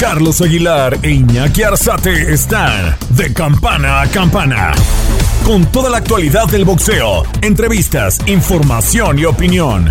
Carlos 0.00 0.40
Aguilar 0.40 0.98
e 1.02 1.10
Iñaki 1.10 1.62
Arzate 1.62 2.32
están 2.32 2.96
de 3.10 3.34
campana 3.34 4.00
a 4.00 4.08
campana. 4.08 4.72
Con 5.44 5.66
toda 5.66 5.90
la 5.90 5.98
actualidad 5.98 6.46
del 6.48 6.64
boxeo, 6.64 7.24
entrevistas, 7.42 8.18
información 8.26 9.18
y 9.18 9.26
opinión. 9.26 9.90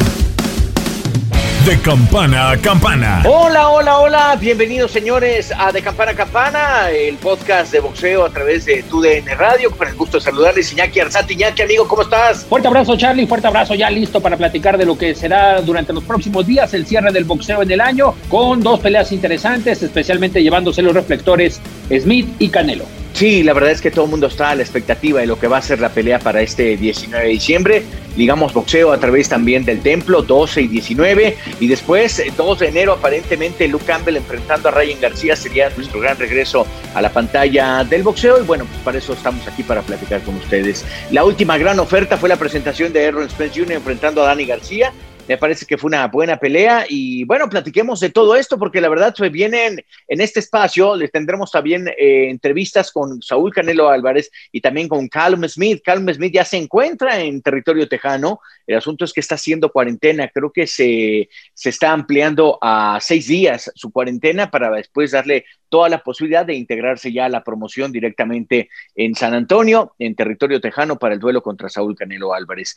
De 1.69 1.79
campana 1.81 2.49
a 2.49 2.57
campana. 2.57 3.21
Hola, 3.27 3.69
hola, 3.69 3.99
hola. 3.99 4.37
Bienvenidos, 4.41 4.89
señores, 4.89 5.53
a 5.55 5.71
De 5.71 5.83
Campana 5.83 6.13
a 6.13 6.15
Campana, 6.15 6.89
el 6.89 7.17
podcast 7.17 7.71
de 7.71 7.79
boxeo 7.79 8.25
a 8.25 8.31
través 8.31 8.65
de 8.65 8.81
TUDN 8.81 9.37
Radio. 9.37 9.69
Con 9.69 9.87
el 9.87 9.93
gusto 9.93 10.17
de 10.17 10.23
saludarles, 10.23 10.73
Iñaki 10.73 10.99
Arzate. 10.99 11.33
Iñaki, 11.33 11.61
amigo, 11.61 11.87
¿cómo 11.87 12.01
estás? 12.01 12.43
Fuerte 12.45 12.67
abrazo, 12.67 12.97
Charlie. 12.97 13.27
Fuerte 13.27 13.45
abrazo, 13.45 13.75
ya 13.75 13.91
listo 13.91 14.19
para 14.19 14.35
platicar 14.35 14.79
de 14.79 14.85
lo 14.87 14.97
que 14.97 15.13
será 15.13 15.61
durante 15.61 15.93
los 15.93 16.03
próximos 16.03 16.47
días 16.47 16.73
el 16.73 16.87
cierre 16.87 17.11
del 17.11 17.25
boxeo 17.25 17.61
en 17.61 17.69
el 17.69 17.81
año, 17.81 18.15
con 18.29 18.63
dos 18.63 18.79
peleas 18.79 19.11
interesantes, 19.11 19.83
especialmente 19.83 20.41
llevándose 20.41 20.81
los 20.81 20.95
reflectores 20.95 21.61
Smith 21.91 22.29
y 22.39 22.49
Canelo. 22.49 22.85
Sí, 23.13 23.43
la 23.43 23.53
verdad 23.53 23.71
es 23.71 23.81
que 23.81 23.91
todo 23.91 24.05
el 24.05 24.11
mundo 24.11 24.27
está 24.27 24.51
a 24.51 24.55
la 24.55 24.61
expectativa 24.61 25.19
de 25.19 25.27
lo 25.27 25.37
que 25.37 25.47
va 25.47 25.57
a 25.57 25.61
ser 25.61 25.79
la 25.79 25.89
pelea 25.89 26.19
para 26.19 26.41
este 26.41 26.77
19 26.77 27.25
de 27.25 27.29
diciembre. 27.29 27.83
Digamos 28.19 28.53
boxeo 28.53 28.91
a 28.91 28.99
través 28.99 29.29
también 29.29 29.63
del 29.63 29.79
templo, 29.79 30.21
12 30.21 30.63
y 30.63 30.67
19. 30.67 31.37
Y 31.61 31.67
después, 31.67 32.21
2 32.35 32.59
de 32.59 32.67
enero, 32.67 32.91
aparentemente 32.91 33.65
Luke 33.69 33.85
Campbell 33.85 34.17
enfrentando 34.17 34.67
a 34.67 34.71
Ryan 34.73 34.99
García 34.99 35.37
sería 35.37 35.69
nuestro 35.77 36.01
gran 36.01 36.17
regreso 36.17 36.67
a 36.93 37.01
la 37.01 37.13
pantalla 37.13 37.85
del 37.85 38.03
boxeo. 38.03 38.41
Y 38.41 38.43
bueno, 38.43 38.65
pues 38.65 38.77
para 38.81 38.97
eso 38.97 39.13
estamos 39.13 39.47
aquí 39.47 39.63
para 39.63 39.81
platicar 39.83 40.21
con 40.23 40.35
ustedes. 40.35 40.83
La 41.11 41.23
última 41.23 41.57
gran 41.57 41.79
oferta 41.79 42.17
fue 42.17 42.27
la 42.27 42.35
presentación 42.35 42.91
de 42.91 43.07
Aaron 43.07 43.29
Spence 43.29 43.57
Jr. 43.57 43.77
enfrentando 43.77 44.21
a 44.21 44.25
Dani 44.25 44.43
García. 44.43 44.91
Me 45.29 45.37
parece 45.37 45.67
que 45.67 45.77
fue 45.77 45.89
una 45.89 46.07
buena 46.07 46.37
pelea 46.37 46.87
y 46.89 47.23
bueno, 47.23 47.47
platiquemos 47.47 47.99
de 47.99 48.09
todo 48.09 48.35
esto 48.35 48.57
porque 48.57 48.81
la 48.81 48.89
verdad 48.89 49.13
pues 49.15 49.31
vienen 49.31 49.85
en 50.07 50.21
este 50.21 50.39
espacio, 50.39 50.95
les 50.95 51.11
tendremos 51.11 51.51
también 51.51 51.87
eh, 51.87 52.31
entrevistas 52.31 52.91
con 52.91 53.21
Saúl 53.21 53.53
Canelo 53.53 53.89
Álvarez 53.89 54.31
y 54.51 54.59
también 54.59 54.87
con 54.87 55.07
Calum 55.07 55.47
Smith. 55.47 55.83
Calum 55.85 56.11
Smith 56.11 56.33
ya 56.33 56.43
se 56.43 56.57
encuentra 56.57 57.21
en 57.21 57.43
territorio 57.43 57.87
tejano, 57.87 58.39
el 58.65 58.77
asunto 58.77 59.05
es 59.05 59.13
que 59.13 59.19
está 59.19 59.35
haciendo 59.35 59.71
cuarentena, 59.71 60.29
creo 60.29 60.51
que 60.51 60.65
se, 60.65 61.29
se 61.53 61.69
está 61.69 61.91
ampliando 61.91 62.57
a 62.59 62.97
seis 62.99 63.27
días 63.27 63.71
su 63.75 63.91
cuarentena 63.91 64.49
para 64.49 64.71
después 64.71 65.11
darle 65.11 65.45
toda 65.69 65.89
la 65.89 66.01
posibilidad 66.01 66.43
de 66.43 66.55
integrarse 66.55 67.13
ya 67.13 67.25
a 67.25 67.29
la 67.29 67.43
promoción 67.43 67.91
directamente 67.91 68.69
en 68.95 69.13
San 69.13 69.35
Antonio, 69.35 69.93
en 69.99 70.15
territorio 70.15 70.59
tejano, 70.59 70.97
para 70.97 71.13
el 71.13 71.19
duelo 71.19 71.43
contra 71.43 71.69
Saúl 71.69 71.95
Canelo 71.95 72.33
Álvarez. 72.33 72.75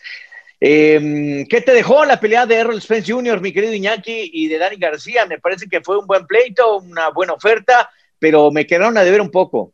Eh, 0.65 1.45
¿Qué 1.49 1.61
te 1.61 1.73
dejó 1.73 2.05
la 2.05 2.21
pelea 2.21 2.47
de 2.47 2.55
Errol 2.55 2.81
Spence 2.81 3.13
Jr., 3.13 3.41
mi 3.41 3.53
querido 3.53 3.75
Iñaki, 3.75 4.31
y 4.33 4.47
de 4.47 4.59
Dani 4.59 4.77
García? 4.77 5.27
Me 5.27 5.41
parece 5.41 5.67
que 5.69 5.81
fue 5.81 5.99
un 5.99 6.07
buen 6.07 6.25
pleito, 6.25 6.79
una 6.79 7.09
buena 7.09 7.33
oferta, 7.33 7.91
pero 8.21 8.53
me 8.53 8.65
quedaron 8.65 8.97
a 8.97 9.03
deber 9.03 9.21
un 9.21 9.33
poco. 9.33 9.73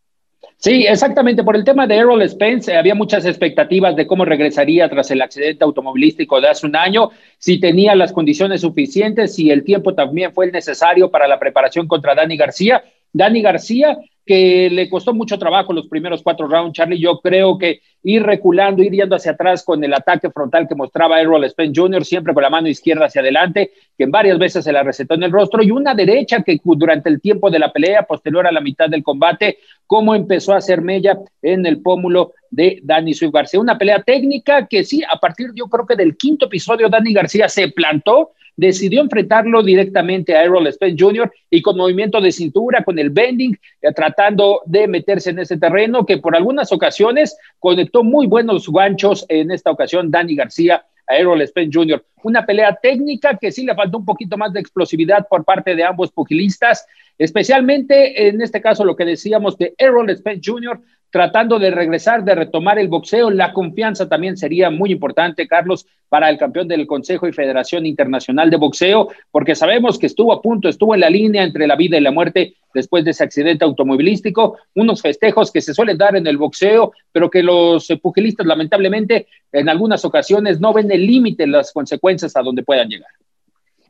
Sí, 0.57 0.87
exactamente. 0.87 1.45
Por 1.45 1.57
el 1.57 1.65
tema 1.65 1.87
de 1.87 1.97
Errol 1.97 2.27
Spence, 2.27 2.75
había 2.75 2.95
muchas 2.95 3.27
expectativas 3.27 3.97
de 3.97 4.07
cómo 4.07 4.25
regresaría 4.25 4.89
tras 4.89 5.11
el 5.11 5.21
accidente 5.21 5.63
automovilístico 5.63 6.41
de 6.41 6.49
hace 6.49 6.67
un 6.67 6.75
año, 6.75 7.11
si 7.37 7.61
tenía 7.61 7.95
las 7.95 8.11
condiciones 8.11 8.63
suficientes, 8.63 9.35
si 9.35 9.51
el 9.51 9.65
tiempo 9.65 9.95
también 9.95 10.33
fue 10.33 10.47
el 10.47 10.53
necesario 10.53 11.11
para 11.11 11.29
la 11.29 11.39
preparación 11.39 11.87
contra 11.87 12.15
Dani 12.15 12.39
García. 12.39 12.83
Dani 13.13 13.43
García 13.43 13.99
que 14.29 14.69
le 14.69 14.91
costó 14.91 15.15
mucho 15.15 15.39
trabajo 15.39 15.73
los 15.73 15.89
primeros 15.89 16.23
cuatro 16.23 16.47
rounds, 16.47 16.75
Charlie. 16.75 17.01
Yo 17.01 17.19
creo 17.21 17.57
que 17.57 17.81
ir 18.03 18.23
reculando, 18.23 18.83
ir 18.83 18.93
yendo 18.93 19.17
hacia 19.17 19.33
atrás 19.33 19.65
con 19.65 19.83
el 19.83 19.95
ataque 19.95 20.31
frontal 20.31 20.69
que 20.69 20.75
mostraba 20.75 21.19
Errol 21.19 21.49
Spence 21.49 21.81
Jr., 21.81 22.05
siempre 22.05 22.35
con 22.35 22.43
la 22.43 22.51
mano 22.51 22.69
izquierda 22.69 23.07
hacia 23.07 23.23
adelante, 23.23 23.71
que 23.97 24.05
varias 24.05 24.39
veces 24.39 24.65
se 24.65 24.73
la 24.73 24.83
recetó 24.83 25.15
en 25.15 25.23
el 25.23 25.33
rostro, 25.33 25.63
y 25.63 25.71
una 25.71 25.95
derecha 25.95 26.43
que 26.43 26.61
durante 26.63 27.09
el 27.09 27.23
tiempo 27.23 27.51
de 27.51 27.59
la 27.59 27.73
pelea, 27.73 28.03
posterior 28.03 28.47
a 28.47 28.53
la 28.53 28.61
mitad 28.61 28.91
del 28.91 29.03
combate, 29.03 29.61
cómo 29.87 30.15
empezó 30.15 30.53
a 30.53 30.59
hacer 30.59 30.83
mella 30.83 31.19
en 31.41 31.65
el 31.65 31.81
pómulo 31.81 32.35
de 32.51 32.81
Dani 32.83 33.15
Swift 33.15 33.33
García. 33.33 33.61
Una 33.61 33.79
pelea 33.79 34.03
técnica 34.03 34.67
que 34.67 34.85
sí, 34.85 35.03
a 35.11 35.19
partir 35.19 35.53
yo 35.55 35.69
creo 35.69 35.87
que 35.87 35.97
del 35.97 36.19
quinto 36.19 36.47
episodio, 36.47 36.91
Dani 36.91 37.15
García 37.15 37.49
se 37.49 37.69
plantó 37.69 38.33
decidió 38.59 39.01
enfrentarlo 39.01 39.63
directamente 39.63 40.37
a 40.37 40.43
Errol 40.43 40.71
Spence 40.73 40.97
Jr. 40.99 41.33
y 41.49 41.63
con 41.63 41.77
movimiento 41.77 42.21
de 42.21 42.33
cintura, 42.33 42.83
con 42.83 42.99
el 42.99 43.09
bending, 43.09 43.57
eh, 43.81 43.93
tratando 43.95 44.63
de 44.67 44.89
meterse 44.89 45.31
en 45.31 45.39
ese 45.39 45.59
terreno 45.59 46.05
que 46.05 46.19
por 46.19 46.35
algunas 46.35 46.73
ocasiones 46.73 47.39
conectó 47.61 48.03
muy 48.03 48.27
buenos 48.27 48.69
ganchos 48.69 49.25
en 49.29 49.53
esta 49.53 49.71
ocasión 49.71 50.11
Danny 50.11 50.35
García 50.35 50.85
a 51.07 51.17
Errol 51.17 51.47
Spence 51.47 51.71
Jr. 51.73 52.05
Una 52.25 52.45
pelea 52.45 52.77
técnica 52.83 53.39
que 53.41 53.53
sí 53.53 53.65
le 53.65 53.77
faltó 53.77 53.99
un 53.99 54.05
poquito 54.05 54.37
más 54.37 54.53
de 54.53 54.59
explosividad 54.59 55.29
por 55.29 55.45
parte 55.45 55.77
de 55.77 55.85
ambos 55.85 56.11
pugilistas, 56.11 56.85
especialmente 57.17 58.29
en 58.29 58.43
este 58.43 58.61
caso 58.61 58.85
lo 58.85 58.97
que 58.97 59.05
decíamos 59.05 59.57
de 59.57 59.73
Errol 59.79 60.15
Spence 60.17 60.51
Jr 60.51 60.81
tratando 61.11 61.59
de 61.59 61.71
regresar, 61.71 62.25
de 62.25 62.35
retomar 62.35 62.79
el 62.79 62.89
boxeo. 62.89 63.31
La 63.31 63.53
confianza 63.53 64.09
también 64.09 64.37
sería 64.37 64.71
muy 64.71 64.93
importante, 64.93 65.47
Carlos, 65.47 65.87
para 66.09 66.31
el 66.31 66.39
campeón 66.39 66.69
del 66.69 66.87
Consejo 66.87 67.29
y 67.29 67.33
Federación 67.33 67.87
Internacional 67.87 68.51
de 68.51 68.57
Boxeo, 68.57 69.09
porque 69.31 69.55
sabemos 69.55 69.99
que 69.99 70.07
estuvo 70.07 70.33
a 70.33 70.41
punto, 70.41 70.69
estuvo 70.69 70.95
en 70.95 71.01
la 71.01 71.11
línea 71.11 71.45
entre 71.45 71.67
la 71.67 71.77
vida 71.77 71.99
y 71.99 72.01
la 72.01 72.11
muerte 72.11 72.55
después 72.73 73.05
de 73.05 73.11
ese 73.11 73.25
accidente 73.25 73.65
automovilístico, 73.65 74.59
unos 74.75 75.03
festejos 75.03 75.51
que 75.51 75.61
se 75.61 75.75
suelen 75.75 75.99
dar 75.99 76.17
en 76.17 76.27
el 76.27 76.37
boxeo, 76.37 76.93
pero 77.13 77.31
que 77.31 77.43
los 77.43 77.89
pugilistas 78.03 78.47
lamentablemente 78.47 79.27
en 79.53 79.69
algunas 79.69 80.05
ocasiones 80.05 80.61
no 80.61 80.73
ven 80.73 80.91
el 80.91 81.07
límite, 81.07 81.47
las 81.47 81.73
consecuencias 81.73 82.37
a 82.37 82.43
donde 82.43 82.63
puedan 82.63 82.89
llegar. 82.89 83.11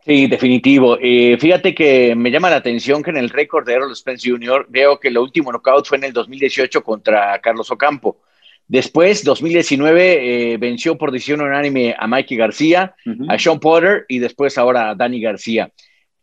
Sí, 0.09 0.27
definitivo. 0.27 0.97
Eh, 0.99 1.37
fíjate 1.39 1.75
que 1.75 2.15
me 2.17 2.31
llama 2.31 2.49
la 2.49 2.57
atención 2.57 3.03
que 3.03 3.11
en 3.11 3.19
el 3.19 3.29
récord 3.29 3.67
de 3.67 3.75
Errol 3.75 3.95
Spence 3.95 4.31
Jr. 4.31 4.65
veo 4.71 4.99
que 4.99 5.09
el 5.09 5.19
último 5.19 5.53
knockout 5.53 5.87
fue 5.87 5.99
en 5.99 6.05
el 6.05 6.15
2018 6.15 6.83
contra 6.83 7.39
Carlos 7.43 7.71
Ocampo. 7.71 8.23
Después, 8.67 9.23
2019, 9.23 10.53
eh, 10.53 10.57
venció 10.57 10.97
por 10.97 11.13
decisión 11.13 11.43
unánime 11.43 11.95
a 11.99 12.07
Mikey 12.07 12.39
García, 12.39 12.95
a 13.29 13.39
Sean 13.39 13.61
Potter 13.61 14.07
y 14.09 14.19
después 14.19 14.57
ahora 14.57 14.89
a 14.89 14.95
Danny 14.95 15.21
García. 15.21 15.71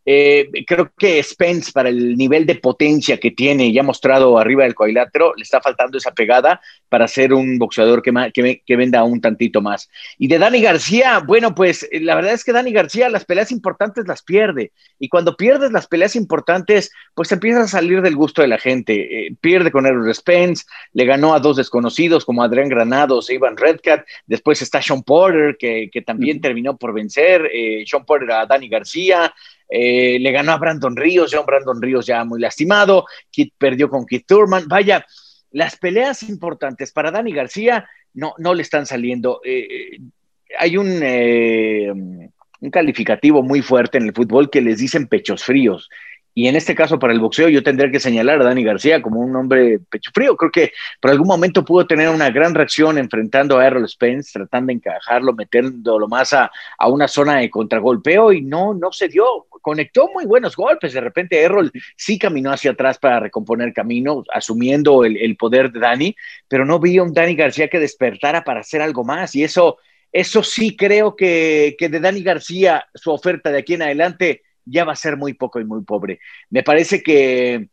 Eh, 0.08 0.50
creo 0.68 0.92
que 0.96 1.22
Spence, 1.24 1.72
para 1.72 1.90
el 1.90 2.16
nivel 2.16 2.46
de 2.46 2.56
potencia 2.56 3.20
que 3.20 3.32
tiene 3.32 3.68
y 3.68 3.80
ha 3.80 3.84
mostrado 3.84 4.38
arriba 4.38 4.64
del 4.64 4.76
cuadrilátero, 4.76 5.34
le 5.36 5.42
está 5.42 5.62
faltando 5.62 5.98
esa 5.98 6.12
pegada 6.12 6.62
para 6.90 7.08
ser 7.08 7.34
un 7.34 7.58
boxeador 7.58 8.04
que, 8.04 8.14
que, 8.32 8.62
que, 8.64 8.76
venda 8.76 9.04
un 9.04 9.20
tantito 9.20 9.62
más. 9.62 9.90
Y 10.20 10.28
de 10.28 10.38
Dani 10.38 10.62
García, 10.62 11.24
bueno, 11.26 11.56
pues 11.56 11.88
eh, 11.92 12.00
la 12.02 12.14
verdad 12.14 12.34
es 12.34 12.44
que 12.44 12.52
Dani 12.52 12.72
García 12.72 13.10
las 13.10 13.26
peleas 13.26 13.52
importantes 13.52 14.08
las 14.08 14.22
pierde. 14.22 14.72
Y 15.00 15.10
cuando 15.10 15.36
pierdes 15.36 15.72
las 15.72 15.88
peleas 15.88 16.16
importantes, 16.16 16.92
pues 17.16 17.32
empieza 17.32 17.62
a 17.62 17.68
salir 17.68 18.04
del 18.04 18.16
gusto 18.16 18.44
de 18.44 18.48
la 18.48 18.60
gente. 18.60 19.28
Eh, 19.28 19.36
pierde 19.42 19.72
con 19.72 19.88
Errol 19.88 20.14
Spence, 20.14 20.66
le 20.94 21.06
ganó 21.06 21.34
a 21.34 21.40
dos 21.40 21.58
desconocidos 21.58 22.26
como 22.26 22.44
Adrián 22.44 22.70
Granados 22.70 23.28
e 23.32 23.36
Ivan 23.36 23.58
Redcat. 23.58 24.06
Después 24.28 24.62
está 24.62 24.84
Sean 24.84 25.02
Porter, 25.02 25.58
que, 25.58 25.90
que 25.92 26.04
también 26.04 26.42
terminó 26.42 26.78
por 26.78 26.94
vencer. 26.94 27.50
Sean 27.88 28.06
Porter 28.06 28.32
a 28.32 28.46
Dani 28.46 28.70
García. 28.70 29.34
Eh, 29.78 30.20
le 30.22 30.32
ganó 30.32 30.54
a 30.54 30.58
Brandon 30.58 30.96
Ríos, 30.96 31.32
ya 31.32 31.42
un 31.42 31.46
Brandon 31.46 31.82
Ríos 31.82 32.06
ya 32.06 32.24
muy 32.24 32.40
lastimado, 32.40 33.06
Kit 33.30 33.54
perdió 33.58 33.90
con 33.90 34.06
Kit 34.06 34.26
Thurman, 34.26 34.70
vaya, 34.70 35.06
las 35.52 35.76
peleas 35.76 36.24
importantes 36.24 36.94
para 36.94 37.12
Dani 37.12 37.34
García 37.34 37.86
no, 38.14 38.36
no 38.38 38.54
le 38.54 38.62
están 38.62 38.86
saliendo. 38.86 39.42
Eh, 39.44 39.68
eh, 39.70 40.00
hay 40.58 40.78
un, 40.78 41.04
un 42.62 42.70
calificativo 42.72 43.44
muy 43.44 43.62
fuerte 43.62 43.98
en 43.98 44.06
el 44.06 44.14
fútbol 44.14 44.50
que 44.50 44.62
les 44.62 44.78
dicen 44.78 45.08
pechos 45.08 45.44
fríos. 45.44 45.90
Y 46.38 46.50
en 46.50 46.58
este 46.58 46.76
caso, 46.76 47.00
para 47.00 47.14
el 47.14 47.22
boxeo, 47.22 47.48
yo 47.48 47.64
tendría 47.64 47.90
que 47.90 48.02
señalar 48.02 48.42
a 48.42 48.44
Dani 48.44 48.62
García 48.62 49.02
como 49.02 49.22
un 49.22 49.34
hombre 49.38 49.80
pecho 49.90 50.12
frío. 50.14 50.36
Creo 50.36 50.52
que 50.52 50.74
por 51.00 51.10
algún 51.10 51.28
momento 51.28 51.64
pudo 51.64 51.88
tener 51.88 52.10
una 52.10 52.30
gran 52.30 52.54
reacción 52.54 52.98
enfrentando 52.98 53.58
a 53.58 53.66
Errol 53.66 53.88
Spence, 53.88 54.34
tratando 54.34 54.68
de 54.68 54.74
encajarlo, 54.74 55.32
metiéndolo 55.32 56.10
más 56.10 56.34
a, 56.34 56.52
a 56.78 56.90
una 56.90 57.08
zona 57.08 57.38
de 57.38 57.50
contragolpeo 57.50 58.34
y 58.34 58.42
no, 58.42 58.74
no 58.74 58.92
se 58.92 59.08
dio. 59.08 59.46
Conectó 59.62 60.10
muy 60.14 60.26
buenos 60.26 60.58
golpes. 60.58 60.92
De 60.92 61.00
repente, 61.00 61.42
Errol 61.42 61.72
sí 61.96 62.20
caminó 62.20 62.52
hacia 62.52 62.72
atrás 62.72 62.98
para 62.98 63.22
recomponer 63.22 63.72
camino, 63.72 64.22
asumiendo 64.34 65.06
el, 65.06 65.16
el 65.16 65.38
poder 65.38 65.72
de 65.72 65.80
Dani, 65.80 66.16
pero 66.50 66.66
no 66.66 66.82
vi 66.82 66.98
a 66.98 67.04
un 67.04 67.14
Dani 67.14 67.36
García 67.36 67.70
que 67.70 67.80
despertara 67.80 68.44
para 68.44 68.60
hacer 68.60 68.82
algo 68.82 69.06
más. 69.06 69.34
Y 69.38 69.46
eso, 69.46 69.78
eso 70.12 70.44
sí 70.44 70.76
creo 70.76 71.16
que, 71.16 71.78
que 71.80 71.88
de 71.88 72.02
Dani 72.02 72.24
García, 72.24 72.86
su 72.94 73.10
oferta 73.12 73.52
de 73.52 73.60
aquí 73.60 73.76
en 73.76 73.84
adelante 73.84 74.42
ya 74.66 74.84
va 74.86 74.94
a 74.94 74.98
ser 74.98 75.18
muy 75.18 75.34
poco 75.34 75.60
y 75.60 75.66
muy 75.66 75.84
pobre. 75.84 76.20
Me 76.50 76.64
parece 76.64 77.02
que, 77.02 77.70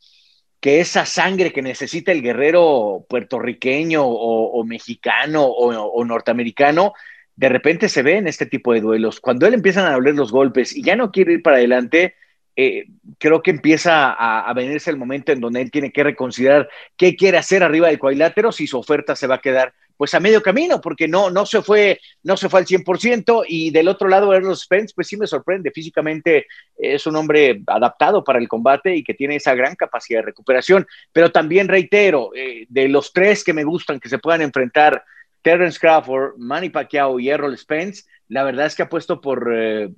que 0.61 0.81
esa 0.81 1.07
sangre 1.07 1.53
que 1.53 1.63
necesita 1.63 2.13
el 2.13 2.23
guerrero 2.23 3.05
puertorriqueño 3.09 4.05
o, 4.05 4.65
mexicano 4.65 5.45
o, 5.45 6.05
norteamericano, 6.05 6.93
de 7.35 7.49
repente 7.49 7.89
se 7.89 8.03
ve 8.03 8.19
en 8.19 8.29
este 8.29 8.47
tipo 8.47 8.73
de 8.73 8.81
duelos. 8.81 9.21
Cuando 9.21 9.47
él 9.47 9.55
empiezan 9.55 9.87
a 9.87 9.95
doler 9.95 10.15
los 10.15 10.31
golpes 10.31 10.77
y 10.77 10.83
ya 10.83 10.95
no 10.95 11.11
quiere 11.11 11.33
ir 11.35 11.43
para 11.43 11.57
adelante, 11.57 12.15
eh, 12.55 12.85
creo 13.19 13.43
que 13.43 13.51
empieza 13.51 14.13
a, 14.13 14.49
a, 14.49 14.53
venirse 14.53 14.91
el 14.91 14.99
momento 14.99 15.33
en 15.33 15.41
donde 15.41 15.63
él 15.63 15.71
tiene 15.71 15.91
que 15.91 16.05
reconsiderar 16.05 16.69
qué 16.97 17.17
quiere 17.17 17.39
hacer 17.39 17.63
arriba 17.63 17.89
del 17.89 17.99
cuadrilátero, 17.99 18.53
si 18.53 18.67
su 18.67 18.79
oferta 18.79 19.17
se 19.17 19.27
va 19.27 19.37
a 19.37 19.41
quedar 19.41 19.73
pues 19.97 20.15
a 20.15 20.21
medio 20.21 20.43
camino, 20.43 20.81
porque 20.81 21.09
no, 21.09 21.31
no 21.31 21.47
se 21.47 21.63
fue, 21.63 22.01
no 22.23 22.37
se 22.37 22.49
fue 22.49 22.61
al 22.61 22.67
100%, 22.67 23.45
y 23.49 23.71
del 23.71 23.89
otro 23.89 24.09
lado, 24.09 24.33
Errol 24.33 24.57
Spence, 24.57 24.93
pues 24.95 25.09
sí 25.09 25.17
me 25.17 25.27
sorprende, 25.27 25.71
físicamente 25.71 26.47
es 26.77 27.07
un 27.07 27.17
hombre 27.17 27.63
adaptado 27.67 28.25
para 28.25 28.39
el 28.39 28.49
combate 28.49 28.97
y 28.97 29.05
que 29.05 29.15
tiene 29.15 29.37
esa 29.37 29.55
gran 29.55 29.75
capacidad 29.75 30.21
de 30.21 30.27
recuperación, 30.27 30.87
pero 31.13 31.31
también 31.31 31.69
reitero, 31.69 32.31
eh, 32.35 32.67
de 32.69 32.89
los 32.89 33.13
tres 33.13 33.45
que 33.45 33.53
me 33.53 33.65
gustan 33.65 34.01
que 34.01 34.09
se 34.09 34.19
puedan 34.19 34.43
enfrentar, 34.43 35.05
Terence 35.43 35.79
Crawford, 35.79 36.37
Manny 36.39 36.71
Pacquiao 36.71 37.19
y 37.19 37.29
Errol 37.29 37.59
Spence, 37.59 38.05
la 38.29 38.45
verdad 38.45 38.67
es 38.67 38.77
que 38.77 38.83
apuesto 38.83 39.21
por, 39.21 39.53
eh, 39.55 39.91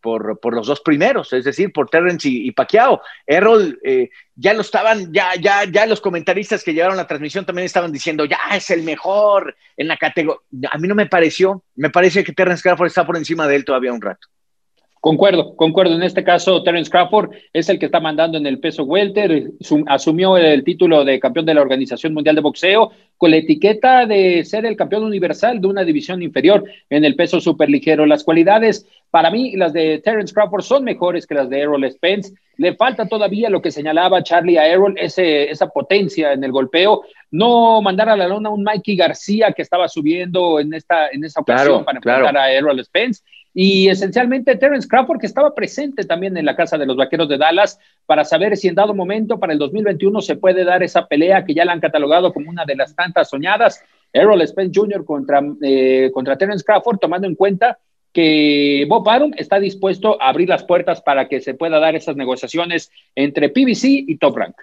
por, 0.00 0.38
por, 0.40 0.54
los 0.54 0.66
dos 0.66 0.80
primeros, 0.80 1.32
es 1.32 1.44
decir, 1.44 1.72
por 1.72 1.88
Terence 1.88 2.28
y, 2.28 2.48
y 2.48 2.52
Pacquiao. 2.52 3.00
Errol, 3.26 3.78
eh, 3.82 4.10
ya 4.34 4.54
lo 4.54 4.60
estaban, 4.60 5.12
ya, 5.12 5.34
ya, 5.34 5.64
ya 5.64 5.86
los 5.86 6.00
comentaristas 6.00 6.62
que 6.62 6.72
llevaron 6.72 6.96
la 6.96 7.06
transmisión 7.06 7.44
también 7.44 7.66
estaban 7.66 7.92
diciendo, 7.92 8.24
ya 8.24 8.38
es 8.54 8.70
el 8.70 8.82
mejor 8.82 9.56
en 9.76 9.88
la 9.88 9.96
categoría. 9.96 10.40
A 10.70 10.78
mí 10.78 10.88
no 10.88 10.94
me 10.94 11.06
pareció, 11.06 11.64
me 11.74 11.90
parece 11.90 12.24
que 12.24 12.32
Terence 12.32 12.62
Crawford 12.62 12.88
está 12.88 13.06
por 13.06 13.16
encima 13.16 13.46
de 13.46 13.56
él 13.56 13.64
todavía 13.64 13.92
un 13.92 14.02
rato. 14.02 14.28
Concuerdo, 15.02 15.56
concuerdo. 15.56 15.96
En 15.96 16.04
este 16.04 16.22
caso, 16.22 16.62
Terence 16.62 16.88
Crawford 16.88 17.32
es 17.52 17.68
el 17.68 17.80
que 17.80 17.86
está 17.86 17.98
mandando 17.98 18.38
en 18.38 18.46
el 18.46 18.60
peso 18.60 18.84
welter, 18.84 19.50
asumió 19.88 20.36
el 20.36 20.62
título 20.62 21.04
de 21.04 21.18
campeón 21.18 21.44
de 21.44 21.54
la 21.54 21.60
Organización 21.60 22.14
Mundial 22.14 22.36
de 22.36 22.40
Boxeo 22.40 22.92
con 23.18 23.32
la 23.32 23.38
etiqueta 23.38 24.06
de 24.06 24.44
ser 24.44 24.64
el 24.64 24.76
campeón 24.76 25.02
universal 25.02 25.60
de 25.60 25.66
una 25.66 25.82
división 25.82 26.22
inferior 26.22 26.62
en 26.88 27.04
el 27.04 27.16
peso 27.16 27.40
superligero. 27.40 28.06
Las 28.06 28.22
cualidades, 28.22 28.86
para 29.10 29.32
mí, 29.32 29.56
las 29.56 29.72
de 29.72 29.98
Terence 29.98 30.32
Crawford 30.32 30.62
son 30.62 30.84
mejores 30.84 31.26
que 31.26 31.34
las 31.34 31.50
de 31.50 31.58
Errol 31.58 31.90
Spence. 31.90 32.34
Le 32.58 32.76
falta 32.76 33.08
todavía 33.08 33.50
lo 33.50 33.60
que 33.60 33.72
señalaba 33.72 34.22
Charlie 34.22 34.58
a 34.58 34.68
Errol, 34.68 34.94
ese, 34.96 35.50
esa 35.50 35.66
potencia 35.66 36.32
en 36.32 36.44
el 36.44 36.52
golpeo. 36.52 37.02
No 37.32 37.82
mandar 37.82 38.08
a 38.08 38.16
la 38.16 38.28
lona 38.28 38.50
un 38.50 38.62
Mikey 38.62 38.94
García 38.94 39.50
que 39.50 39.62
estaba 39.62 39.88
subiendo 39.88 40.60
en 40.60 40.72
esta, 40.74 41.08
en 41.08 41.24
esa 41.24 41.40
ocasión 41.40 41.84
para 41.84 41.98
enfrentar 41.98 42.36
a 42.36 42.52
Errol 42.52 42.84
Spence 42.84 43.24
y 43.54 43.88
esencialmente 43.88 44.56
Terence 44.56 44.88
Crawford, 44.88 45.20
que 45.20 45.26
estaba 45.26 45.54
presente 45.54 46.04
también 46.04 46.36
en 46.36 46.46
la 46.46 46.56
casa 46.56 46.78
de 46.78 46.86
los 46.86 46.96
Vaqueros 46.96 47.28
de 47.28 47.38
Dallas, 47.38 47.78
para 48.06 48.24
saber 48.24 48.56
si 48.56 48.68
en 48.68 48.74
dado 48.74 48.94
momento 48.94 49.38
para 49.38 49.52
el 49.52 49.58
2021 49.58 50.20
se 50.22 50.36
puede 50.36 50.64
dar 50.64 50.82
esa 50.82 51.06
pelea 51.06 51.44
que 51.44 51.54
ya 51.54 51.64
la 51.64 51.72
han 51.72 51.80
catalogado 51.80 52.32
como 52.32 52.50
una 52.50 52.64
de 52.64 52.76
las 52.76 52.94
tantas 52.94 53.28
soñadas. 53.28 53.84
Errol 54.12 54.46
Spence 54.46 54.78
Jr. 54.78 55.04
contra, 55.04 55.42
eh, 55.62 56.10
contra 56.12 56.36
Terence 56.36 56.64
Crawford, 56.64 56.98
tomando 56.98 57.26
en 57.26 57.34
cuenta 57.34 57.78
que 58.12 58.84
Bob 58.88 59.08
Arum 59.08 59.32
está 59.36 59.58
dispuesto 59.58 60.20
a 60.20 60.28
abrir 60.28 60.48
las 60.48 60.64
puertas 60.64 61.00
para 61.00 61.28
que 61.28 61.40
se 61.40 61.54
pueda 61.54 61.78
dar 61.78 61.94
esas 61.94 62.16
negociaciones 62.16 62.90
entre 63.14 63.48
PBC 63.48 64.04
y 64.06 64.18
Top 64.18 64.36
Rank. 64.36 64.56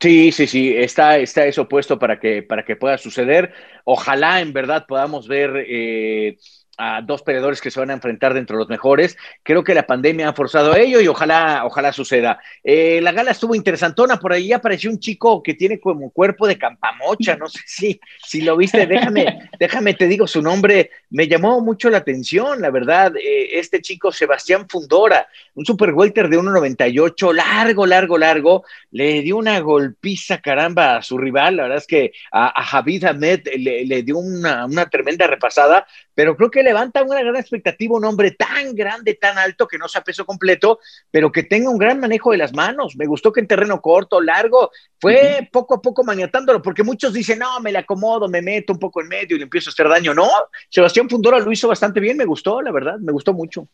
Sí, 0.00 0.32
sí, 0.32 0.46
sí, 0.46 0.74
está, 0.74 1.18
está 1.18 1.44
eso 1.44 1.68
puesto 1.68 1.98
para 1.98 2.18
que, 2.18 2.42
para 2.42 2.64
que 2.64 2.76
pueda 2.76 2.98
suceder. 2.98 3.52
Ojalá 3.84 4.40
en 4.40 4.52
verdad 4.52 4.86
podamos 4.88 5.28
ver 5.28 5.64
eh, 5.68 6.38
a 6.84 7.00
dos 7.00 7.22
peleadores 7.22 7.60
que 7.60 7.70
se 7.70 7.78
van 7.78 7.90
a 7.90 7.94
enfrentar 7.94 8.34
dentro 8.34 8.56
de 8.56 8.62
los 8.62 8.68
mejores. 8.68 9.16
Creo 9.44 9.62
que 9.62 9.72
la 9.72 9.86
pandemia 9.86 10.28
ha 10.28 10.32
forzado 10.32 10.72
a 10.72 10.80
ello 10.80 11.00
y 11.00 11.06
ojalá, 11.06 11.62
ojalá 11.64 11.92
suceda. 11.92 12.40
Eh, 12.64 13.00
la 13.00 13.12
gala 13.12 13.30
estuvo 13.30 13.54
interesantona, 13.54 14.16
por 14.16 14.32
ahí 14.32 14.52
apareció 14.52 14.90
un 14.90 14.98
chico 14.98 15.44
que 15.44 15.54
tiene 15.54 15.78
como 15.78 16.10
cuerpo 16.10 16.48
de 16.48 16.58
campamocha, 16.58 17.36
no 17.36 17.46
sé 17.46 17.60
si, 17.66 18.00
si 18.24 18.42
lo 18.42 18.56
viste, 18.56 18.84
déjame, 18.86 19.48
déjame, 19.60 19.94
te 19.94 20.08
digo 20.08 20.26
su 20.26 20.42
nombre, 20.42 20.90
me 21.10 21.28
llamó 21.28 21.60
mucho 21.60 21.88
la 21.88 21.98
atención, 21.98 22.60
la 22.60 22.70
verdad, 22.70 23.12
eh, 23.16 23.60
este 23.60 23.80
chico 23.80 24.10
Sebastián 24.10 24.66
Fundora, 24.68 25.28
un 25.54 25.64
super 25.64 25.92
welter 25.92 26.28
de 26.28 26.38
1.98, 26.38 27.32
largo, 27.32 27.86
largo, 27.86 28.18
largo, 28.18 28.64
le 28.90 29.22
dio 29.22 29.36
una 29.36 29.60
golpiza, 29.60 30.38
caramba, 30.38 30.96
a 30.96 31.02
su 31.02 31.16
rival, 31.16 31.56
la 31.56 31.62
verdad 31.64 31.78
es 31.78 31.86
que 31.86 32.12
a, 32.32 32.60
a 32.60 32.64
Javid 32.64 33.04
Ahmed 33.04 33.48
le, 33.56 33.84
le 33.84 34.02
dio 34.02 34.18
una, 34.18 34.66
una 34.66 34.86
tremenda 34.86 35.28
repasada, 35.28 35.86
pero 36.14 36.36
creo 36.36 36.50
que 36.50 36.71
levanta 36.72 37.02
una 37.02 37.20
gran 37.20 37.36
expectativa 37.36 37.96
un 37.96 38.04
hombre 38.04 38.30
tan 38.30 38.74
grande, 38.74 39.14
tan 39.14 39.36
alto, 39.36 39.68
que 39.68 39.76
no 39.76 39.88
sea 39.88 40.02
peso 40.02 40.24
completo, 40.24 40.78
pero 41.10 41.30
que 41.30 41.42
tenga 41.42 41.68
un 41.68 41.76
gran 41.76 42.00
manejo 42.00 42.32
de 42.32 42.38
las 42.38 42.54
manos. 42.54 42.96
Me 42.96 43.06
gustó 43.06 43.30
que 43.30 43.40
en 43.40 43.46
terreno 43.46 43.80
corto, 43.80 44.20
largo, 44.20 44.70
fue 44.98 45.48
poco 45.52 45.74
a 45.74 45.82
poco 45.82 46.02
maniatándolo, 46.02 46.62
porque 46.62 46.82
muchos 46.82 47.12
dicen, 47.12 47.40
no, 47.40 47.60
me 47.60 47.72
le 47.72 47.78
acomodo, 47.78 48.26
me 48.26 48.40
meto 48.40 48.72
un 48.72 48.78
poco 48.78 49.02
en 49.02 49.08
medio 49.08 49.36
y 49.36 49.38
le 49.38 49.44
empiezo 49.44 49.68
a 49.68 49.72
hacer 49.72 49.88
daño. 49.88 50.14
No, 50.14 50.28
Sebastián 50.70 51.10
Fundora 51.10 51.38
lo 51.38 51.52
hizo 51.52 51.68
bastante 51.68 52.00
bien, 52.00 52.16
me 52.16 52.24
gustó, 52.24 52.62
la 52.62 52.72
verdad, 52.72 52.98
me 52.98 53.12
gustó 53.12 53.34
mucho. 53.34 53.68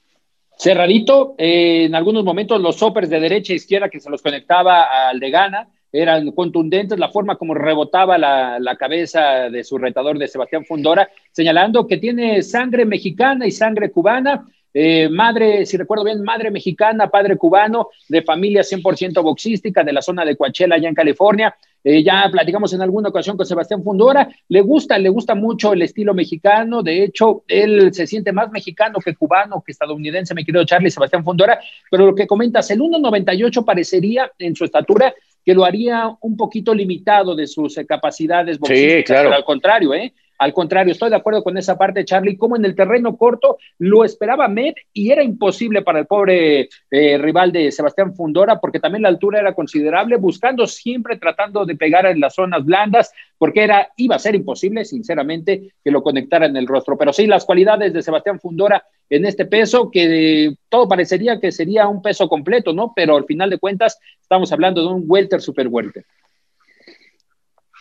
Cerradito, 0.59 1.37
eh, 1.39 1.85
en 1.85 1.95
algunos 1.95 2.25
momentos 2.25 2.61
los 2.61 2.77
soppers 2.77 3.09
de 3.09 3.21
derecha 3.21 3.53
e 3.53 3.57
izquierda 3.57 3.89
que 3.89 4.01
se 4.01 4.11
los 4.11 4.21
conectaba 4.21 5.09
al 5.09 5.21
de 5.21 5.31
Gana, 5.31 5.69
eran 5.93 6.31
contundentes, 6.33 6.99
la 6.99 7.09
forma 7.09 7.37
como 7.37 7.55
rebotaba 7.55 8.19
la, 8.19 8.59
la, 8.59 8.77
cabeza 8.77 9.49
de 9.51 9.65
su 9.65 9.79
retador 9.79 10.19
de 10.19 10.29
Sebastián 10.29 10.65
Fundora, 10.65 11.09
señalando 11.33 11.87
que 11.87 11.97
tiene 11.97 12.43
sangre 12.43 12.85
mexicana 12.85 13.47
y 13.47 13.51
sangre 13.51 13.91
cubana, 13.91 14.45
eh, 14.75 15.09
madre, 15.09 15.65
si 15.65 15.77
recuerdo 15.77 16.05
bien, 16.05 16.23
madre 16.23 16.51
mexicana, 16.51 17.09
padre 17.09 17.37
cubano, 17.37 17.89
de 18.09 18.23
familia 18.23 18.63
100% 18.63 19.23
boxística 19.23 19.83
de 19.83 19.93
la 19.93 20.03
zona 20.03 20.25
de 20.25 20.37
Coachella, 20.37 20.75
allá 20.75 20.89
en 20.89 20.95
California. 20.95 21.57
Eh, 21.83 22.03
ya 22.03 22.29
platicamos 22.31 22.73
en 22.75 22.83
alguna 22.83 23.09
ocasión 23.09 23.37
con 23.37 23.47
Sebastián 23.47 23.83
Fundora, 23.83 24.29
le 24.49 24.61
gusta, 24.61 24.99
le 24.99 25.09
gusta 25.09 25.35
mucho 25.35 25.73
el 25.73 25.83
estilo 25.83 26.13
mexicano, 26.13 26.83
de 26.83 27.05
hecho, 27.05 27.45
él 27.47 27.95
se 27.95 28.07
siente 28.07 28.33
más 28.33 28.51
mexicano 28.51 28.99
que 28.99 29.15
cubano, 29.15 29.63
que 29.65 29.73
estadounidense, 29.73 30.35
mi 30.35 30.45
querido 30.45 30.65
Charlie 30.65 30.91
Sebastián 30.91 31.25
Fundora, 31.25 31.59
pero 31.89 32.07
lo 32.07 32.15
que 32.17 32.27
comentas, 32.27 32.69
el 32.73 32.81
1.98 32.81 33.65
parecería 33.65 34.31
en 34.39 34.57
su 34.57 34.65
estatura 34.65 35.15
que 35.49 35.55
lo 35.55 35.65
haría 35.65 36.15
un 36.21 36.37
poquito 36.37 36.75
limitado 36.75 37.35
de 37.35 37.47
sus 37.47 37.79
eh, 37.79 37.87
capacidades 37.87 38.59
boxísticas, 38.59 38.99
sí, 38.99 39.05
claro. 39.05 39.29
pero 39.31 39.37
al 39.37 39.45
contrario, 39.47 39.95
¿eh? 39.95 40.13
Al 40.39 40.53
contrario, 40.53 40.93
estoy 40.93 41.11
de 41.11 41.17
acuerdo 41.17 41.43
con 41.43 41.59
esa 41.59 41.77
parte, 41.77 42.05
Charlie, 42.05 42.37
como 42.37 42.57
en 42.57 42.65
el 42.65 42.77
terreno 42.77 43.17
corto 43.17 43.59
lo 43.79 44.05
esperaba 44.05 44.47
Med 44.47 44.75
y 44.93 45.11
era 45.11 45.23
imposible 45.25 45.83
para 45.83 45.99
el 45.99 46.07
pobre 46.07 46.69
eh, 46.91 47.19
rival 47.19 47.51
de 47.51 47.73
Sebastián 47.73 48.15
Fundora, 48.15 48.61
porque 48.61 48.79
también 48.79 49.03
la 49.03 49.09
altura 49.09 49.41
era 49.41 49.53
considerable, 49.53 50.17
buscando 50.17 50.67
siempre, 50.67 51.17
tratando 51.17 51.67
de 51.67 51.75
pegar 51.75 52.07
en 52.07 52.21
las 52.21 52.37
zonas 52.37 52.65
blandas, 52.65 53.13
porque 53.37 53.65
era, 53.65 53.89
iba 53.97 54.15
a 54.15 54.21
ser 54.21 54.37
imposible, 54.37 54.85
sinceramente, 54.85 55.73
que 55.83 55.91
lo 55.91 56.03
conectara 56.03 56.47
en 56.47 56.57
el 56.57 56.69
rostro. 56.69 56.97
Pero 56.97 57.13
sí, 57.13 57.27
las 57.27 57.45
cualidades 57.45 57.93
de 57.93 58.03
Sebastián 58.03 58.39
Fundora 58.39 58.85
en 59.11 59.25
este 59.25 59.45
peso, 59.45 59.91
que 59.91 60.55
todo 60.69 60.89
parecería 60.89 61.41
que 61.41 61.51
sería 61.51 61.89
un 61.89 62.01
peso 62.01 62.29
completo, 62.29 62.73
¿no? 62.73 62.93
Pero 62.95 63.17
al 63.17 63.25
final 63.25 63.51
de 63.51 63.59
cuentas, 63.59 63.99
estamos 64.21 64.53
hablando 64.53 64.83
de 64.83 64.89
un 64.95 65.05
welter 65.07 65.41
super 65.41 65.67
welter. 65.69 66.05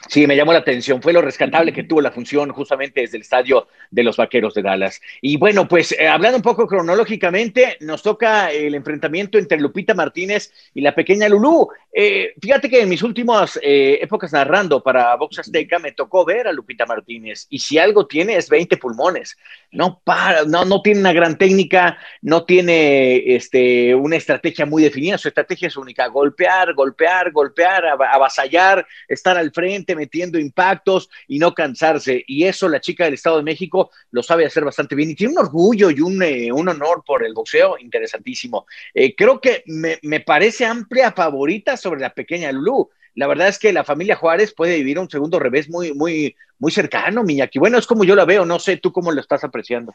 Sí, 0.08 0.26
me 0.26 0.36
llamó 0.36 0.54
la 0.54 0.60
atención. 0.60 1.02
Fue 1.02 1.12
lo 1.12 1.22
rescatable 1.22 1.74
que 1.74 1.84
tuvo 1.84 2.02
la 2.02 2.12
función 2.12 2.52
justamente 2.52 3.02
desde 3.02 3.18
el 3.18 3.24
estadio 3.24 3.68
de 3.92 4.04
los 4.04 4.16
Vaqueros 4.16 4.54
de 4.54 4.62
Dallas. 4.62 5.02
Y 5.22 5.38
bueno, 5.38 5.68
pues 5.68 5.92
eh, 5.92 6.08
hablando 6.08 6.38
un 6.38 6.44
poco 6.44 6.66
cronológicamente, 6.66 7.78
nos 7.82 8.04
toca 8.04 8.52
el 8.52 8.74
enfrentamiento 8.74 9.38
entre 9.38 9.60
Lupita 9.60 9.94
Martínez 9.94 10.54
y 10.74 10.82
la 10.82 10.96
pequeña 10.96 11.28
Lulú. 11.28 11.68
Eh, 11.92 12.34
fíjate 12.42 12.70
que 12.70 12.82
en 12.82 12.90
mis 12.90 13.04
últimas 13.04 13.60
eh, 13.62 14.00
épocas 14.02 14.32
narrando 14.32 14.82
para 14.82 15.16
Box 15.16 15.40
Azteca 15.40 15.80
me 15.80 15.92
tocó 15.92 16.24
ver 16.24 16.48
a 16.48 16.54
Lupita 16.54 16.86
Martínez 16.86 17.48
y 17.50 17.60
si 17.60 17.78
algo 17.78 18.08
tiene 18.08 18.38
es 18.38 18.50
20 18.50 18.78
pulmones. 18.78 19.36
No 19.72 20.02
para, 20.06 20.46
no, 20.46 20.64
no 20.64 20.82
tiene 20.82 21.02
una 21.02 21.12
gran 21.12 21.38
técnica, 21.38 21.98
no 22.22 22.46
tiene 22.46 23.36
este, 23.36 23.94
una 23.94 24.16
estrategia 24.16 24.66
muy 24.66 24.84
definida. 24.84 25.18
Su 25.18 25.28
estrategia 25.28 25.68
es 25.68 25.76
única: 25.76 26.08
golpear, 26.08 26.74
golpear, 26.74 27.32
golpear, 27.32 27.86
avasallar, 27.86 28.88
estar 29.10 29.38
al 29.38 29.52
frente 29.52 29.97
metiendo 29.98 30.40
impactos 30.40 31.10
y 31.28 31.40
no 31.40 31.54
cansarse. 31.54 32.24
Y 32.28 32.46
eso 32.46 32.70
la 32.70 32.80
chica 32.80 33.04
del 33.06 33.16
Estado 33.16 33.38
de 33.38 33.44
México 33.44 33.92
lo 34.12 34.24
sabe 34.24 34.46
hacer 34.46 34.64
bastante 34.64 34.96
bien 34.96 35.10
y 35.10 35.16
tiene 35.16 35.34
un 35.34 35.40
orgullo 35.40 35.92
y 35.92 36.00
un, 36.00 36.24
eh, 36.24 36.52
un 36.52 36.70
honor 36.70 37.04
por 37.06 37.26
el 37.26 37.34
boxeo 37.34 37.78
interesantísimo. 37.78 38.66
Eh, 38.94 39.16
creo 39.16 39.42
que 39.42 39.64
me, 39.66 40.00
me, 40.04 40.22
parece 40.22 40.66
amplia 40.66 41.12
favorita 41.12 41.76
sobre 41.76 42.00
la 42.00 42.14
pequeña 42.14 42.52
Lulú. 42.52 42.90
La 43.16 43.28
verdad 43.28 43.48
es 43.48 43.60
que 43.60 43.74
la 43.74 43.84
familia 43.84 44.16
Juárez 44.16 44.54
puede 44.54 44.78
vivir 44.78 45.00
un 45.00 45.10
segundo 45.10 45.40
revés 45.40 45.70
muy, 45.70 45.94
muy, 45.94 46.36
muy 46.60 46.72
cercano, 46.72 47.24
Miñaki. 47.24 47.60
Bueno, 47.60 47.78
es 47.78 47.88
como 47.88 48.04
yo 48.04 48.16
la 48.16 48.26
veo, 48.26 48.46
no 48.46 48.60
sé 48.60 48.78
tú 48.78 48.92
cómo 48.92 49.12
lo 49.12 49.20
estás 49.20 49.44
apreciando. 49.44 49.94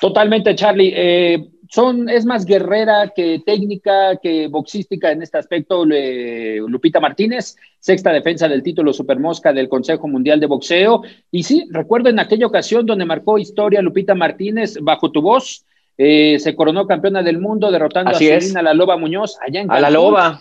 Totalmente, 0.00 0.54
Charlie. 0.54 0.92
Eh, 0.94 1.48
son, 1.68 2.08
es 2.08 2.24
más 2.24 2.44
guerrera 2.44 3.12
que 3.14 3.42
técnica, 3.46 4.16
que 4.16 4.48
boxística 4.48 5.12
en 5.12 5.22
este 5.22 5.38
aspecto. 5.38 5.84
Lupita 5.84 6.98
Martínez, 7.00 7.56
sexta 7.78 8.12
defensa 8.12 8.48
del 8.48 8.62
título 8.62 8.92
Supermosca 8.92 9.52
del 9.52 9.68
Consejo 9.68 10.08
Mundial 10.08 10.40
de 10.40 10.46
Boxeo. 10.46 11.02
Y 11.30 11.44
sí, 11.44 11.68
recuerdo 11.70 12.08
en 12.08 12.18
aquella 12.18 12.46
ocasión 12.46 12.86
donde 12.86 13.04
marcó 13.04 13.38
historia 13.38 13.82
Lupita 13.82 14.14
Martínez 14.14 14.78
bajo 14.80 15.12
tu 15.12 15.22
voz. 15.22 15.64
Eh, 15.96 16.38
se 16.38 16.56
coronó 16.56 16.86
campeona 16.86 17.22
del 17.22 17.38
mundo 17.38 17.70
derrotando 17.70 18.12
Así 18.12 18.30
a 18.30 18.40
Selena 18.40 18.62
La 18.62 18.74
Loba 18.74 18.96
Muñoz 18.96 19.36
allá 19.40 19.60
en 19.60 19.68
Cancún. 19.68 19.76
A 19.76 19.80
la 19.80 19.90
Loba. 19.90 20.40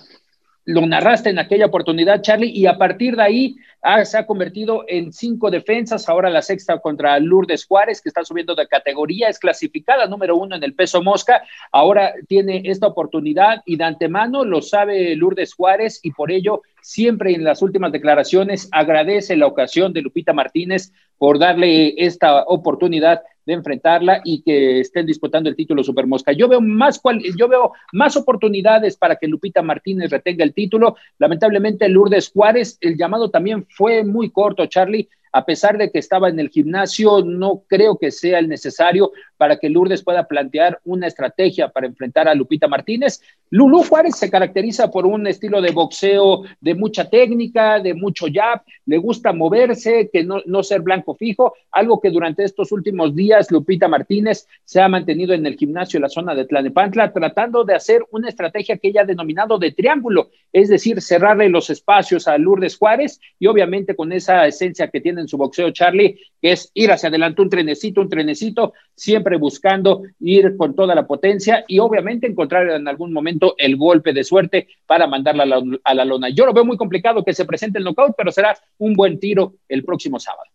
Lo 0.70 0.86
narraste 0.86 1.32
en 1.32 1.40
aquella 1.40 1.66
oportunidad, 1.66 2.22
Charlie, 2.22 2.52
y 2.52 2.68
a 2.68 2.78
partir 2.78 3.16
de 3.16 3.24
ahí 3.24 3.56
se 4.04 4.20
ha 4.20 4.28
convertido 4.28 4.86
en 4.88 5.12
cinco 5.12 5.50
defensas, 5.50 6.08
ahora 6.08 6.30
la 6.30 6.44
sexta 6.44 6.78
contra 6.78 7.20
Lourdes 7.20 7.66
Juárez, 7.66 8.02
que 8.02 8.10
está 8.10 8.24
subiendo 8.24 8.54
de 8.54 8.68
categoría, 8.68 9.30
es 9.30 9.40
clasificada 9.40 10.06
número 10.06 10.36
uno 10.38 10.56
en 10.56 10.64
el 10.64 10.76
peso 10.76 11.02
mosca, 11.02 11.42
ahora 11.72 12.14
tiene 12.28 12.62
esta 12.66 12.86
oportunidad 12.86 13.64
y 13.66 13.78
de 13.78 13.84
antemano 13.84 14.46
lo 14.46 14.62
sabe 14.62 15.16
Lourdes 15.16 15.56
Juárez 15.56 16.02
y 16.04 16.12
por 16.12 16.32
ello 16.32 16.62
siempre 16.84 17.34
en 17.34 17.44
las 17.44 17.64
últimas 17.64 17.92
declaraciones 17.92 18.70
agradece 18.72 19.38
la 19.38 19.48
ocasión 19.48 19.92
de 19.92 20.04
Lupita 20.04 20.34
Martínez 20.34 20.92
por 21.18 21.40
darle 21.40 21.96
esta 21.98 22.44
oportunidad 22.44 23.22
de 23.50 23.56
enfrentarla 23.56 24.22
y 24.24 24.44
que 24.44 24.80
estén 24.80 25.08
disputando 25.08 25.50
el 25.50 25.56
título 25.56 25.84
Super 25.84 26.06
Mosca. 26.06 26.32
Yo 26.34 26.48
veo 26.48 26.62
más 26.62 27.02
yo 27.36 27.48
veo 27.48 27.72
más 27.94 28.16
oportunidades 28.16 28.96
para 28.96 29.16
que 29.16 29.28
Lupita 29.28 29.64
Martínez 29.64 30.12
retenga 30.12 30.44
el 30.44 30.54
título. 30.54 30.96
Lamentablemente 31.18 31.90
Lourdes 31.90 32.30
Juárez, 32.32 32.78
el 32.80 32.96
llamado 32.96 33.32
también 33.32 33.66
fue 33.68 34.04
muy 34.04 34.30
corto, 34.30 34.68
Charlie 34.68 35.10
a 35.32 35.46
pesar 35.46 35.78
de 35.78 35.92
que 35.92 36.00
estaba 36.00 36.30
en 36.30 36.40
el 36.40 36.50
gimnasio, 36.50 37.24
no 37.24 37.64
creo 37.68 37.98
que 37.98 38.10
sea 38.10 38.40
el 38.40 38.50
necesario 38.50 39.12
para 39.40 39.56
que 39.56 39.70
Lourdes 39.70 40.04
pueda 40.04 40.28
plantear 40.28 40.82
una 40.84 41.08
estrategia 41.08 41.70
para 41.70 41.88
enfrentar 41.88 42.28
a 42.28 42.36
Lupita 42.36 42.68
Martínez. 42.68 43.22
Lulú 43.50 43.84
Juárez 43.84 44.18
se 44.18 44.30
caracteriza 44.30 44.92
por 44.92 45.06
un 45.06 45.26
estilo 45.28 45.62
de 45.62 45.72
boxeo 45.72 46.44
de 46.60 46.76
mucha 46.76 47.10
técnica, 47.10 47.80
de 47.80 47.94
mucho 47.94 48.26
jab, 48.32 48.64
le 48.86 48.98
gusta 48.98 49.32
moverse, 49.32 50.10
que 50.12 50.26
no, 50.26 50.42
no 50.46 50.62
ser 50.62 50.82
blanco 50.82 51.16
fijo, 51.16 51.54
algo 51.72 52.02
que 52.02 52.10
durante 52.10 52.44
estos 52.44 52.74
últimos 52.74 53.16
días 53.16 53.50
Lupita 53.50 53.88
Martínez 53.88 54.46
se 54.66 54.82
ha 54.82 54.90
mantenido 54.90 55.34
en 55.34 55.46
el 55.46 55.56
gimnasio 55.56 56.00
en 56.00 56.04
la 56.04 56.10
zona 56.10 56.36
de 56.36 56.44
Tlanepantla, 56.44 57.14
tratando 57.14 57.64
de 57.64 57.76
hacer 57.76 58.04
una 58.12 58.28
estrategia 58.28 58.78
que 58.78 58.90
ella 58.90 59.04
ha 59.04 59.06
denominado 59.06 59.58
de 59.58 59.72
triángulo, 59.72 60.32
es 60.52 60.68
decir, 60.68 61.02
cerrarle 61.02 61.48
los 61.48 61.70
espacios 61.70 62.28
a 62.28 62.38
Lourdes 62.38 62.78
Juárez 62.78 63.22
y 63.40 63.48
obviamente 63.48 63.96
con 63.96 64.12
esa 64.12 64.46
esencia 64.48 64.90
que 64.90 65.00
tiene 65.00 65.22
en 65.22 65.30
su 65.30 65.38
boxeo 65.38 65.72
Charlie, 65.72 66.20
que 66.42 66.52
es 66.52 66.72
ir 66.74 66.92
hacia 66.92 67.10
adelante 67.10 67.42
un 67.42 67.50
trenecito, 67.50 68.02
un 68.02 68.10
trenecito, 68.10 68.74
siempre 68.96 69.29
buscando 69.38 70.04
ir 70.20 70.56
con 70.58 70.76
toda 70.76 70.96
la 70.96 71.08
potencia 71.08 71.66
y 71.68 71.80
obviamente 71.80 72.28
encontrar 72.28 72.70
en 72.70 72.88
algún 72.88 73.14
momento 73.14 73.56
el 73.58 73.76
golpe 73.78 74.14
de 74.14 74.24
suerte 74.24 74.68
para 74.86 75.08
mandarla 75.08 75.44
a 75.84 75.94
la, 75.94 76.06
lona. 76.06 76.30
Yo 76.30 76.46
lo 76.46 76.54
veo 76.54 76.66
muy 76.66 76.78
complicado 76.78 77.24
que 77.24 77.34
se 77.34 77.46
presente 77.46 77.78
el 77.78 77.84
knockout, 77.84 78.16
pero 78.18 78.32
será 78.32 78.58
un 78.78 78.94
buen 78.94 79.20
tiro 79.20 79.54
el 79.68 79.84
próximo 79.84 80.20
sábado. 80.20 80.50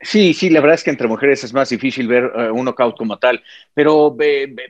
Sí, 0.00 0.34
sí, 0.34 0.50
la 0.50 0.60
verdad 0.60 0.74
es 0.74 0.84
que 0.84 0.90
entre 0.90 1.08
mujeres 1.08 1.44
es 1.44 1.54
más 1.54 1.70
difícil 1.70 2.06
ver 2.08 2.30
eh, 2.36 2.50
un 2.50 2.64
knockout 2.66 2.96
como 2.96 3.18
tal, 3.18 3.42
pero 3.72 4.14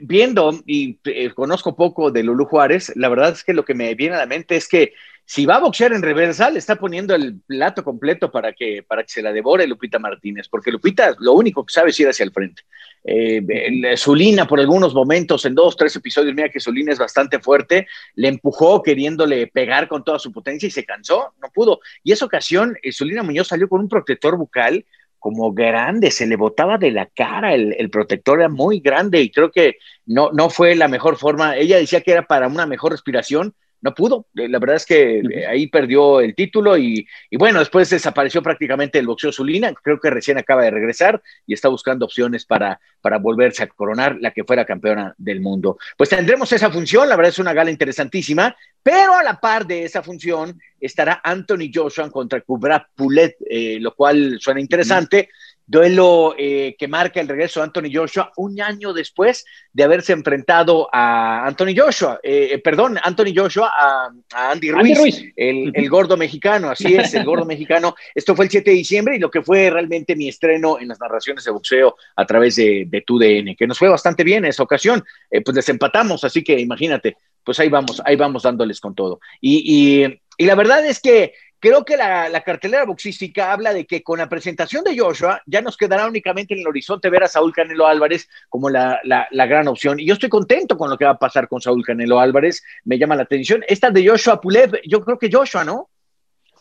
viendo 0.00 0.52
y 0.64 0.98
eh, 1.04 1.30
conozco 1.34 1.74
poco 1.74 2.12
de 2.12 2.22
Lulu 2.22 2.44
Juárez, 2.44 2.92
la 2.94 3.08
verdad 3.08 3.32
es 3.32 3.42
que 3.42 3.54
lo 3.54 3.64
que 3.64 3.74
me 3.74 3.94
viene 3.96 4.14
a 4.14 4.18
la 4.18 4.26
mente 4.26 4.54
es 4.54 4.68
que 4.68 4.92
si 5.26 5.46
va 5.46 5.56
a 5.56 5.60
boxear 5.60 5.92
en 5.92 6.02
reversa, 6.02 6.50
le 6.50 6.58
está 6.58 6.76
poniendo 6.76 7.14
el 7.14 7.40
plato 7.40 7.82
completo 7.82 8.30
para 8.30 8.52
que, 8.52 8.82
para 8.82 9.02
que 9.02 9.08
se 9.08 9.22
la 9.22 9.32
devore 9.32 9.66
Lupita 9.66 9.98
Martínez, 9.98 10.48
porque 10.48 10.70
Lupita 10.70 11.14
lo 11.18 11.32
único 11.32 11.64
que 11.64 11.72
sabe 11.72 11.90
es 11.90 12.00
ir 12.00 12.08
hacia 12.08 12.24
el 12.24 12.32
frente. 12.32 12.62
Eh, 13.02 13.94
Zulina, 13.96 14.46
por 14.46 14.60
algunos 14.60 14.94
momentos, 14.94 15.44
en 15.46 15.54
dos, 15.54 15.76
tres 15.76 15.96
episodios, 15.96 16.34
mira 16.34 16.50
que 16.50 16.60
Zulina 16.60 16.92
es 16.92 16.98
bastante 16.98 17.38
fuerte, 17.38 17.86
le 18.14 18.28
empujó 18.28 18.82
queriéndole 18.82 19.46
pegar 19.46 19.88
con 19.88 20.04
toda 20.04 20.18
su 20.18 20.30
potencia 20.30 20.66
y 20.66 20.70
se 20.70 20.84
cansó, 20.84 21.32
no 21.40 21.48
pudo. 21.50 21.80
Y 22.02 22.12
esa 22.12 22.26
ocasión, 22.26 22.76
eh, 22.82 22.92
Zulina 22.92 23.22
Muñoz 23.22 23.48
salió 23.48 23.68
con 23.68 23.80
un 23.80 23.88
protector 23.88 24.36
bucal 24.36 24.84
como 25.18 25.54
grande, 25.54 26.10
se 26.10 26.26
le 26.26 26.36
botaba 26.36 26.76
de 26.76 26.90
la 26.90 27.06
cara, 27.06 27.54
el, 27.54 27.74
el, 27.78 27.88
protector 27.88 28.40
era 28.40 28.50
muy 28.50 28.80
grande 28.80 29.22
y 29.22 29.30
creo 29.30 29.50
que 29.50 29.78
no, 30.04 30.30
no 30.32 30.50
fue 30.50 30.74
la 30.74 30.86
mejor 30.86 31.16
forma. 31.16 31.56
Ella 31.56 31.78
decía 31.78 32.02
que 32.02 32.12
era 32.12 32.26
para 32.26 32.46
una 32.46 32.66
mejor 32.66 32.92
respiración, 32.92 33.54
no 33.84 33.94
pudo. 33.94 34.26
Eh, 34.34 34.48
la 34.48 34.58
verdad 34.58 34.76
es 34.76 34.86
que 34.86 35.18
eh, 35.18 35.46
ahí 35.46 35.66
perdió 35.66 36.20
el 36.20 36.34
título 36.34 36.78
y, 36.78 37.06
bueno, 37.38 37.58
después 37.58 37.90
desapareció 37.90 38.42
prácticamente 38.42 38.98
el 38.98 39.06
boxeo 39.06 39.30
Zulina. 39.30 39.72
Creo 39.74 40.00
que 40.00 40.08
recién 40.08 40.38
acaba 40.38 40.62
de 40.62 40.70
regresar 40.70 41.22
y 41.46 41.52
está 41.52 41.68
buscando 41.68 42.06
opciones 42.06 42.46
para, 42.46 42.80
para 43.02 43.18
volverse 43.18 43.62
a 43.62 43.66
coronar 43.66 44.16
la 44.20 44.30
que 44.30 44.42
fuera 44.42 44.64
campeona 44.64 45.14
del 45.18 45.42
mundo. 45.42 45.76
Pues 45.98 46.08
tendremos 46.08 46.50
esa 46.50 46.70
función, 46.70 47.10
la 47.10 47.16
verdad 47.16 47.28
es 47.28 47.38
una 47.38 47.52
gala 47.52 47.70
interesantísima, 47.70 48.56
pero 48.82 49.16
a 49.16 49.22
la 49.22 49.38
par 49.38 49.66
de 49.66 49.84
esa 49.84 50.02
función 50.02 50.58
estará 50.80 51.20
Anthony 51.22 51.70
Joshua 51.72 52.10
contra 52.10 52.40
Kubrat 52.40 52.86
Pulet, 52.94 53.36
eh, 53.48 53.76
lo 53.80 53.94
cual 53.94 54.38
suena 54.40 54.60
interesante. 54.60 55.28
Duelo 55.66 56.34
eh, 56.36 56.76
que 56.78 56.88
marca 56.88 57.20
el 57.20 57.28
regreso 57.28 57.60
de 57.60 57.64
Anthony 57.64 57.90
Joshua 57.92 58.30
un 58.36 58.60
año 58.60 58.92
después 58.92 59.44
de 59.72 59.82
haberse 59.82 60.12
enfrentado 60.12 60.88
a 60.92 61.46
Anthony 61.46 61.74
Joshua, 61.76 62.20
eh, 62.22 62.50
eh, 62.52 62.58
perdón, 62.58 62.98
Anthony 63.02 63.32
Joshua 63.34 63.72
a, 63.74 64.10
Andy 64.50 64.70
Ruiz, 64.70 65.24
El, 65.34 65.88
gordo 65.88 66.16
mexicano, 66.16 66.70
así 66.70 66.94
es, 66.94 67.14
el 67.14 67.24
gordo 67.24 67.44
mexicano. 67.46 67.94
Esto 68.14 68.36
fue 68.36 68.44
el 68.44 68.50
7 68.50 68.70
de 68.70 68.76
diciembre 68.76 69.16
y 69.16 69.18
lo 69.18 69.30
que 69.30 69.42
fue 69.42 69.70
realmente 69.70 70.14
mi 70.16 70.28
estreno 70.28 70.78
en 70.78 70.88
las 70.88 71.00
narraciones 71.00 71.44
de 71.44 71.50
boxeo 71.50 71.96
a 72.16 72.26
través 72.26 72.56
de, 72.56 72.84
de 72.86 73.00
TUDN, 73.00 73.56
que 73.56 73.66
nos 73.66 73.78
fue 73.78 73.88
bastante 73.88 74.22
bien 74.22 74.44
en 74.44 74.50
esa 74.50 74.62
ocasión. 74.62 75.02
pues 75.30 75.54
desempatamos, 75.54 76.24
así 76.24 76.44
que 76.44 76.58
imagínate, 76.58 77.16
pues 77.42 77.58
ahí 77.60 77.68
vamos, 77.68 78.02
ahí 78.04 78.16
vamos 78.16 78.42
dándoles 78.42 78.80
con 78.80 78.94
todo. 78.94 79.20
y, 79.40 80.02
y, 80.04 80.20
y 80.36 80.46
la 80.46 80.54
verdad 80.54 80.84
es 80.84 81.00
que 81.00 81.34
Creo 81.64 81.82
que 81.82 81.96
la, 81.96 82.42
cartelera 82.44 82.84
boxística 82.84 83.50
habla 83.50 83.72
de 83.72 83.86
que 83.86 84.02
con 84.02 84.18
la 84.18 84.28
presentación 84.28 84.84
de 84.84 84.98
Joshua 84.98 85.40
ya 85.46 85.62
nos 85.62 85.78
quedará 85.78 86.06
únicamente 86.06 86.52
en 86.52 86.60
el 86.60 86.68
horizonte 86.68 87.08
ver 87.08 87.24
a 87.24 87.26
Saúl 87.26 87.54
Canelo 87.54 87.86
Álvarez 87.86 88.28
como 88.50 88.68
la, 88.68 89.00
gran 89.32 89.66
opción. 89.68 89.98
Y 89.98 90.04
yo 90.04 90.12
estoy 90.12 90.28
contento 90.28 90.76
con 90.76 90.90
lo 90.90 90.98
que 90.98 91.06
va 91.06 91.12
a 91.12 91.18
pasar 91.18 91.48
con 91.48 91.62
Saúl 91.62 91.82
Canelo 91.82 92.20
Álvarez, 92.20 92.62
me 92.84 92.98
llama 92.98 93.16
la 93.16 93.22
atención. 93.22 93.64
Esta 93.66 93.90
de 93.90 94.06
Joshua 94.06 94.42
Pulev, 94.42 94.78
yo 94.86 95.02
creo 95.02 95.18
que 95.18 95.30
Joshua, 95.32 95.64
¿no? 95.64 95.88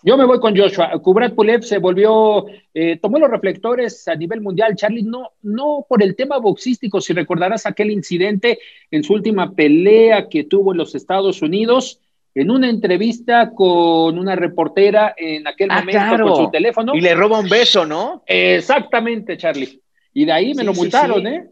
Yo 0.03 0.15
me 0.15 0.23
voy 0.23 0.39
con 0.39 0.55
Joshua. 0.55 0.97
Kubrat 1.01 1.35
Pulev 1.35 1.63
se 1.63 1.79
volvió, 1.79 2.45
eh, 2.73 2.97
tomó 3.01 3.19
los 3.19 3.29
reflectores 3.29 4.07
a 4.07 4.15
nivel 4.15 4.39
mundial. 4.39 4.77
Charlie, 4.77 5.03
no, 5.03 5.31
no 5.41 5.85
por 5.89 6.01
el 6.01 6.15
tema 6.15 6.37
boxístico, 6.37 7.01
si 7.01 7.11
recordarás 7.11 7.65
aquel 7.65 7.91
incidente 7.91 8.57
en 8.89 9.03
su 9.03 9.15
última 9.15 9.51
pelea 9.51 10.29
que 10.29 10.45
tuvo 10.45 10.71
en 10.71 10.77
los 10.77 10.95
Estados 10.95 11.41
Unidos, 11.41 11.99
en 12.35 12.49
una 12.49 12.69
entrevista 12.69 13.51
con 13.51 14.17
una 14.17 14.35
reportera 14.35 15.13
en 15.15 15.47
aquel 15.47 15.69
ah, 15.71 15.79
momento 15.79 16.23
con 16.23 16.35
su 16.35 16.51
teléfono. 16.51 16.95
Y 16.95 17.01
le 17.01 17.13
roba 17.13 17.39
un 17.39 17.49
beso, 17.49 17.85
¿no? 17.85 18.23
Exactamente, 18.25 19.37
Charlie. 19.37 19.81
Y 20.13 20.25
de 20.25 20.31
ahí 20.31 20.53
me 20.53 20.63
lo 20.63 20.73
multaron, 20.73 21.25
¿eh? 21.27 21.47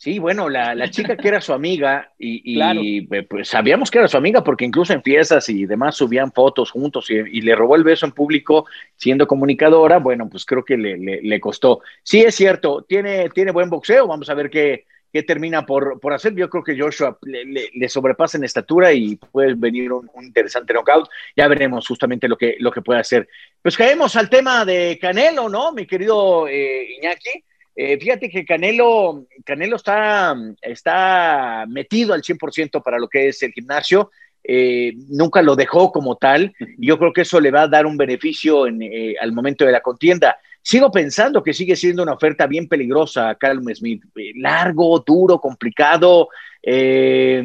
Sí, 0.00 0.18
bueno, 0.18 0.48
la, 0.48 0.88
chica 0.88 1.14
que 1.14 1.28
era 1.28 1.42
su 1.42 1.52
amiga 1.52 2.10
y, 2.18 2.58
eh, 2.58 3.22
pues 3.28 3.48
sabíamos 3.48 3.90
que 3.90 3.98
era 3.98 4.08
su 4.08 4.16
amiga 4.16 4.42
porque 4.42 4.64
incluso 4.64 4.94
en 4.94 5.02
fiestas 5.02 5.46
y 5.50 5.66
demás 5.66 5.94
subían 5.94 6.32
fotos 6.32 6.70
juntos 6.70 7.10
y, 7.10 7.42
le 7.42 7.54
robó 7.54 7.76
el 7.76 7.84
beso 7.84 8.06
en 8.06 8.12
público 8.12 8.64
siendo 8.96 9.26
comunicadora, 9.26 9.98
bueno, 9.98 10.26
pues 10.30 10.46
creo 10.46 10.64
que 10.64 10.78
le, 10.78 10.96
le, 10.96 11.40
costó. 11.40 11.82
Sí, 12.02 12.22
es 12.22 12.34
cierto, 12.34 12.82
tiene, 12.88 13.28
tiene 13.28 13.52
buen 13.52 13.68
boxeo, 13.68 14.06
vamos 14.06 14.30
a 14.30 14.34
ver 14.34 14.48
qué, 14.48 14.86
qué 15.12 15.22
termina 15.22 15.66
por, 15.66 15.98
por 16.00 16.12
hacer. 16.12 16.34
Yo 16.34 16.48
creo 16.48 16.62
que 16.62 16.78
Joshua 16.78 17.18
le, 17.22 17.88
sobrepasa 17.88 18.38
en 18.38 18.44
estatura 18.44 18.92
y 18.92 19.16
puede 19.16 19.54
venir 19.54 19.92
un, 19.92 20.08
interesante 20.22 20.72
knockout. 20.72 21.08
Ya 21.36 21.48
veremos 21.48 21.86
justamente 21.86 22.28
lo 22.28 22.36
que, 22.36 22.56
lo 22.58 22.70
que 22.70 22.82
puede 22.82 23.00
hacer. 23.00 23.28
Pues 23.62 23.76
caemos 23.76 24.16
al 24.16 24.30
tema 24.30 24.64
de 24.64 24.98
Canelo, 25.00 25.48
¿no? 25.48 25.72
Mi 25.72 25.86
querido 25.86 26.46
eh, 26.48 26.96
Iñaki. 26.98 27.44
Eh, 27.74 27.98
fíjate 27.98 28.28
que 28.28 28.44
Canelo, 28.44 29.26
Canelo 29.44 29.76
está, 29.76 30.36
está 30.60 31.64
metido 31.68 32.14
al 32.14 32.22
100% 32.22 32.82
para 32.82 32.98
lo 32.98 33.08
que 33.08 33.28
es 33.28 33.42
el 33.42 33.52
gimnasio. 33.52 34.10
Eh, 34.42 34.94
nunca 35.08 35.42
lo 35.42 35.56
dejó 35.56 35.90
como 35.92 36.16
tal. 36.16 36.54
Yo 36.78 36.98
creo 36.98 37.12
que 37.12 37.22
eso 37.22 37.40
le 37.40 37.50
va 37.50 37.62
a 37.62 37.68
dar 37.68 37.86
un 37.86 37.96
beneficio 37.96 38.66
en, 38.66 38.80
al 39.20 39.32
momento 39.32 39.64
de 39.64 39.72
la 39.72 39.80
contienda. 39.80 40.38
Sigo 40.62 40.90
pensando 40.90 41.42
que 41.42 41.54
sigue 41.54 41.74
siendo 41.74 42.02
una 42.02 42.12
oferta 42.12 42.46
bien 42.46 42.68
peligrosa 42.68 43.30
a 43.30 43.34
Callum 43.34 43.74
Smith. 43.74 44.04
Eh, 44.16 44.32
largo, 44.36 45.00
duro, 45.00 45.40
complicado, 45.40 46.28
eh, 46.62 47.42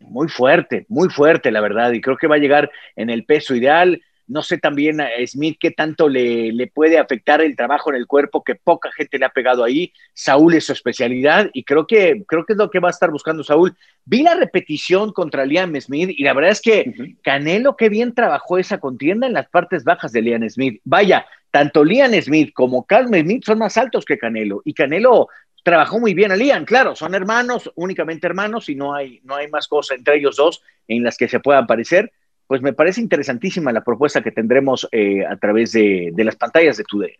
muy 0.00 0.28
fuerte, 0.28 0.86
muy 0.88 1.08
fuerte, 1.08 1.50
la 1.50 1.60
verdad. 1.60 1.92
Y 1.92 2.00
creo 2.00 2.16
que 2.16 2.26
va 2.26 2.36
a 2.36 2.40
llegar 2.40 2.70
en 2.96 3.10
el 3.10 3.24
peso 3.24 3.54
ideal. 3.54 4.02
No 4.28 4.42
sé 4.42 4.58
también 4.58 5.00
a 5.00 5.08
Smith 5.24 5.56
qué 5.60 5.70
tanto 5.70 6.08
le, 6.08 6.52
le, 6.52 6.66
puede 6.66 6.98
afectar 6.98 7.40
el 7.40 7.54
trabajo 7.54 7.90
en 7.90 7.96
el 7.96 8.08
cuerpo, 8.08 8.42
que 8.42 8.56
poca 8.56 8.90
gente 8.90 9.20
le 9.20 9.24
ha 9.24 9.28
pegado 9.28 9.62
ahí. 9.62 9.92
Saúl 10.14 10.54
es 10.54 10.64
su 10.64 10.72
especialidad 10.72 11.48
y 11.52 11.62
creo 11.62 11.86
que, 11.86 12.24
creo 12.26 12.44
que 12.44 12.54
es 12.54 12.58
lo 12.58 12.68
que 12.68 12.80
va 12.80 12.88
a 12.88 12.90
estar 12.90 13.12
buscando 13.12 13.44
Saúl. 13.44 13.76
Vi 14.04 14.24
la 14.24 14.34
repetición 14.34 15.12
contra 15.12 15.46
Liam 15.46 15.80
Smith 15.80 16.10
y 16.10 16.24
la 16.24 16.34
verdad 16.34 16.50
es 16.50 16.60
que 16.60 17.16
Canelo, 17.22 17.76
qué 17.76 17.88
bien 17.88 18.14
trabajó 18.14 18.58
esa 18.58 18.78
contienda 18.78 19.28
en 19.28 19.32
las 19.32 19.48
partes 19.48 19.84
bajas 19.84 20.10
de 20.10 20.22
Liam 20.22 20.48
Smith. 20.50 20.80
Vaya, 20.82 21.24
tanto 21.56 21.82
Liam 21.82 22.12
Smith 22.20 22.52
como 22.52 22.84
Carl 22.84 23.06
Smith 23.06 23.42
son 23.42 23.60
más 23.60 23.78
altos 23.78 24.04
que 24.04 24.18
Canelo 24.18 24.60
y 24.66 24.74
Canelo 24.74 25.28
trabajó 25.62 25.98
muy 25.98 26.12
bien 26.12 26.30
a 26.30 26.36
Liam, 26.36 26.66
claro, 26.66 26.94
son 26.94 27.14
hermanos, 27.14 27.72
únicamente 27.76 28.26
hermanos 28.26 28.68
y 28.68 28.74
no 28.74 28.92
hay, 28.92 29.20
no 29.24 29.36
hay 29.36 29.48
más 29.48 29.66
cosas 29.66 29.96
entre 29.96 30.18
ellos 30.18 30.36
dos 30.36 30.60
en 30.86 31.02
las 31.02 31.16
que 31.16 31.28
se 31.28 31.40
puedan 31.40 31.66
parecer. 31.66 32.12
Pues 32.46 32.60
me 32.60 32.74
parece 32.74 33.00
interesantísima 33.00 33.72
la 33.72 33.82
propuesta 33.82 34.22
que 34.22 34.32
tendremos 34.32 34.86
eh, 34.92 35.24
a 35.24 35.34
través 35.38 35.72
de, 35.72 36.12
las 36.18 36.36
pantallas 36.36 36.76
de 36.76 36.84
TUDN. 36.84 37.12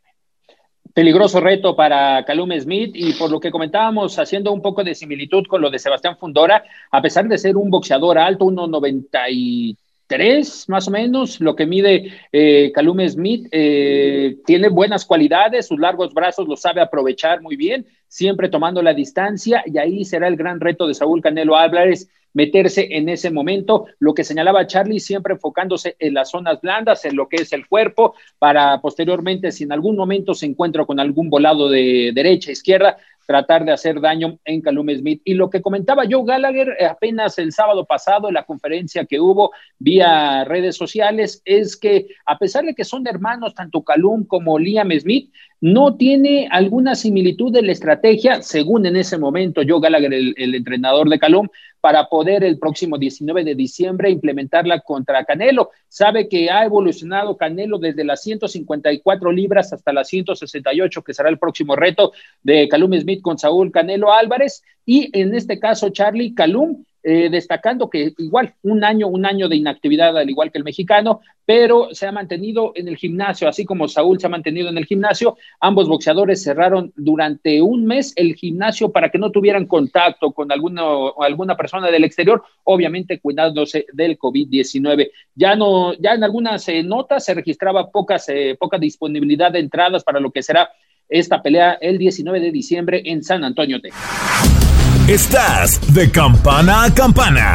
Peligroso 0.93 1.41
reto 1.41 1.75
para 1.75 2.23
Calum 2.27 2.53
Smith 2.61 2.91
y 2.93 3.15
por 3.15 3.31
lo 3.31 3.41
que 3.41 3.51
comentábamos, 3.51 4.19
haciendo 4.19 4.53
un 4.53 4.61
poco 4.61 4.85
de 4.85 4.95
similitud 4.95 5.47
con 5.49 5.63
lo 5.63 5.71
de 5.71 5.79
Sebastián 5.79 6.19
Fundora, 6.19 6.63
a 6.91 7.01
pesar 7.01 7.27
de 7.27 7.39
ser 7.39 7.57
un 7.57 7.71
boxeador 7.71 8.19
alto, 8.19 8.45
1,93 8.45 9.79
tres, 10.07 10.69
más 10.69 10.89
o 10.89 10.91
menos, 10.91 11.41
lo 11.41 11.57
que 11.57 11.67
mide 11.67 12.13
eh, 12.33 12.73
Smith. 13.09 13.49
Eh, 13.51 14.37
tiene 14.47 14.69
buenas 14.69 15.05
cualidades, 15.05 15.67
sus 15.67 15.79
largos 15.79 16.15
brazos 16.15 16.49
los 16.49 16.61
sabe 16.61 16.81
aprovechar 16.81 17.43
muy 17.43 17.57
bien, 17.57 17.87
siempre 18.09 18.49
tomando 18.49 18.83
la 18.83 18.95
distancia, 18.95 19.63
y 19.67 19.79
ahí 19.79 20.05
será 20.05 20.29
el 20.29 20.37
gran 20.37 20.61
reto 20.61 20.87
de 20.87 20.95
Saúl 20.95 21.21
Canelo 21.21 21.57
Álvarez 21.57 22.09
meterse 22.37 22.89
en 22.91 23.09
ese 23.09 23.31
momento, 23.31 23.87
lo 23.99 24.13
que 24.13 24.23
señalaba 24.23 24.67
Charlie, 24.67 25.01
siempre 25.01 25.33
enfocándose 25.33 25.97
en 25.99 26.13
las 26.13 26.31
zonas 26.31 26.61
blandas, 26.61 27.07
en 27.07 27.17
lo 27.17 27.31
que 27.31 27.37
es 27.37 27.53
el 27.55 27.67
cuerpo, 27.67 28.15
para 28.39 28.79
posteriormente, 28.83 29.51
si 29.53 29.65
en 29.65 29.73
algún 29.73 29.97
momento 29.97 30.35
se 30.35 30.45
encuentra 30.45 30.85
con 30.85 31.01
algún 31.01 31.31
volado 31.31 31.71
de 31.71 32.13
derecha, 32.15 32.53
izquierda, 32.53 32.99
tratar 33.27 33.65
de 33.65 33.73
hacer 33.73 34.01
daño 34.01 34.39
en 34.45 34.63
Calum 34.63 34.89
Smith. 34.97 35.21
Y 35.25 35.35
lo 35.35 35.51
que 35.51 35.61
comentaba 35.61 36.05
Joe 36.09 36.25
Gallagher 36.25 36.77
eh, 36.79 36.87
apenas 36.87 37.39
el 37.39 37.53
sábado 37.53 37.85
pasado 37.85 38.29
en 38.29 38.35
la 38.35 38.45
conferencia 38.45 39.05
que 39.05 39.21
hubo 39.21 39.51
vía 39.79 40.45
redes 40.45 40.77
sociales 40.77 41.43
es 41.45 41.77
que 41.77 42.07
a 42.25 42.39
pesar 42.39 42.65
de 42.65 42.75
que 42.75 42.85
son 42.85 43.07
hermanos 43.07 43.55
tanto 43.55 43.83
Calum 43.83 44.25
como 44.25 44.59
Liam 44.59 44.91
Smith, 44.99 45.33
no 45.61 45.97
tiene 45.97 46.49
alguna 46.51 46.95
similitud 46.95 47.53
de 47.53 47.63
la 47.63 47.73
estrategia, 47.73 48.43
según 48.43 48.87
en 48.87 48.97
ese 48.97 49.19
momento 49.19 49.63
Joe 49.67 49.81
Gallagher, 49.81 50.13
el, 50.13 50.55
entrenador 50.55 51.09
de 51.09 51.19
Calum, 51.19 51.49
para 51.81 52.09
poder 52.09 52.45
el 52.45 52.59
próximo 52.59 52.99
19 52.99 53.45
de 53.45 53.55
diciembre 53.55 54.11
implementarla 54.11 54.81
contra 54.81 55.25
Canelo. 55.25 55.71
Sabe 55.89 56.29
que 56.29 56.51
ha 56.51 56.65
evolucionado 56.65 57.37
Canelo 57.37 57.79
desde 57.79 58.05
las 58.05 58.23
154 58.23 59.33
libras 59.33 59.73
hasta 59.73 59.93
las 59.93 60.09
168, 60.09 61.03
que 61.03 61.15
será 61.15 61.29
el 61.29 61.39
próximo 61.39 61.77
reto 61.77 62.13
de 62.43 62.69
Calum 62.69 62.99
Smith 62.99 63.23
con 63.23 63.39
Saúl 63.39 63.71
Canelo 63.71 64.13
Álvarez. 64.13 64.63
Y 64.85 65.11
en 65.19 65.35
este 65.35 65.59
caso, 65.59 65.91
Charlie 65.91 66.35
Calum 66.35 66.85
eh, 67.09 67.29
destacando 67.31 67.89
que 67.89 68.15
igual 68.19 68.55
un 68.65 68.83
año, 68.83 69.07
un 69.07 69.25
año 69.25 69.49
de 69.49 69.55
inactividad, 69.55 70.19
al 70.19 70.29
igual 70.29 70.51
que 70.51 70.59
el 70.59 70.65
mexicano, 70.65 71.21
pero 71.45 71.95
se 71.95 72.05
ha 72.05 72.11
mantenido 72.11 72.73
en 72.75 72.89
el 72.89 72.97
gimnasio, 72.97 73.47
así 73.49 73.65
como 73.65 73.87
Saúl 73.87 74.19
se 74.19 74.27
ha 74.27 74.29
mantenido 74.29 74.69
en 74.69 74.77
el 74.77 74.87
gimnasio. 74.87 75.37
Ambos 75.61 75.89
boxeadores 75.89 76.43
cerraron 76.43 76.93
durante 76.97 77.63
un 77.63 77.87
mes 77.87 78.13
el 78.17 78.35
gimnasio 78.35 78.91
para 78.91 79.09
que 79.09 79.19
no 79.19 79.31
tuvieran 79.31 79.67
contacto 79.67 80.33
con 80.33 80.51
alguno, 80.51 81.15
alguna 81.21 81.57
persona 81.57 81.93
del 81.93 82.03
exterior, 82.03 82.43
obviamente 82.65 83.21
cuidándose 83.21 83.87
del 83.93 84.19
COVID-19. 84.19 85.09
Ya 85.37 85.55
no, 85.55 85.95
ya 85.95 86.15
en 86.15 86.25
algunas 86.25 86.69
eh, 86.69 86.83
notas 86.83 87.25
se 87.25 87.35
registraba 87.35 87.89
pocas, 87.93 88.29
eh, 88.31 88.57
poca 88.59 88.79
disponibilidad 88.79 89.53
de 89.53 89.61
entradas 89.61 90.03
para 90.03 90.19
lo 90.19 90.33
que 90.33 90.43
será 90.43 90.71
esta 91.09 91.41
pelea 91.41 91.79
el 91.81 91.99
19 91.99 92.41
de 92.41 92.51
diciembre 92.51 93.03
en 93.05 93.23
San 93.23 93.45
Antonio, 93.45 93.81
Texas. 93.81 94.66
Estás 95.09 95.95
de 95.95 96.11
campana 96.11 96.83
a 96.83 96.93
campana. 96.93 97.55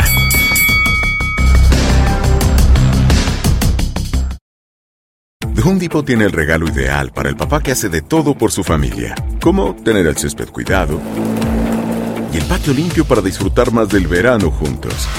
The 5.53 5.61
Home 5.61 5.89
tiene 6.05 6.23
el 6.23 6.31
regalo 6.31 6.69
ideal 6.69 7.11
para 7.11 7.27
el 7.27 7.35
papá 7.35 7.61
que 7.61 7.73
hace 7.73 7.89
de 7.89 8.01
todo 8.01 8.37
por 8.37 8.53
su 8.53 8.63
familia, 8.63 9.15
como 9.41 9.75
tener 9.75 10.07
el 10.07 10.15
césped 10.15 10.47
cuidado 10.47 11.01
y 12.33 12.37
el 12.37 12.45
patio 12.45 12.73
limpio 12.73 13.03
para 13.03 13.21
disfrutar 13.21 13.73
más 13.73 13.89
del 13.89 14.07
verano 14.07 14.49
juntos. 14.49 15.09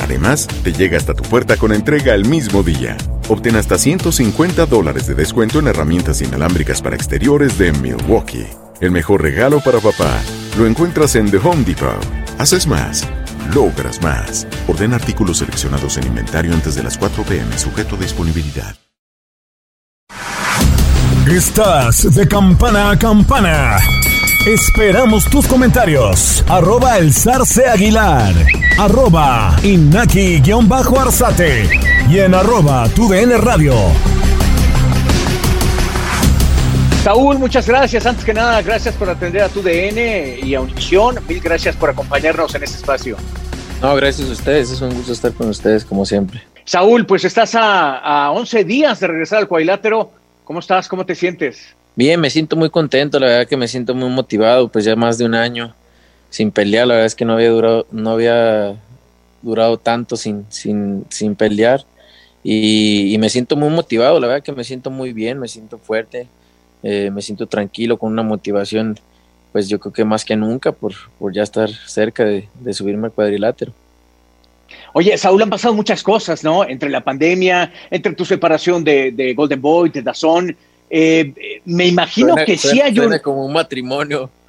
Además, 0.00 0.46
te 0.62 0.72
llega 0.72 0.96
hasta 0.96 1.14
tu 1.14 1.24
puerta 1.24 1.56
con 1.56 1.72
entrega 1.72 2.14
el 2.14 2.24
mismo 2.24 2.62
día. 2.62 2.96
Obtén 3.28 3.56
hasta 3.56 3.78
150 3.78 4.64
dólares 4.66 5.08
de 5.08 5.16
descuento 5.16 5.58
en 5.58 5.66
herramientas 5.66 6.22
inalámbricas 6.22 6.80
para 6.80 6.94
exteriores 6.94 7.58
de 7.58 7.72
Milwaukee. 7.72 8.46
El 8.80 8.92
mejor 8.92 9.22
regalo 9.22 9.60
para 9.60 9.78
papá 9.78 10.22
lo 10.56 10.66
encuentras 10.66 11.14
en 11.14 11.30
The 11.30 11.36
Home 11.36 11.64
Depot. 11.64 12.02
Haces 12.38 12.66
más, 12.66 13.06
logras 13.54 14.02
más. 14.02 14.46
Orden 14.68 14.94
artículos 14.94 15.36
seleccionados 15.38 15.98
en 15.98 16.06
inventario 16.06 16.54
antes 16.54 16.76
de 16.76 16.82
las 16.82 16.96
4 16.96 17.22
pm, 17.24 17.58
sujeto 17.58 17.96
a 17.96 17.98
disponibilidad. 17.98 18.74
Estás 21.26 22.14
de 22.14 22.26
campana 22.26 22.92
a 22.92 22.98
campana. 22.98 23.76
Esperamos 24.46 25.28
tus 25.28 25.46
comentarios. 25.46 26.42
Arroba 26.48 26.96
el 26.96 27.12
zarce 27.12 27.66
aguilar. 27.66 28.32
Arroba 28.78 29.54
inaki-arzate. 29.62 31.68
Y 32.08 32.20
en 32.20 32.34
arroba 32.34 32.88
tu 32.88 33.12
radio. 33.12 33.74
Saúl, 37.02 37.38
muchas 37.38 37.66
gracias. 37.66 38.04
Antes 38.04 38.26
que 38.26 38.34
nada, 38.34 38.60
gracias 38.60 38.94
por 38.94 39.08
atender 39.08 39.40
a 39.40 39.48
tu 39.48 39.62
DN 39.62 40.40
y 40.42 40.54
a 40.54 40.60
Univisión. 40.60 41.16
Mil 41.26 41.40
gracias 41.40 41.74
por 41.74 41.88
acompañarnos 41.88 42.54
en 42.54 42.62
este 42.62 42.76
espacio. 42.76 43.16
No, 43.80 43.94
gracias 43.94 44.28
a 44.28 44.32
ustedes. 44.32 44.70
Es 44.70 44.82
un 44.82 44.92
gusto 44.92 45.14
estar 45.14 45.32
con 45.32 45.48
ustedes, 45.48 45.82
como 45.82 46.04
siempre. 46.04 46.42
Saúl, 46.66 47.06
pues 47.06 47.24
estás 47.24 47.54
a, 47.54 48.26
a 48.26 48.32
11 48.32 48.64
días 48.64 49.00
de 49.00 49.06
regresar 49.06 49.38
al 49.38 49.48
cuadrilátero. 49.48 50.10
¿Cómo 50.44 50.58
estás? 50.58 50.88
¿Cómo 50.88 51.06
te 51.06 51.14
sientes? 51.14 51.74
Bien, 51.96 52.20
me 52.20 52.28
siento 52.28 52.54
muy 52.54 52.68
contento. 52.68 53.18
La 53.18 53.28
verdad 53.28 53.48
que 53.48 53.56
me 53.56 53.66
siento 53.66 53.94
muy 53.94 54.10
motivado. 54.10 54.68
Pues 54.68 54.84
ya 54.84 54.94
más 54.94 55.16
de 55.16 55.24
un 55.24 55.34
año 55.34 55.74
sin 56.28 56.50
pelear. 56.50 56.86
La 56.86 56.94
verdad 56.96 57.06
es 57.06 57.14
que 57.14 57.24
no 57.24 57.32
había 57.32 57.48
durado, 57.48 57.86
no 57.90 58.10
había 58.10 58.76
durado 59.40 59.78
tanto 59.78 60.18
sin, 60.18 60.44
sin, 60.50 61.06
sin 61.08 61.34
pelear. 61.34 61.82
Y, 62.44 63.14
y 63.14 63.16
me 63.16 63.30
siento 63.30 63.56
muy 63.56 63.70
motivado. 63.70 64.20
La 64.20 64.26
verdad 64.26 64.44
que 64.44 64.52
me 64.52 64.64
siento 64.64 64.90
muy 64.90 65.14
bien, 65.14 65.38
me 65.38 65.48
siento 65.48 65.78
fuerte 65.78 66.28
eh, 66.82 67.10
me 67.10 67.22
siento 67.22 67.46
tranquilo, 67.46 67.98
con 67.98 68.12
una 68.12 68.22
motivación, 68.22 68.98
pues 69.52 69.68
yo 69.68 69.78
creo 69.78 69.92
que 69.92 70.04
más 70.04 70.24
que 70.24 70.36
nunca 70.36 70.72
por, 70.72 70.94
por 71.18 71.32
ya 71.32 71.42
estar 71.42 71.68
cerca 71.70 72.24
de, 72.24 72.48
subirme 72.72 73.06
al 73.06 73.12
cuadrilátero. 73.12 73.72
Oye, 74.92 75.16
Saúl, 75.18 75.42
han 75.42 75.50
pasado 75.50 75.74
muchas 75.74 76.02
cosas, 76.02 76.42
¿no? 76.42 76.64
Entre 76.64 76.88
la 76.88 77.02
pandemia, 77.02 77.72
entre 77.90 78.12
tu 78.14 78.24
separación 78.24 78.82
de, 78.82 79.34
Golden 79.36 79.60
Boy, 79.60 79.90
de 79.90 80.02
Dazón. 80.02 80.56
Eh, 80.88 81.60
me 81.64 81.86
imagino 81.86 82.34
que 82.34 82.56
sí 82.56 82.80
hay 82.80 82.98
un... 82.98 83.16
como 83.18 83.46
un 83.46 83.52
matrimonio. 83.52 84.30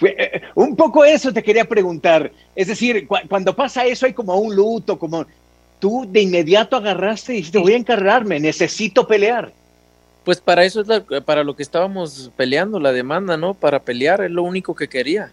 Eh, 0.00 0.42
un 0.54 0.74
poco 0.74 1.04
eso 1.04 1.32
te 1.32 1.42
quería 1.42 1.64
preguntar. 1.64 2.30
Es 2.56 2.66
decir, 2.66 3.06
cuando 3.06 3.54
pasa 3.54 3.84
eso 3.84 4.06
hay 4.06 4.12
como 4.12 4.34
un 4.36 4.54
luto, 4.54 4.98
como 4.98 5.24
tú 5.78 6.06
de 6.08 6.22
inmediato 6.22 6.76
agarraste 6.76 7.32
y 7.32 7.36
dijiste, 7.36 7.58
voy 7.58 7.72
a 7.72 7.76
encargarme, 7.76 8.40
necesito 8.40 9.06
pelear. 9.06 9.52
Pues 10.24 10.40
para 10.40 10.64
eso 10.64 10.80
es 10.80 11.22
para 11.22 11.44
lo 11.44 11.54
que 11.54 11.62
estábamos 11.62 12.30
peleando, 12.36 12.80
la 12.80 12.92
demanda, 12.92 13.36
¿no? 13.36 13.52
Para 13.52 13.80
pelear 13.80 14.22
es 14.22 14.30
lo 14.30 14.42
único 14.42 14.74
que 14.74 14.88
quería. 14.88 15.30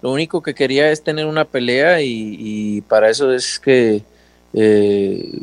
Lo 0.00 0.10
único 0.10 0.42
que 0.42 0.54
quería 0.54 0.90
es 0.90 1.04
tener 1.04 1.26
una 1.26 1.44
pelea 1.44 2.00
y, 2.02 2.80
para 2.88 3.10
eso 3.10 3.32
es 3.32 3.58
que 3.60 4.02
eh, 4.54 5.40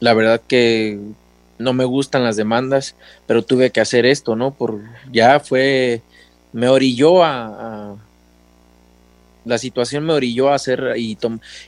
la 0.00 0.12
verdad 0.12 0.40
que 0.46 0.98
no 1.58 1.72
me 1.72 1.84
gustan 1.84 2.24
las 2.24 2.36
demandas, 2.36 2.94
pero 3.26 3.42
tuve 3.42 3.70
que 3.70 3.80
hacer 3.80 4.04
esto, 4.04 4.34
¿no? 4.34 4.52
Por 4.52 4.80
ya 5.12 5.40
fue, 5.40 6.02
me 6.52 6.68
orilló 6.68 7.22
a, 7.22 7.96
la 9.44 9.58
situación 9.58 10.04
me 10.04 10.12
orilló 10.12 10.50
a 10.50 10.56
hacer 10.56 10.94
y, 10.96 11.16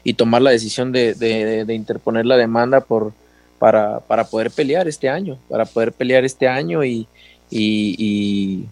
y 0.05 0.15
tomar 0.15 0.43
la 0.43 0.51
decisión 0.51 0.93
de 0.93 1.65
interponer 1.69 2.27
la 2.27 2.37
demanda 2.37 2.81
por 2.81 3.15
para, 3.63 4.01
para 4.01 4.25
poder 4.25 4.51
pelear 4.51 4.89
este 4.89 5.09
año, 5.09 5.39
para 5.49 5.65
poder 5.65 5.93
pelear 5.93 6.25
este 6.25 6.49
año 6.49 6.83
y, 6.83 7.07
y, 7.49 8.67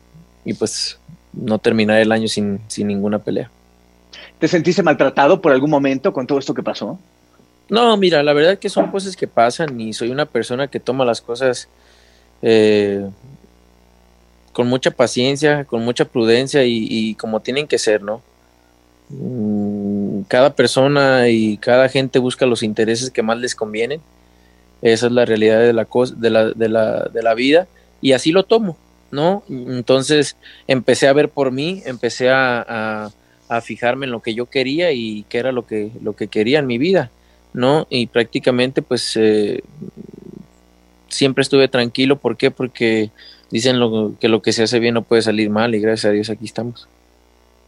pues 0.58 0.98
no 1.32 1.60
terminar 1.60 2.00
el 2.00 2.10
año 2.10 2.26
sin, 2.26 2.58
sin 2.66 2.88
ninguna 2.88 3.20
pelea. 3.20 3.48
¿Te 4.40 4.48
sentiste 4.48 4.82
maltratado 4.82 5.40
por 5.40 5.52
algún 5.52 5.70
momento 5.70 6.12
con 6.12 6.26
todo 6.26 6.40
esto 6.40 6.54
que 6.54 6.64
pasó? 6.64 6.98
No, 7.68 7.96
mira, 7.96 8.20
la 8.24 8.32
verdad 8.32 8.54
es 8.54 8.58
que 8.58 8.68
son 8.68 8.90
cosas 8.90 9.14
que 9.14 9.28
pasan 9.28 9.80
y 9.80 9.92
soy 9.92 10.10
una 10.10 10.26
persona 10.26 10.66
que 10.66 10.80
toma 10.80 11.04
las 11.04 11.20
cosas 11.20 11.68
eh, 12.42 13.08
con 14.52 14.66
mucha 14.66 14.90
paciencia, 14.90 15.66
con 15.66 15.84
mucha 15.84 16.04
prudencia 16.04 16.64
y, 16.64 17.14
como 17.14 17.38
tienen 17.38 17.68
que 17.68 17.78
ser, 17.78 18.02
¿no? 18.02 18.22
Mm, 19.10 20.22
cada 20.22 20.52
persona 20.56 21.28
y 21.28 21.58
cada 21.58 21.88
gente 21.88 22.18
busca 22.18 22.44
los 22.44 22.64
intereses 22.64 23.12
que 23.12 23.22
más 23.22 23.38
les 23.38 23.54
convienen 23.54 24.00
esa 24.82 25.06
es 25.06 25.12
la 25.12 25.24
realidad 25.24 25.60
de 25.60 25.72
la, 25.72 25.84
cosa, 25.84 26.14
de 26.16 26.30
la, 26.30 26.50
de 26.50 26.68
la, 26.68 27.04
de 27.12 27.22
la 27.22 27.34
vida 27.34 27.66
y 28.00 28.12
así 28.12 28.32
lo 28.32 28.44
tomo, 28.44 28.76
¿no? 29.10 29.42
Entonces 29.48 30.36
empecé 30.66 31.06
a 31.08 31.12
ver 31.12 31.28
por 31.28 31.52
mí, 31.52 31.82
empecé 31.84 32.30
a, 32.30 33.10
a, 33.48 33.60
fijarme 33.62 34.06
en 34.06 34.12
lo 34.12 34.22
que 34.22 34.34
yo 34.34 34.46
quería 34.46 34.92
y 34.92 35.24
qué 35.28 35.38
era 35.38 35.52
lo 35.52 35.66
que, 35.66 35.90
lo 36.02 36.14
que 36.14 36.28
quería 36.28 36.60
en 36.60 36.66
mi 36.66 36.78
vida, 36.78 37.10
¿no? 37.52 37.86
Y 37.90 38.06
prácticamente 38.06 38.80
pues 38.80 39.16
eh, 39.16 39.62
siempre 41.08 41.42
estuve 41.42 41.68
tranquilo, 41.68 42.16
¿por 42.16 42.36
qué? 42.36 42.50
Porque 42.50 43.10
dicen 43.50 43.80
lo, 43.80 44.14
que 44.20 44.28
lo 44.28 44.40
que 44.40 44.52
se 44.52 44.62
hace 44.62 44.78
bien 44.78 44.94
no 44.94 45.02
puede 45.02 45.22
salir 45.22 45.50
mal 45.50 45.74
y 45.74 45.80
gracias 45.80 46.10
a 46.10 46.12
Dios 46.12 46.30
aquí 46.30 46.44
estamos. 46.44 46.88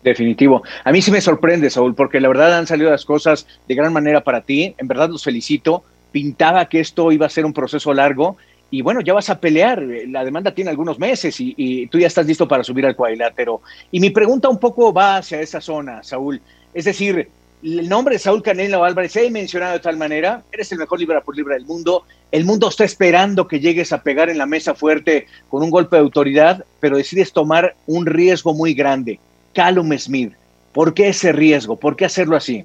Definitivo. 0.02 0.62
A 0.82 0.90
mí 0.90 1.00
sí 1.00 1.10
me 1.10 1.20
sorprende, 1.20 1.70
Saúl, 1.70 1.94
porque 1.94 2.20
la 2.20 2.28
verdad 2.28 2.58
han 2.58 2.66
salido 2.66 2.90
las 2.90 3.04
cosas 3.04 3.46
de 3.68 3.74
gran 3.74 3.92
manera 3.92 4.22
para 4.22 4.40
ti. 4.40 4.74
En 4.78 4.88
verdad 4.88 5.08
los 5.08 5.22
felicito 5.22 5.84
pintaba 6.12 6.68
que 6.68 6.80
esto 6.80 7.10
iba 7.10 7.26
a 7.26 7.30
ser 7.30 7.44
un 7.44 7.52
proceso 7.52 7.92
largo 7.92 8.36
y 8.72 8.80
bueno, 8.80 9.02
ya 9.02 9.12
vas 9.12 9.28
a 9.28 9.38
pelear, 9.38 9.82
la 10.08 10.24
demanda 10.24 10.54
tiene 10.54 10.70
algunos 10.70 10.98
meses 10.98 11.36
y, 11.38 11.86
tú 11.88 11.98
ya 11.98 12.06
estás 12.06 12.24
listo 12.24 12.48
para 12.48 12.64
subir 12.64 12.86
al 12.86 12.96
cuadrilátero. 12.96 13.60
Y 13.90 14.00
mi 14.00 14.08
pregunta 14.08 14.48
un 14.48 14.58
poco 14.58 14.94
va 14.94 15.18
hacia 15.18 15.42
esa 15.42 15.60
zona, 15.60 16.02
Saúl. 16.02 16.40
Es 16.72 16.86
decir, 16.86 17.28
el 17.62 17.86
nombre 17.86 18.14
de 18.14 18.18
Saúl 18.18 18.42
Canelo 18.42 18.82
Álvarez 18.82 19.12
se 19.12 19.26
ha 19.26 19.30
mencionado 19.30 19.74
de 19.74 19.80
tal 19.80 19.98
manera, 19.98 20.42
eres 20.50 20.72
el 20.72 20.78
mejor 20.78 20.98
libra 20.98 21.20
por 21.20 21.36
libra 21.36 21.54
del 21.54 21.66
mundo, 21.66 22.04
el 22.30 22.46
mundo 22.46 22.70
está 22.70 22.84
esperando 22.84 23.46
que 23.46 23.60
llegues 23.60 23.92
a 23.92 24.02
pegar 24.02 24.30
en 24.30 24.38
la 24.38 24.46
mesa 24.46 24.74
fuerte 24.74 25.26
con 25.50 25.62
un 25.62 25.68
golpe 25.68 25.96
de 25.96 26.02
autoridad, 26.02 26.64
pero 26.80 26.96
decides 26.96 27.30
tomar 27.34 27.76
un 27.86 28.06
riesgo 28.06 28.54
muy 28.54 28.72
grande. 28.72 29.20
Callum 29.52 29.92
Smith, 29.98 30.32
¿por 30.72 30.94
qué 30.94 31.08
ese 31.08 31.30
riesgo? 31.32 31.76
¿Por 31.76 31.94
qué 31.94 32.06
hacerlo 32.06 32.36
así? 32.36 32.64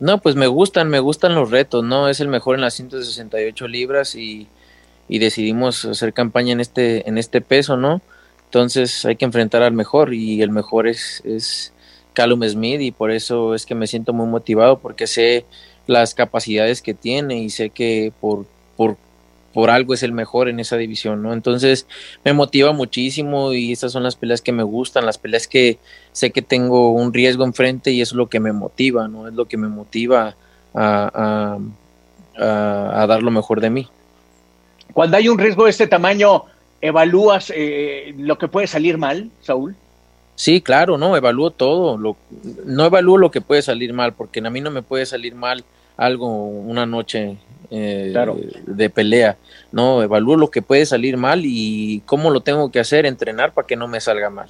No, 0.00 0.18
pues 0.18 0.36
me 0.36 0.46
gustan, 0.46 0.88
me 0.88 1.00
gustan 1.00 1.34
los 1.34 1.50
retos, 1.50 1.82
¿no? 1.84 2.08
Es 2.08 2.20
el 2.20 2.28
mejor 2.28 2.54
en 2.54 2.60
las 2.60 2.74
168 2.74 3.66
libras 3.66 4.14
y, 4.14 4.46
y 5.08 5.18
decidimos 5.18 5.84
hacer 5.84 6.12
campaña 6.12 6.52
en 6.52 6.60
este, 6.60 7.08
en 7.08 7.18
este 7.18 7.40
peso, 7.40 7.76
¿no? 7.76 8.00
Entonces 8.44 9.04
hay 9.04 9.16
que 9.16 9.24
enfrentar 9.24 9.62
al 9.62 9.72
mejor 9.72 10.14
y 10.14 10.40
el 10.40 10.50
mejor 10.50 10.86
es, 10.86 11.20
es 11.24 11.72
Callum 12.14 12.42
Smith 12.48 12.80
y 12.80 12.92
por 12.92 13.10
eso 13.10 13.54
es 13.54 13.66
que 13.66 13.74
me 13.74 13.86
siento 13.86 14.12
muy 14.12 14.26
motivado 14.26 14.78
porque 14.78 15.06
sé 15.06 15.44
las 15.86 16.14
capacidades 16.14 16.80
que 16.82 16.94
tiene 16.94 17.38
y 17.38 17.50
sé 17.50 17.70
que 17.70 18.12
por, 18.20 18.46
por, 18.76 18.96
por 19.52 19.70
algo 19.70 19.94
es 19.94 20.02
el 20.02 20.12
mejor 20.12 20.48
en 20.48 20.60
esa 20.60 20.76
división, 20.76 21.22
¿no? 21.22 21.32
Entonces 21.32 21.86
me 22.24 22.32
motiva 22.32 22.72
muchísimo 22.72 23.52
y 23.52 23.72
estas 23.72 23.92
son 23.92 24.02
las 24.02 24.16
peleas 24.16 24.42
que 24.42 24.52
me 24.52 24.62
gustan, 24.62 25.06
las 25.06 25.18
peleas 25.18 25.48
que 25.48 25.78
sé 26.12 26.30
que 26.30 26.42
tengo 26.42 26.90
un 26.92 27.12
riesgo 27.12 27.44
enfrente 27.44 27.90
y 27.90 28.00
eso 28.00 28.14
es 28.14 28.16
lo 28.16 28.28
que 28.28 28.40
me 28.40 28.52
motiva, 28.52 29.08
¿no? 29.08 29.26
Es 29.26 29.34
lo 29.34 29.46
que 29.46 29.56
me 29.56 29.68
motiva 29.68 30.36
a, 30.74 31.58
a, 32.38 33.02
a 33.02 33.06
dar 33.06 33.22
lo 33.22 33.30
mejor 33.30 33.60
de 33.60 33.70
mí. 33.70 33.88
Cuando 34.92 35.16
hay 35.16 35.28
un 35.28 35.38
riesgo 35.38 35.64
de 35.64 35.70
este 35.70 35.86
tamaño, 35.86 36.44
¿evalúas 36.80 37.52
eh, 37.54 38.14
lo 38.18 38.38
que 38.38 38.48
puede 38.48 38.66
salir 38.66 38.98
mal, 38.98 39.30
Saúl? 39.42 39.76
Sí, 40.34 40.60
claro, 40.60 40.98
no, 40.98 41.16
evalúo 41.16 41.50
todo. 41.50 41.98
Lo, 41.98 42.16
no 42.64 42.84
evalúo 42.84 43.18
lo 43.18 43.30
que 43.30 43.40
puede 43.40 43.62
salir 43.62 43.92
mal, 43.92 44.12
porque 44.12 44.38
a 44.38 44.50
mí 44.50 44.60
no 44.60 44.70
me 44.70 44.82
puede 44.82 45.04
salir 45.04 45.34
mal 45.34 45.64
algo 45.98 46.46
una 46.46 46.86
noche 46.86 47.36
eh, 47.70 48.14
de 48.66 48.88
pelea. 48.88 49.36
No, 49.70 50.02
evalúo 50.02 50.36
lo 50.36 50.50
que 50.50 50.62
puede 50.62 50.86
salir 50.86 51.18
mal 51.18 51.42
y 51.44 52.00
cómo 52.06 52.30
lo 52.30 52.40
tengo 52.40 52.70
que 52.72 52.80
hacer, 52.80 53.04
entrenar 53.04 53.52
para 53.52 53.66
que 53.66 53.76
no 53.76 53.86
me 53.86 54.00
salga 54.00 54.30
mal. 54.30 54.48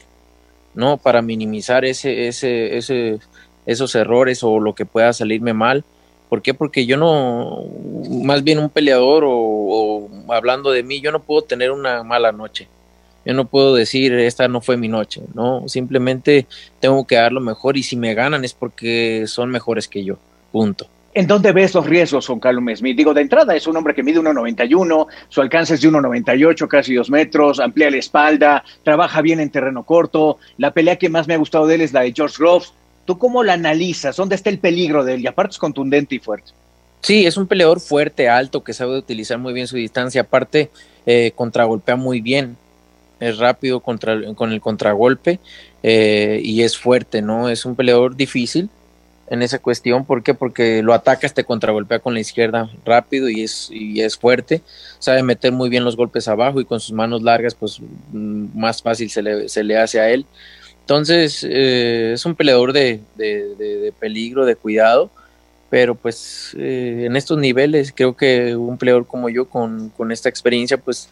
No, 0.75 0.99
para 0.99 1.23
minimizar 1.23 1.85
ese, 1.85 2.29
ese, 2.29 2.77
ese, 2.77 3.19
esos 3.67 3.95
errores 3.97 4.45
o 4.45 4.61
lo 4.61 4.75
que 4.77 4.87
pueda 4.87 5.13
salirme 5.13 5.53
mal. 5.53 5.83
¿Por 6.29 6.43
qué? 6.43 6.55
Porque 6.55 6.87
yo 6.87 6.97
no, 6.97 7.65
más 8.23 8.45
bien 8.45 8.59
un 8.59 8.69
peleador 8.69 9.25
o, 9.25 9.33
o 9.33 10.33
hablando 10.33 10.71
de 10.71 10.85
mí, 10.85 11.01
yo 11.01 11.11
no 11.11 11.21
puedo 11.21 11.43
tener 11.43 11.73
una 11.73 12.05
mala 12.05 12.31
noche 12.31 12.69
yo 13.29 13.35
no 13.35 13.47
puedo 13.47 13.75
decir 13.75 14.15
esta 14.15 14.49
no 14.49 14.63
fue 14.63 14.79
mi 14.79 14.89
noche, 14.89 15.21
no, 15.35 15.69
simplemente 15.69 16.47
tengo 16.81 17.07
que 17.07 17.17
dar 17.17 17.31
lo 17.31 17.43
mejor 17.43 17.77
y 17.77 17.83
si 17.83 17.95
me 17.95 18.15
ganan 18.15 18.43
es 18.43 18.55
porque 18.55 19.25
son 19.27 19.51
mejores 19.51 19.87
que 19.87 20.03
yo, 20.03 20.17
punto. 20.51 20.87
¿En 21.15 21.27
dónde 21.27 21.53
ves 21.53 21.75
los 21.75 21.87
riesgos 21.87 22.27
con 22.27 22.39
Callum 22.39 22.69
Smith? 22.77 22.97
Digo, 22.97 23.15
de 23.15 23.23
entrada 23.23 23.57
es 23.57 23.67
un 23.67 23.77
hombre 23.77 23.95
que 23.95 24.03
mide 24.03 24.21
1,91, 24.21 25.07
su 25.29 25.41
alcance 25.41 25.75
es 25.75 25.81
de 25.81 25.89
1,98, 25.89 26.69
casi 26.69 26.95
2 26.95 27.11
metros, 27.11 27.61
amplía 27.61 27.91
la 27.91 27.97
espalda, 27.97 28.63
trabaja 28.83 29.23
bien 29.23 29.41
en 29.41 29.51
terreno 29.51 29.85
corto. 29.85 30.39
La 30.59 30.73
pelea 30.73 30.97
que 30.97 31.09
más 31.09 31.27
me 31.27 31.35
ha 31.35 31.39
gustado 31.39 31.67
de 31.67 31.77
él 31.77 31.81
es 31.81 31.93
la 31.93 32.03
de 32.03 32.13
George 32.13 32.37
Groves. 32.39 32.73
¿Tú 33.07 33.19
cómo 33.19 33.43
la 33.43 33.55
analizas? 33.55 34.17
¿Dónde 34.17 34.35
está 34.35 34.51
el 34.51 34.59
peligro 34.59 35.03
de 35.03 35.15
él? 35.15 35.23
Y 35.23 35.27
aparte 35.27 35.53
es 35.53 35.59
contundente 35.59 36.15
y 36.15 36.19
fuerte. 36.19 36.53
Sí, 37.01 37.25
es 37.27 37.37
un 37.37 37.47
peleador 37.47 37.81
fuerte, 37.81 38.29
alto, 38.29 38.63
que 38.63 38.75
sabe 38.75 38.99
utilizar 38.99 39.39
muy 39.39 39.55
bien 39.55 39.67
su 39.67 39.77
distancia. 39.77 40.23
Aparte, 40.23 40.71
eh, 41.07 41.33
contragolpea 41.35 41.97
muy 41.97 42.21
bien 42.21 42.57
es 43.21 43.39
rápido 43.39 43.81
con 43.81 44.53
el 44.53 44.61
contragolpe 44.61 45.41
eh, 45.83 46.41
y 46.43 46.63
es 46.63 46.79
fuerte, 46.79 47.23
¿no? 47.23 47.49
Es 47.49 47.65
un 47.65 47.75
peleador 47.75 48.17
difícil 48.17 48.71
en 49.31 49.43
esa 49.43 49.59
cuestión, 49.59 50.05
¿por 50.05 50.23
qué? 50.23 50.35
Porque 50.35 50.83
lo 50.83 50.95
atacas, 50.95 51.35
te 51.35 51.45
contragolpea 51.45 51.99
con 51.99 52.15
la 52.15 52.21
izquierda 52.21 52.71
rápido 52.85 53.29
y 53.29 53.43
es, 53.43 53.69
y 53.71 54.01
es 54.01 54.17
fuerte, 54.17 54.63
sabe 54.99 55.23
meter 55.23 55.53
muy 55.53 55.69
bien 55.69 55.85
los 55.85 55.97
golpes 55.97 56.29
abajo 56.29 56.61
y 56.61 56.65
con 56.65 56.81
sus 56.81 56.93
manos 56.93 57.23
largas, 57.23 57.55
pues 57.55 57.81
mm, 57.81 58.59
más 58.59 58.83
fácil 58.83 59.11
se 59.11 59.23
le, 59.23 59.49
se 59.49 59.65
le 59.65 59.77
hace 59.79 60.01
a 60.01 60.11
él. 60.11 60.27
Entonces, 60.81 61.45
eh, 61.49 62.13
es 62.15 62.25
un 62.25 62.35
peleador 62.35 62.73
de, 62.73 63.01
de, 63.17 63.93
peligro, 64.01 64.47
de 64.47 64.57
cuidado, 64.57 65.11
pero 65.69 65.95
pues 65.95 66.57
eh, 66.59 67.05
en 67.05 67.15
estos 67.15 67.37
niveles 67.37 67.93
creo 67.95 68.17
que 68.17 68.57
un 68.57 68.79
peleador 68.79 69.07
como 69.07 69.29
yo 69.29 69.45
con, 69.45 69.91
con 69.91 70.13
esta 70.13 70.31
experiencia, 70.31 70.79
pues 70.79 71.11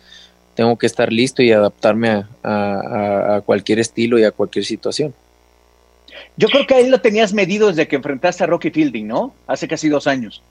tengo 0.56 0.76
que 0.76 0.86
estar 0.86 1.12
listo 1.12 1.42
y 1.42 1.52
adaptarme 1.52 2.24
a, 2.42 3.42
cualquier 3.44 3.78
estilo 3.78 4.18
y 4.18 4.24
a 4.24 4.32
cualquier 4.32 4.64
situación. 4.64 5.14
Yo 6.36 6.48
creo 6.48 6.66
que 6.66 6.74
ahí 6.74 6.88
lo 6.88 7.00
tenías 7.00 7.32
medido 7.32 7.68
desde 7.68 7.88
que 7.88 7.96
enfrentaste 7.96 8.44
a 8.44 8.46
Rocky 8.46 8.70
Fielding, 8.70 9.06
¿no? 9.06 9.34
Hace 9.46 9.68
casi 9.68 9.88
dos 9.88 10.06
años. 10.06 10.42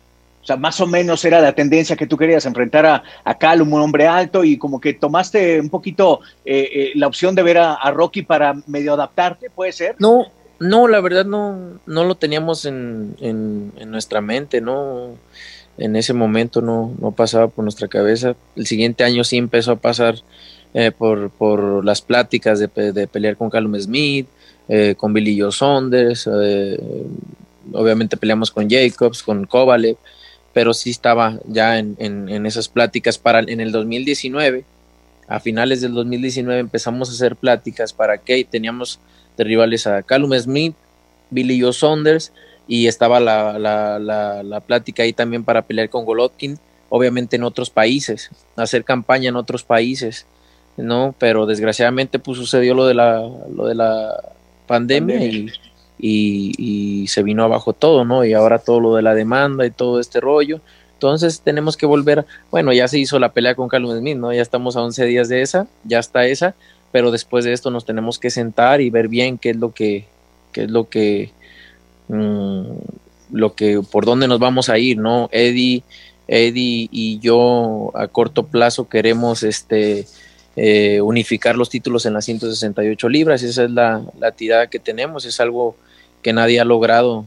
O 0.45 0.45
sea, 0.45 0.57
más 0.57 0.79
o 0.79 0.85
menos 0.85 1.25
era 1.25 1.41
la 1.41 1.53
tendencia 1.53 1.95
que 1.95 2.05
tú 2.05 2.17
querías 2.17 2.45
enfrentar 2.45 2.85
a, 2.85 3.03
a 3.23 3.35
Calum, 3.35 3.73
un 3.73 3.81
hombre 3.81 4.05
alto, 4.05 4.43
y 4.43 4.57
como 4.57 4.79
que 4.79 4.93
tomaste 4.93 5.59
un 5.59 5.69
poquito 5.69 6.19
eh, 6.45 6.69
eh, 6.71 6.91
la 6.93 7.07
opción 7.07 7.33
de 7.33 7.41
ver 7.41 7.57
a, 7.57 7.91
Rocky 7.91 8.21
para 8.21 8.53
medio 8.67 8.93
adaptarte, 8.93 9.49
¿puede 9.49 9.71
ser? 9.71 9.95
No, 9.97 10.27
no, 10.59 10.87
la 10.87 11.01
verdad 11.01 11.25
no, 11.25 11.79
no 11.87 12.03
lo 12.03 12.13
teníamos 12.13 12.65
en, 12.65 13.15
en, 13.21 13.89
nuestra 13.89 14.21
mente, 14.21 14.61
¿no? 14.61 15.15
en 15.77 15.95
ese 15.95 16.13
momento 16.13 16.61
no, 16.61 16.93
no 16.99 17.11
pasaba 17.11 17.47
por 17.47 17.63
nuestra 17.63 17.87
cabeza. 17.87 18.35
El 18.55 18.67
siguiente 18.67 19.03
año 19.03 19.23
sí 19.23 19.37
empezó 19.37 19.71
a 19.71 19.75
pasar 19.77 20.15
eh, 20.75 20.91
por, 20.91 21.31
por, 21.31 21.83
las 21.83 22.01
pláticas 22.01 22.59
de, 22.59 22.67
de, 22.91 23.07
pelear 23.07 23.35
con 23.35 23.49
Callum 23.49 23.79
Smith, 23.79 24.27
eh, 24.67 24.95
con 24.97 25.13
Billy 25.13 25.39
Joe 25.39 25.51
Saunders, 25.51 26.27
eh, 26.31 26.79
obviamente 27.73 28.17
peleamos 28.17 28.51
con 28.51 28.69
Jacobs, 28.69 29.23
con 29.23 29.45
Kovalev, 29.45 29.97
pero 30.53 30.73
sí 30.73 30.89
estaba 30.89 31.39
ya 31.47 31.77
en, 31.77 32.45
esas 32.45 32.69
pláticas 32.69 33.17
para 33.17 33.39
en 33.39 33.59
el 33.59 33.71
2019. 33.71 34.63
A 35.27 35.39
finales 35.39 35.81
del 35.81 35.93
2019 35.93 36.59
empezamos 36.59 37.09
a 37.09 37.13
hacer 37.13 37.35
pláticas 37.35 37.93
para 37.93 38.17
que 38.17 38.43
teníamos 38.45 38.99
de 39.37 39.43
rivales 39.43 39.85
a 39.85 40.01
Callum 40.03 40.33
Smith, 40.39 40.75
Billy 41.29 41.59
Joe 41.59 41.73
Saunders, 41.73 42.31
y 42.67 42.87
estaba 42.87 43.19
la, 43.19 43.59
la, 43.59 43.99
la, 44.43 44.59
plática 44.61 45.03
ahí 45.03 45.13
también 45.13 45.43
para 45.43 45.63
pelear 45.63 45.89
con 45.89 46.05
Golotkin, 46.05 46.57
obviamente 46.89 47.35
en 47.35 47.43
otros 47.43 47.69
países, 47.69 48.31
hacer 48.55 48.83
campaña 48.83 49.29
en 49.29 49.35
otros 49.35 49.63
países, 49.63 50.25
¿no? 50.77 51.13
Pero 51.19 51.45
desgraciadamente 51.45 52.17
pues 52.17 52.37
sucedió 52.37 52.73
lo 52.73 52.87
de 52.87 52.93
la, 52.93 53.29
lo 53.53 53.67
de 53.67 53.75
la 53.75 54.23
pandemia, 54.65 55.23
Y, 55.97 56.51
y, 56.57 57.07
se 57.07 57.23
vino 57.23 57.43
abajo 57.43 57.71
todo, 57.71 58.03
¿no? 58.03 58.25
Y 58.25 58.33
ahora 58.33 58.59
todo 58.59 58.81
lo 58.81 58.95
de 58.95 59.01
la 59.01 59.15
demanda 59.15 59.65
y 59.65 59.71
todo 59.71 59.99
este 59.99 60.19
rollo. 60.19 60.59
Entonces 60.93 61.41
tenemos 61.41 61.77
que 61.77 61.85
volver, 61.85 62.25
bueno, 62.51 62.73
ya 62.73 62.87
se 62.87 62.99
hizo 62.99 63.17
la 63.19 63.31
pelea 63.31 63.55
con 63.55 63.69
Carlos 63.69 63.97
Smith, 63.97 64.17
¿no? 64.17 64.33
Ya 64.33 64.41
estamos 64.41 64.75
a 64.75 64.81
11 64.81 65.05
días 65.05 65.29
de 65.29 65.41
esa, 65.41 65.67
ya 65.83 65.99
está 65.99 66.25
esa, 66.25 66.53
pero 66.91 67.11
después 67.11 67.45
de 67.45 67.53
esto 67.53 67.71
nos 67.71 67.85
tenemos 67.85 68.19
que 68.19 68.29
sentar 68.29 68.81
y 68.81 68.89
ver 68.89 69.07
bien 69.07 69.37
qué 69.37 69.51
es 69.51 69.57
lo 69.57 69.73
que, 69.73 70.05
qué 70.51 70.63
es 70.63 70.71
lo 70.71 70.89
que 70.89 71.31
Mm, 72.07 72.77
lo 73.31 73.55
que 73.55 73.81
por 73.91 74.05
dónde 74.05 74.27
nos 74.27 74.39
vamos 74.39 74.69
a 74.69 74.77
ir, 74.77 74.97
¿no? 74.97 75.29
Eddie, 75.31 75.83
Eddie 76.27 76.87
y 76.91 77.19
yo 77.19 77.91
a 77.95 78.07
corto 78.07 78.45
plazo 78.47 78.87
queremos 78.87 79.43
este 79.43 80.07
eh, 80.55 81.01
unificar 81.01 81.55
los 81.55 81.69
títulos 81.69 82.05
en 82.05 82.13
las 82.13 82.25
168 82.25 83.09
libras, 83.09 83.43
esa 83.43 83.63
es 83.63 83.71
la, 83.71 84.03
la, 84.19 84.31
tirada 84.31 84.67
que 84.67 84.79
tenemos, 84.79 85.25
es 85.25 85.39
algo 85.39 85.75
que 86.21 86.33
nadie 86.33 86.59
ha 86.59 86.65
logrado 86.65 87.25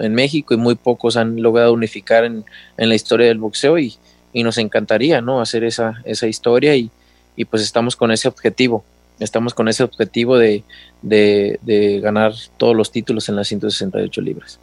en 0.00 0.14
México 0.14 0.52
y 0.52 0.56
muy 0.58 0.74
pocos 0.74 1.16
han 1.16 1.40
logrado 1.40 1.72
unificar 1.72 2.24
en, 2.24 2.44
en 2.76 2.88
la 2.88 2.94
historia 2.94 3.28
del 3.28 3.38
boxeo 3.38 3.78
y, 3.78 3.94
y, 4.32 4.42
nos 4.42 4.58
encantaría 4.58 5.20
¿no? 5.22 5.40
hacer 5.40 5.64
esa, 5.64 6.02
esa 6.04 6.26
historia 6.26 6.76
y, 6.76 6.90
y 7.36 7.46
pues 7.46 7.62
estamos 7.62 7.96
con 7.96 8.10
ese 8.10 8.28
objetivo 8.28 8.84
estamos 9.20 9.54
con 9.54 9.68
ese 9.68 9.82
objetivo 9.82 10.38
de, 10.38 10.62
de, 11.02 12.00
ganar 12.02 12.32
todos 12.56 12.76
los 12.76 12.90
títulos 12.90 13.28
en 13.28 13.36
las 13.36 13.48
168 13.48 14.20
libras. 14.20 14.58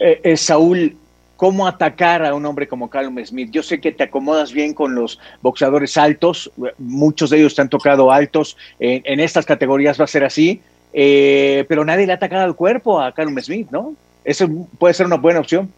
Eh, 0.00 0.20
eh, 0.24 0.36
Saúl, 0.36 0.96
¿cómo 1.44 1.66
atacar 1.66 2.24
a 2.24 2.32
un 2.32 2.46
hombre 2.46 2.66
como 2.66 2.88
Callum 2.88 3.22
Smith? 3.22 3.50
Yo 3.50 3.62
sé 3.62 3.78
que 3.78 3.92
te 3.92 4.04
acomodas 4.04 4.50
bien 4.50 4.72
con 4.72 4.94
los 4.94 5.18
boxeadores 5.42 5.98
altos, 5.98 6.50
muchos 6.78 7.28
de 7.28 7.36
ellos 7.36 7.54
te 7.54 7.60
han 7.60 7.68
tocado 7.68 8.10
altos, 8.10 8.56
en, 8.78 9.20
estas 9.20 9.44
categorías 9.44 10.00
va 10.00 10.04
a 10.04 10.06
ser 10.06 10.24
así, 10.24 10.62
eh, 10.94 11.66
pero 11.68 11.84
nadie 11.84 12.06
le 12.06 12.12
ha 12.12 12.16
atacado 12.16 12.44
al 12.44 12.56
cuerpo 12.56 12.98
a 12.98 13.12
Callum 13.12 13.38
Smith, 13.42 13.68
¿no? 13.70 13.94
Eso 14.24 14.48
puede 14.78 14.94
ser 14.94 15.04
una 15.04 15.18
buena 15.18 15.40
opción. 15.40 15.70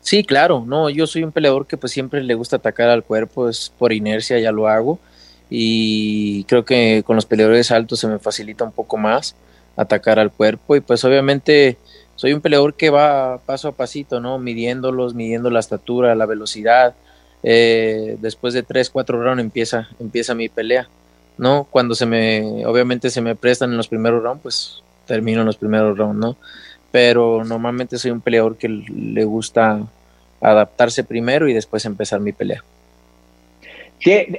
Sí, 0.00 0.24
claro, 0.24 0.64
no, 0.66 0.88
yo 0.88 1.06
soy 1.06 1.22
un 1.22 1.32
peleador 1.32 1.66
que 1.66 1.76
pues 1.76 1.92
siempre 1.92 2.22
le 2.22 2.32
gusta 2.32 2.56
atacar 2.56 2.88
al 2.88 3.04
cuerpo, 3.04 3.50
es 3.50 3.70
por 3.78 3.92
inercia, 3.92 4.38
ya 4.38 4.52
lo 4.52 4.68
hago 4.68 4.98
y 5.50 6.44
creo 6.44 6.64
que 6.64 7.02
con 7.04 7.16
los 7.16 7.26
peleadores 7.26 7.70
altos 7.70 8.00
se 8.00 8.06
me 8.06 8.18
facilita 8.18 8.64
un 8.64 8.72
poco 8.72 8.96
más 8.96 9.36
atacar 9.76 10.18
al 10.18 10.32
cuerpo 10.32 10.76
y 10.76 10.80
pues 10.80 11.04
obviamente 11.04 11.76
soy 12.20 12.34
un 12.34 12.42
peleador 12.42 12.74
que 12.74 12.90
va 12.90 13.38
paso 13.46 13.68
a 13.68 13.72
pasito, 13.72 14.20
¿no? 14.20 14.38
Midiéndolos, 14.38 15.14
midiendo 15.14 15.48
la 15.48 15.58
estatura, 15.58 16.14
la 16.14 16.26
velocidad, 16.26 16.94
eh, 17.42 18.18
después 18.20 18.52
de 18.52 18.62
tres, 18.62 18.90
cuatro 18.90 19.22
rounds 19.22 19.40
empieza, 19.40 19.88
empieza 19.98 20.34
mi 20.34 20.50
pelea, 20.50 20.86
¿no? 21.38 21.66
Cuando 21.70 21.94
se 21.94 22.04
me, 22.04 22.66
obviamente 22.66 23.08
se 23.08 23.22
me 23.22 23.36
prestan 23.36 23.70
en 23.70 23.78
los 23.78 23.88
primeros 23.88 24.22
rounds, 24.22 24.42
pues 24.42 24.82
termino 25.06 25.40
en 25.40 25.46
los 25.46 25.56
primeros 25.56 25.96
rounds, 25.96 26.20
¿no? 26.20 26.36
Pero 26.90 27.42
normalmente 27.42 27.96
soy 27.96 28.10
un 28.10 28.20
peleador 28.20 28.58
que 28.58 28.68
le 28.68 29.24
gusta 29.24 29.80
adaptarse 30.42 31.04
primero 31.04 31.48
y 31.48 31.54
después 31.54 31.86
empezar 31.86 32.20
mi 32.20 32.32
pelea. 32.32 32.62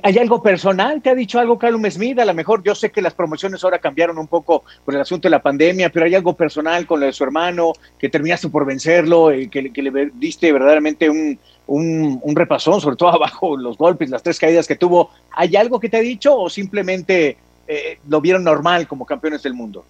¿Hay 0.01 0.17
algo 0.17 0.41
personal? 0.41 1.01
¿Te 1.01 1.11
ha 1.11 1.15
dicho 1.15 1.39
algo 1.39 1.59
Callum 1.59 1.89
Smith? 1.89 2.17
A 2.17 2.25
lo 2.25 2.33
mejor 2.33 2.63
yo 2.63 2.73
sé 2.73 2.89
que 2.89 3.01
las 3.01 3.13
promociones 3.13 3.63
ahora 3.63 3.77
cambiaron 3.77 4.17
un 4.17 4.27
poco 4.27 4.63
por 4.83 4.95
el 4.95 5.01
asunto 5.01 5.27
de 5.27 5.31
la 5.31 5.41
pandemia, 5.41 5.89
pero 5.89 6.05
hay 6.05 6.15
algo 6.15 6.33
personal 6.35 6.87
con 6.87 6.99
lo 6.99 7.05
de 7.05 7.13
su 7.13 7.23
hermano, 7.23 7.73
que 7.99 8.09
terminaste 8.09 8.49
por 8.49 8.65
vencerlo, 8.65 9.33
y 9.33 9.49
que, 9.49 9.61
le 9.61 10.11
diste 10.15 10.51
verdaderamente 10.51 11.09
un, 11.09 11.37
un, 11.67 12.35
repasón, 12.35 12.81
sobre 12.81 12.95
todo 12.95 13.09
abajo 13.13 13.55
los 13.55 13.77
golpes, 13.77 14.09
las 14.09 14.23
tres 14.23 14.39
caídas 14.39 14.67
que 14.67 14.75
tuvo. 14.75 15.11
¿Hay 15.31 15.55
algo 15.55 15.79
que 15.79 15.89
te 15.89 15.97
ha 15.97 16.01
dicho 16.01 16.35
o 16.35 16.49
simplemente 16.49 17.37
eh, 17.67 17.99
lo 18.09 18.19
vieron 18.19 18.43
normal 18.43 18.87
como 18.87 19.05
campeones 19.05 19.43
del 19.43 19.53
mundo? 19.53 19.85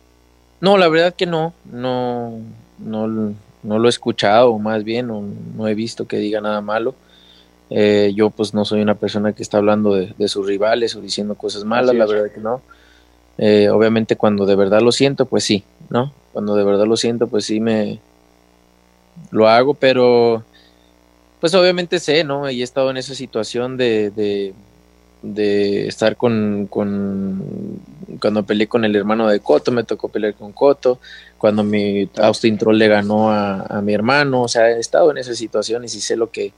No, 0.59 0.77
la 0.77 0.89
verdad 0.89 1.15
que 1.15 1.25
no, 1.25 1.53
no, 1.71 2.39
no, 2.77 3.33
no 3.63 3.79
lo 3.79 3.87
he 3.87 3.89
escuchado, 3.89 4.59
más 4.59 4.83
bien, 4.83 5.07
no, 5.07 5.23
no 5.55 5.67
he 5.67 5.75
visto 5.75 6.05
que 6.07 6.17
diga 6.17 6.41
nada 6.41 6.59
malo. 6.59 6.93
Eh, 7.73 8.11
yo 8.13 8.29
pues 8.29 8.53
no 8.53 8.65
soy 8.65 8.81
una 8.81 8.95
persona 8.95 9.31
que 9.31 9.41
está 9.41 9.57
hablando 9.57 9.95
de, 9.95 10.27
sus 10.27 10.45
rivales 10.45 10.93
o 10.97 11.01
diciendo 11.01 11.35
cosas 11.35 11.63
malas, 11.63 11.95
la 11.95 12.05
verdad 12.05 12.29
que 12.29 12.41
no. 12.41 12.61
Eh, 13.37 13.69
obviamente 13.69 14.17
cuando 14.17 14.45
de 14.45 14.55
verdad 14.55 14.81
lo 14.81 14.91
siento, 14.91 15.25
pues 15.25 15.45
sí, 15.45 15.63
¿no? 15.89 16.13
Cuando 16.33 16.55
de 16.55 16.65
verdad 16.65 16.85
lo 16.85 16.97
siento, 16.97 17.27
pues 17.27 17.45
sí 17.45 17.61
me 17.61 17.99
lo 19.31 19.47
hago, 19.47 19.73
pero 19.73 20.43
pues 21.39 21.55
obviamente 21.55 21.99
sé, 21.99 22.25
¿no? 22.25 22.49
Y 22.49 22.59
he 22.59 22.63
estado 22.63 22.91
en 22.91 22.97
esa 22.97 23.15
situación 23.15 23.77
de, 23.77 24.11
de, 24.11 24.53
de 25.21 25.87
estar 25.87 26.17
con, 26.17 26.67
con, 26.69 27.79
cuando 28.19 28.43
peleé 28.43 28.67
con 28.67 28.83
el 28.83 28.97
hermano 28.97 29.29
de 29.29 29.39
Coto, 29.39 29.71
me 29.71 29.85
tocó 29.85 30.09
pelear 30.09 30.33
con 30.33 30.51
Coto, 30.51 30.99
cuando 31.37 31.63
mi 31.63 32.09
Austin 32.17 32.57
Troll 32.57 32.77
le 32.77 32.89
ganó 32.89 33.31
a, 33.31 33.61
a 33.61 33.81
mi 33.81 33.93
hermano, 33.93 34.43
o 34.43 34.47
sea, 34.49 34.69
he 34.69 34.79
estado 34.79 35.09
en 35.09 35.19
esas 35.19 35.37
situaciones 35.37 35.95
y 35.95 36.01
sé 36.01 36.17
lo 36.17 36.29
que, 36.29 36.51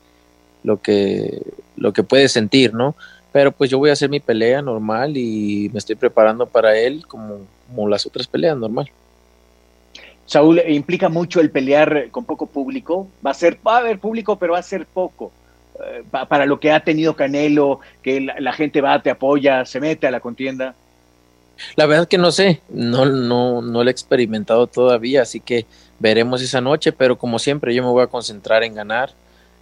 lo 0.63 0.81
que, 0.81 1.41
lo 1.75 1.93
que 1.93 2.03
puede 2.03 2.27
sentir, 2.29 2.73
¿no? 2.73 2.95
Pero 3.31 3.51
pues 3.51 3.69
yo 3.69 3.79
voy 3.79 3.89
a 3.89 3.93
hacer 3.93 4.09
mi 4.09 4.19
pelea 4.19 4.61
normal 4.61 5.17
y 5.17 5.69
me 5.73 5.79
estoy 5.79 5.95
preparando 5.95 6.45
para 6.45 6.77
él 6.77 7.05
como, 7.07 7.39
como 7.67 7.89
las 7.89 8.05
otras 8.05 8.27
peleas 8.27 8.57
normal. 8.57 8.91
Saúl, 10.25 10.61
implica 10.67 11.09
mucho 11.09 11.41
el 11.41 11.51
pelear 11.51 12.09
con 12.11 12.25
poco 12.25 12.45
público. 12.45 13.07
Va 13.25 13.31
a 13.31 13.33
ser, 13.33 13.57
va 13.65 13.77
a 13.77 13.79
haber 13.79 13.99
público, 13.99 14.37
pero 14.37 14.53
va 14.53 14.59
a 14.59 14.63
ser 14.63 14.85
poco. 14.85 15.31
Eh, 15.83 16.03
para 16.11 16.45
lo 16.45 16.59
que 16.59 16.71
ha 16.71 16.83
tenido 16.83 17.15
Canelo, 17.15 17.79
que 18.01 18.21
la, 18.21 18.53
gente 18.53 18.81
va, 18.81 19.01
te 19.01 19.09
apoya, 19.09 19.65
se 19.65 19.79
mete 19.79 20.07
a 20.07 20.11
la 20.11 20.19
contienda. 20.19 20.75
La 21.75 21.85
verdad 21.85 22.07
que 22.07 22.17
no 22.17 22.31
sé, 22.31 22.61
no, 22.69 23.05
no, 23.05 23.61
no 23.61 23.83
lo 23.83 23.89
he 23.89 23.91
experimentado 23.91 24.67
todavía, 24.67 25.21
así 25.21 25.39
que 25.39 25.65
veremos 25.99 26.41
esa 26.41 26.61
noche, 26.61 26.91
pero 26.91 27.17
como 27.17 27.39
siempre 27.39 27.73
yo 27.73 27.83
me 27.83 27.89
voy 27.89 28.03
a 28.03 28.07
concentrar 28.07 28.63
en 28.63 28.75
ganar 28.75 29.11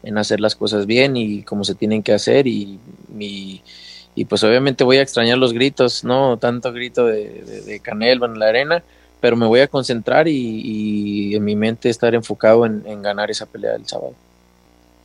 en 0.03 0.17
hacer 0.17 0.39
las 0.39 0.55
cosas 0.55 0.85
bien 0.85 1.15
y 1.17 1.43
como 1.43 1.63
se 1.63 1.75
tienen 1.75 2.03
que 2.03 2.13
hacer 2.13 2.47
y, 2.47 2.79
y, 3.17 4.25
pues 4.25 4.43
obviamente 4.43 4.83
voy 4.83 4.97
a 4.97 5.01
extrañar 5.01 5.37
los 5.37 5.53
gritos, 5.53 6.03
no 6.03 6.37
tanto 6.37 6.71
grito 6.73 7.05
de, 7.05 7.63
de, 7.65 7.79
Canelo 7.79 8.25
en 8.25 8.39
la 8.39 8.47
arena, 8.47 8.83
pero 9.19 9.35
me 9.35 9.45
voy 9.45 9.61
a 9.61 9.67
concentrar 9.67 10.27
y, 10.27 11.35
en 11.35 11.43
mi 11.43 11.55
mente 11.55 11.89
estar 11.89 12.13
enfocado 12.15 12.65
en, 12.65 13.01
ganar 13.01 13.31
esa 13.31 13.45
pelea 13.45 13.73
del 13.73 13.87
sábado. 13.87 14.13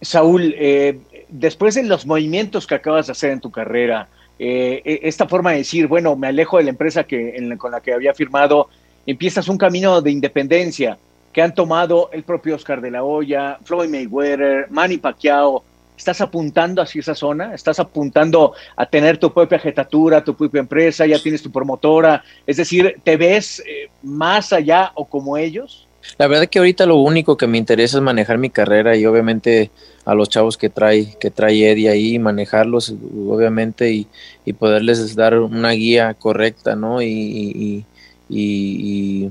Saúl, 0.02 0.54
eh, 0.59 0.98
después 1.28 1.74
de 1.74 1.85
los 1.85 2.06
movimientos 2.06 2.66
que 2.66 2.74
acabas 2.74 3.06
de 3.06 3.12
hacer 3.12 3.30
en 3.30 3.40
tu 3.40 3.50
carrera, 3.50 4.09
eh, 4.38 4.82
e, 4.85 5.00
esta 5.02 5.26
forma 5.26 5.52
de 5.52 5.59
decir, 5.59 5.87
bueno, 5.87 6.16
me 6.16 6.26
alejo 6.28 6.59
de 6.59 6.64
la 6.64 6.70
empresa 6.70 7.04
que, 7.04 7.56
con 7.59 7.70
la 7.70 7.80
que 7.80 7.92
había 7.92 8.12
firmado, 8.14 8.68
empiezas 9.06 9.48
un 9.48 9.56
camino 9.56 10.02
de 10.02 10.11
independencia 10.11 10.98
que 11.37 11.42
han 11.42 11.55
tomado 11.55 12.09
el 12.14 12.22
propio 12.22 12.55
Oscar 12.55 12.81
de 12.81 12.90
la 12.90 13.05
Hoya, 13.05 13.59
Floyd 13.62 13.90
Mayweather, 13.90 14.70
Manny 14.70 14.96
Pacquiao. 14.96 15.62
¿Estás 15.94 16.22
apuntando 16.22 16.81
hacia 16.81 17.01
esa 17.01 17.14
zona? 17.14 17.55
¿Estás 17.55 17.79
apuntando 17.79 18.55
a 18.75 18.87
tener 18.87 19.18
tu 19.18 19.31
propia 19.31 19.59
jetatura, 19.59 20.25
tu 20.25 20.35
propia 20.35 20.61
empresa, 20.61 21.05
ya 21.05 21.18
tienes 21.18 21.42
tu 21.42 21.53
promotora? 21.53 22.25
Es 22.46 22.57
decir, 22.57 23.03
¿te 23.05 23.18
ves 23.18 23.62
eh, 23.66 23.90
más 24.03 24.55
allá 24.55 24.92
o 24.94 25.05
como 25.05 25.37
ellos? 25.37 25.87
La 26.16 26.27
verdad 26.27 26.46
que 26.46 26.59
ahorita 26.59 26.87
lo 26.87 26.96
único 26.96 27.37
que 27.37 27.46
me 27.46 27.59
interesa 27.59 27.99
es 27.99 28.03
manejar 28.03 28.38
mi 28.38 28.49
carrera 28.49 28.96
y 28.96 29.05
obviamente 29.05 29.70
a 30.07 30.14
los 30.14 30.31
chavos 30.31 30.57
que 30.57 30.70
trae, 30.70 31.18
que 31.20 31.31
trae 31.31 31.70
Eddie 31.70 31.90
ahí, 31.90 32.18
manejarlos 32.18 32.94
obviamente 33.29 33.92
y, 33.92 34.07
y 34.46 34.55
poderles 34.55 35.14
dar 35.14 35.38
una 35.38 35.72
guía 35.72 36.14
correcta, 36.14 36.77
¿no? 36.77 37.03
y, 37.03 37.85
y 38.31 39.31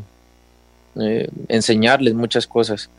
eh, 1.00 1.30
enseñarles 1.48 2.14
muchas 2.14 2.48
cosas, 2.48 2.90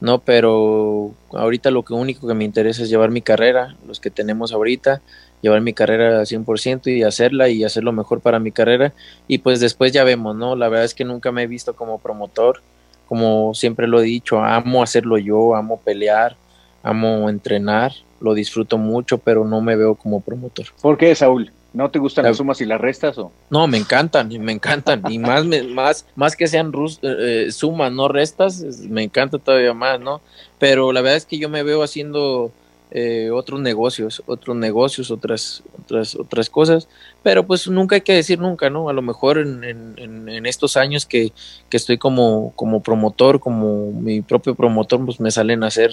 ¿no? 0.00 0.20
Pero 0.20 1.12
ahorita 1.32 1.70
lo 1.70 1.84
que 1.84 1.94
único 1.94 2.26
que 2.26 2.34
me 2.34 2.44
interesa 2.44 2.82
es 2.82 2.90
llevar 2.90 3.10
mi 3.10 3.22
carrera, 3.22 3.76
los 3.86 4.00
que 4.00 4.10
tenemos 4.10 4.52
ahorita, 4.52 5.00
llevar 5.42 5.60
mi 5.60 5.72
carrera 5.72 6.20
al 6.20 6.26
100% 6.26 6.88
y 6.88 7.02
hacerla 7.02 7.48
y 7.48 7.64
hacer 7.64 7.84
lo 7.84 7.92
mejor 7.92 8.20
para 8.20 8.38
mi 8.38 8.52
carrera 8.52 8.92
y 9.28 9.38
pues 9.38 9.60
después 9.60 9.92
ya 9.92 10.04
vemos, 10.04 10.36
¿no? 10.36 10.56
La 10.56 10.68
verdad 10.68 10.84
es 10.84 10.94
que 10.94 11.04
nunca 11.04 11.32
me 11.32 11.44
he 11.44 11.46
visto 11.46 11.74
como 11.74 11.98
promotor, 11.98 12.60
como 13.06 13.54
siempre 13.54 13.86
lo 13.86 14.00
he 14.00 14.04
dicho, 14.04 14.40
amo 14.40 14.82
hacerlo 14.82 15.18
yo, 15.18 15.54
amo 15.54 15.80
pelear, 15.84 16.36
amo 16.82 17.28
entrenar, 17.30 17.92
lo 18.20 18.34
disfruto 18.34 18.78
mucho, 18.78 19.18
pero 19.18 19.44
no 19.44 19.60
me 19.60 19.76
veo 19.76 19.94
como 19.94 20.20
promotor. 20.20 20.66
¿Por 20.80 20.96
qué, 20.96 21.14
Saúl? 21.14 21.52
¿No 21.76 21.90
te 21.90 21.98
gustan 21.98 22.24
las 22.24 22.38
sumas 22.38 22.58
y 22.62 22.64
las 22.64 22.80
restas 22.80 23.18
o? 23.18 23.30
No, 23.50 23.66
me 23.66 23.76
encantan, 23.76 24.28
me 24.28 24.52
encantan. 24.52 25.02
Y 25.10 25.18
más, 25.18 25.44
más, 25.44 26.06
más 26.16 26.34
que 26.34 26.46
sean 26.46 26.72
eh, 26.74 26.96
eh, 27.02 27.52
sumas, 27.52 27.92
no 27.92 28.08
restas, 28.08 28.62
me 28.88 29.02
encanta 29.02 29.36
todavía 29.36 29.74
más, 29.74 30.00
¿no? 30.00 30.22
Pero 30.58 30.90
la 30.92 31.02
verdad 31.02 31.18
es 31.18 31.26
que 31.26 31.36
yo 31.36 31.50
me 31.50 31.62
veo 31.62 31.82
haciendo 31.82 32.50
eh, 32.92 33.28
otros 33.30 33.60
negocios, 33.60 34.22
otros 34.24 34.56
negocios, 34.56 35.10
otras, 35.10 35.62
otras, 35.78 36.14
otras 36.14 36.48
cosas. 36.48 36.88
Pero 37.22 37.46
pues 37.46 37.68
nunca 37.68 37.96
hay 37.96 38.00
que 38.00 38.14
decir 38.14 38.38
nunca, 38.38 38.70
¿no? 38.70 38.88
A 38.88 38.94
lo 38.94 39.02
mejor 39.02 39.36
en, 39.36 39.62
en, 39.62 40.46
estos 40.46 40.78
años 40.78 41.04
que, 41.04 41.30
que, 41.68 41.76
estoy 41.76 41.98
como, 41.98 42.54
como 42.56 42.82
promotor, 42.82 43.38
como 43.38 43.92
mi 43.92 44.22
propio 44.22 44.54
promotor, 44.54 45.04
pues 45.04 45.20
me 45.20 45.30
salen 45.30 45.62
a 45.62 45.66
hacer 45.66 45.90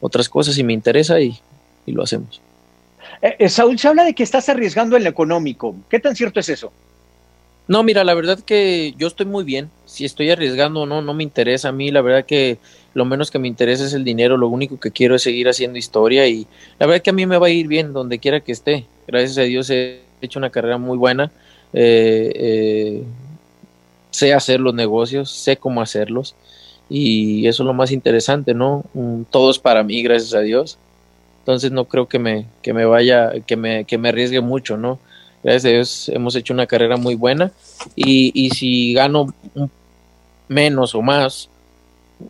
otras 0.00 0.28
cosas 0.28 0.58
y 0.58 0.64
me 0.64 0.72
interesa 0.72 1.20
y, 1.20 1.38
y 1.86 1.92
lo 1.92 2.02
hacemos. 2.02 2.40
Eh, 3.22 3.36
eh, 3.38 3.48
Saúl, 3.48 3.78
se 3.78 3.88
habla 3.88 4.04
de 4.04 4.14
que 4.14 4.22
estás 4.22 4.48
arriesgando 4.48 4.96
en 4.96 5.04
lo 5.04 5.10
económico. 5.10 5.74
¿Qué 5.88 5.98
tan 5.98 6.14
cierto 6.14 6.40
es 6.40 6.48
eso? 6.48 6.72
No, 7.66 7.82
mira, 7.82 8.04
la 8.04 8.14
verdad 8.14 8.38
que 8.40 8.94
yo 8.98 9.06
estoy 9.06 9.26
muy 9.26 9.44
bien. 9.44 9.70
Si 9.86 10.04
estoy 10.04 10.30
arriesgando 10.30 10.82
o 10.82 10.86
no, 10.86 11.00
no 11.00 11.14
me 11.14 11.22
interesa 11.22 11.68
a 11.68 11.72
mí. 11.72 11.90
La 11.90 12.02
verdad 12.02 12.26
que 12.26 12.58
lo 12.92 13.04
menos 13.04 13.30
que 13.30 13.38
me 13.38 13.48
interesa 13.48 13.84
es 13.84 13.94
el 13.94 14.04
dinero. 14.04 14.36
Lo 14.36 14.48
único 14.48 14.78
que 14.78 14.90
quiero 14.90 15.14
es 15.14 15.22
seguir 15.22 15.48
haciendo 15.48 15.78
historia 15.78 16.26
y 16.26 16.46
la 16.78 16.86
verdad 16.86 17.02
que 17.02 17.10
a 17.10 17.14
mí 17.14 17.24
me 17.26 17.38
va 17.38 17.46
a 17.46 17.50
ir 17.50 17.66
bien 17.66 17.92
donde 17.92 18.18
quiera 18.18 18.40
que 18.40 18.52
esté. 18.52 18.86
Gracias 19.06 19.38
a 19.38 19.42
Dios 19.42 19.70
he 19.70 20.00
hecho 20.20 20.38
una 20.38 20.50
carrera 20.50 20.76
muy 20.76 20.98
buena. 20.98 21.32
Eh, 21.72 23.02
sé 24.10 24.34
hacer 24.34 24.60
los 24.60 24.74
negocios, 24.74 25.30
sé 25.30 25.56
cómo 25.56 25.80
hacerlos 25.80 26.36
y 26.88 27.46
eso 27.48 27.62
es 27.62 27.66
lo 27.66 27.72
más 27.74 27.90
interesante, 27.90 28.54
¿no? 28.54 28.84
Mm, 28.92 29.22
todo 29.30 29.50
es 29.50 29.58
para 29.58 29.82
mí, 29.82 30.02
gracias 30.02 30.34
a 30.34 30.40
Dios 30.40 30.78
entonces 31.44 31.72
no 31.72 31.84
creo 31.84 32.08
que 32.08 32.18
me, 32.18 32.46
que 32.62 32.72
me 32.72 32.86
vaya, 32.86 33.32
que 33.46 33.54
me, 33.54 33.84
que 33.84 33.98
me 33.98 34.08
arriesgue 34.08 34.40
mucho, 34.40 34.78
¿no? 34.78 34.98
Gracias 35.42 35.66
a 35.66 35.68
Dios 35.68 36.08
hemos 36.08 36.34
hecho 36.36 36.54
una 36.54 36.66
carrera 36.66 36.96
muy 36.96 37.16
buena 37.16 37.52
y, 37.94 38.32
y 38.34 38.48
si 38.48 38.94
gano 38.94 39.26
menos 40.48 40.94
o 40.94 41.02
más, 41.02 41.50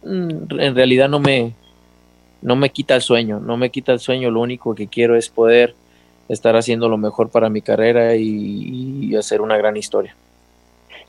mm, 0.03 0.59
en 0.59 0.74
realidad 0.74 1.09
no 1.09 1.20
me, 1.20 1.53
no 2.42 2.57
me 2.57 2.70
quita 2.70 2.96
el 2.96 3.03
sueño, 3.03 3.38
no 3.38 3.57
me 3.57 3.70
quita 3.70 3.92
el 3.92 4.00
sueño, 4.00 4.33
lo 4.33 4.40
único 4.40 4.74
que 4.74 4.88
quiero 4.88 5.14
es 5.14 5.29
poder 5.29 5.77
estar 6.29 6.57
haciendo 6.57 6.88
lo 6.88 6.98
mejor 6.98 7.31
para 7.31 7.48
mi 7.48 7.62
carrera 7.62 8.16
y, 8.16 9.14
hacer 9.14 9.40
una 9.40 9.57
gran 9.57 9.77
historia. 9.77 10.16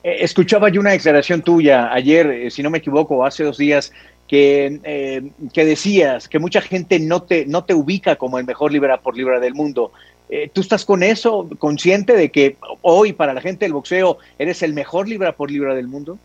Eh, 0.03 0.17
escuchaba 0.19 0.69
yo 0.69 0.79
una 0.79 0.91
declaración 0.91 1.41
tuya 1.41 1.91
ayer, 1.91 2.27
eh, 2.27 2.51
si 2.51 2.61
no 2.61 2.69
me 2.69 2.77
equivoco, 2.77 3.25
hace 3.25 3.43
dos 3.43 3.57
días, 3.57 3.91
que, 4.27 4.79
eh, 4.83 5.29
que, 5.53 5.65
decías 5.65 6.27
que 6.27 6.39
mucha 6.39 6.61
gente 6.61 6.99
no 6.99 7.23
te, 7.23 7.45
no 7.45 7.63
te 7.63 7.73
ubica 7.73 8.15
como 8.15 8.39
el 8.39 8.45
mejor 8.45 8.71
libra 8.71 8.99
por 8.99 9.15
libra 9.15 9.39
del 9.39 9.53
mundo. 9.53 9.91
Eh, 10.29 10.49
¿Tú 10.51 10.61
estás 10.61 10.85
con 10.85 11.03
eso, 11.03 11.47
consciente 11.59 12.13
de 12.13 12.31
que 12.31 12.57
hoy 12.81 13.13
para 13.13 13.33
la 13.33 13.41
gente 13.41 13.65
del 13.65 13.73
boxeo 13.73 14.17
eres 14.39 14.63
el 14.63 14.73
mejor 14.73 15.07
libra 15.07 15.33
por 15.33 15.51
libra 15.51 15.75
del 15.75 15.87
mundo? 15.87 16.17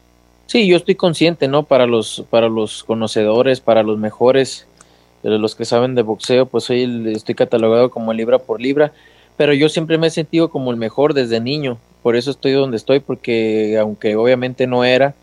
Sí, 0.46 0.66
yo 0.66 0.76
estoy 0.76 0.94
consciente, 0.94 1.46
¿no? 1.46 1.64
Para 1.64 1.86
los, 1.86 2.24
para 2.30 2.48
los 2.48 2.82
conocedores, 2.82 3.60
para 3.60 3.82
los 3.82 3.98
mejores, 3.98 4.66
los 5.22 5.54
que 5.54 5.64
saben 5.64 5.94
de 5.94 6.02
boxeo, 6.02 6.46
pues 6.46 6.68
hoy 6.70 7.12
estoy 7.14 7.34
catalogado 7.34 7.90
como 7.90 8.12
libra 8.12 8.38
por 8.38 8.60
libra, 8.60 8.92
pero 9.36 9.52
yo 9.52 9.68
siempre 9.68 9.98
me 9.98 10.08
he 10.08 10.10
sentido 10.10 10.50
como 10.50 10.70
el 10.70 10.76
mejor 10.76 11.14
desde 11.14 11.38
niño, 11.38 11.78
por 12.02 12.16
eso 12.16 12.30
estoy 12.30 12.52
donde 12.52 12.78
estoy, 12.78 13.00
porque 13.00 13.78
aunque 13.78 14.16
obviamente 14.16 14.66
no 14.66 14.84
era, 14.84 15.14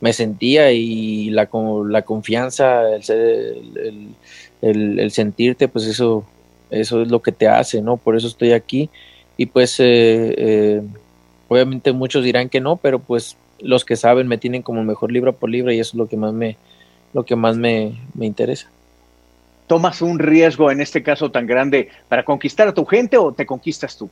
me 0.00 0.12
sentía 0.12 0.72
y 0.72 1.30
la, 1.30 1.48
la 1.88 2.02
confianza, 2.02 2.82
el, 2.94 4.14
el, 4.62 5.10
sentirte, 5.10 5.68
pues 5.68 5.86
eso 5.86 6.24
eso 6.70 7.02
es 7.02 7.08
lo 7.08 7.22
que 7.22 7.32
te 7.32 7.48
hace, 7.48 7.80
¿no? 7.82 7.96
Por 7.96 8.16
eso 8.16 8.26
estoy 8.26 8.52
aquí 8.52 8.90
y 9.36 9.46
pues 9.46 9.78
eh, 9.80 10.34
eh, 10.36 10.82
obviamente 11.48 11.92
muchos 11.92 12.24
dirán 12.24 12.48
que 12.48 12.60
no, 12.60 12.76
pero 12.76 12.98
pues 12.98 13.36
los 13.60 13.84
que 13.84 13.96
saben 13.96 14.28
me 14.28 14.38
tienen 14.38 14.62
como 14.62 14.82
mejor 14.82 15.12
libra 15.12 15.32
por 15.32 15.50
libra 15.50 15.72
y 15.72 15.80
eso 15.80 15.90
es 15.90 15.98
lo 15.98 16.08
que 16.08 16.16
más 16.16 16.32
me, 16.32 16.56
lo 17.12 17.24
que 17.24 17.36
más 17.36 17.56
me, 17.56 18.00
me 18.14 18.26
interesa. 18.26 18.68
¿Tomas 19.66 20.02
un 20.02 20.18
riesgo 20.18 20.70
en 20.70 20.80
este 20.80 21.02
caso 21.02 21.30
tan 21.30 21.46
grande 21.46 21.88
para 22.08 22.24
conquistar 22.24 22.68
a 22.68 22.74
tu 22.74 22.84
gente 22.84 23.16
o 23.16 23.32
te 23.32 23.46
conquistas 23.46 23.96
tú? 23.96 24.10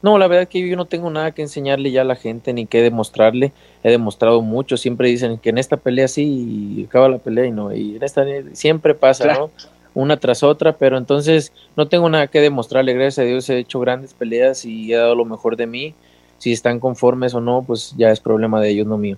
No, 0.00 0.16
la 0.16 0.28
verdad 0.28 0.44
es 0.44 0.48
que 0.48 0.66
yo 0.66 0.76
no 0.76 0.84
tengo 0.84 1.10
nada 1.10 1.32
que 1.32 1.42
enseñarle 1.42 1.90
ya 1.90 2.02
a 2.02 2.04
la 2.04 2.14
gente 2.14 2.52
ni 2.52 2.66
que 2.66 2.82
demostrarle. 2.82 3.52
He 3.82 3.90
demostrado 3.90 4.42
mucho. 4.42 4.76
Siempre 4.76 5.08
dicen 5.08 5.38
que 5.38 5.50
en 5.50 5.58
esta 5.58 5.76
pelea 5.76 6.06
sí 6.06 6.76
y 6.78 6.84
acaba 6.84 7.08
la 7.08 7.18
pelea 7.18 7.46
y 7.46 7.50
no. 7.50 7.74
Y 7.74 7.96
en 7.96 8.02
esta 8.02 8.24
siempre 8.52 8.94
pasa, 8.94 9.34
¿no? 9.34 9.50
Una 9.94 10.16
tras 10.16 10.44
otra, 10.44 10.72
pero 10.74 10.96
entonces 10.98 11.52
no 11.76 11.88
tengo 11.88 12.08
nada 12.08 12.28
que 12.28 12.40
demostrarle. 12.40 12.94
Gracias 12.94 13.18
a 13.18 13.22
Dios 13.28 13.50
he 13.50 13.58
hecho 13.58 13.80
grandes 13.80 14.14
peleas 14.14 14.64
y 14.64 14.92
he 14.92 14.96
dado 14.96 15.16
lo 15.16 15.24
mejor 15.24 15.56
de 15.56 15.66
mí. 15.66 15.94
Si 16.38 16.52
están 16.52 16.78
conformes 16.78 17.34
o 17.34 17.40
no, 17.40 17.64
pues 17.66 17.94
ya 17.96 18.12
es 18.12 18.20
problema 18.20 18.60
de 18.60 18.70
ellos, 18.70 18.86
no 18.86 18.96
mío. 18.96 19.16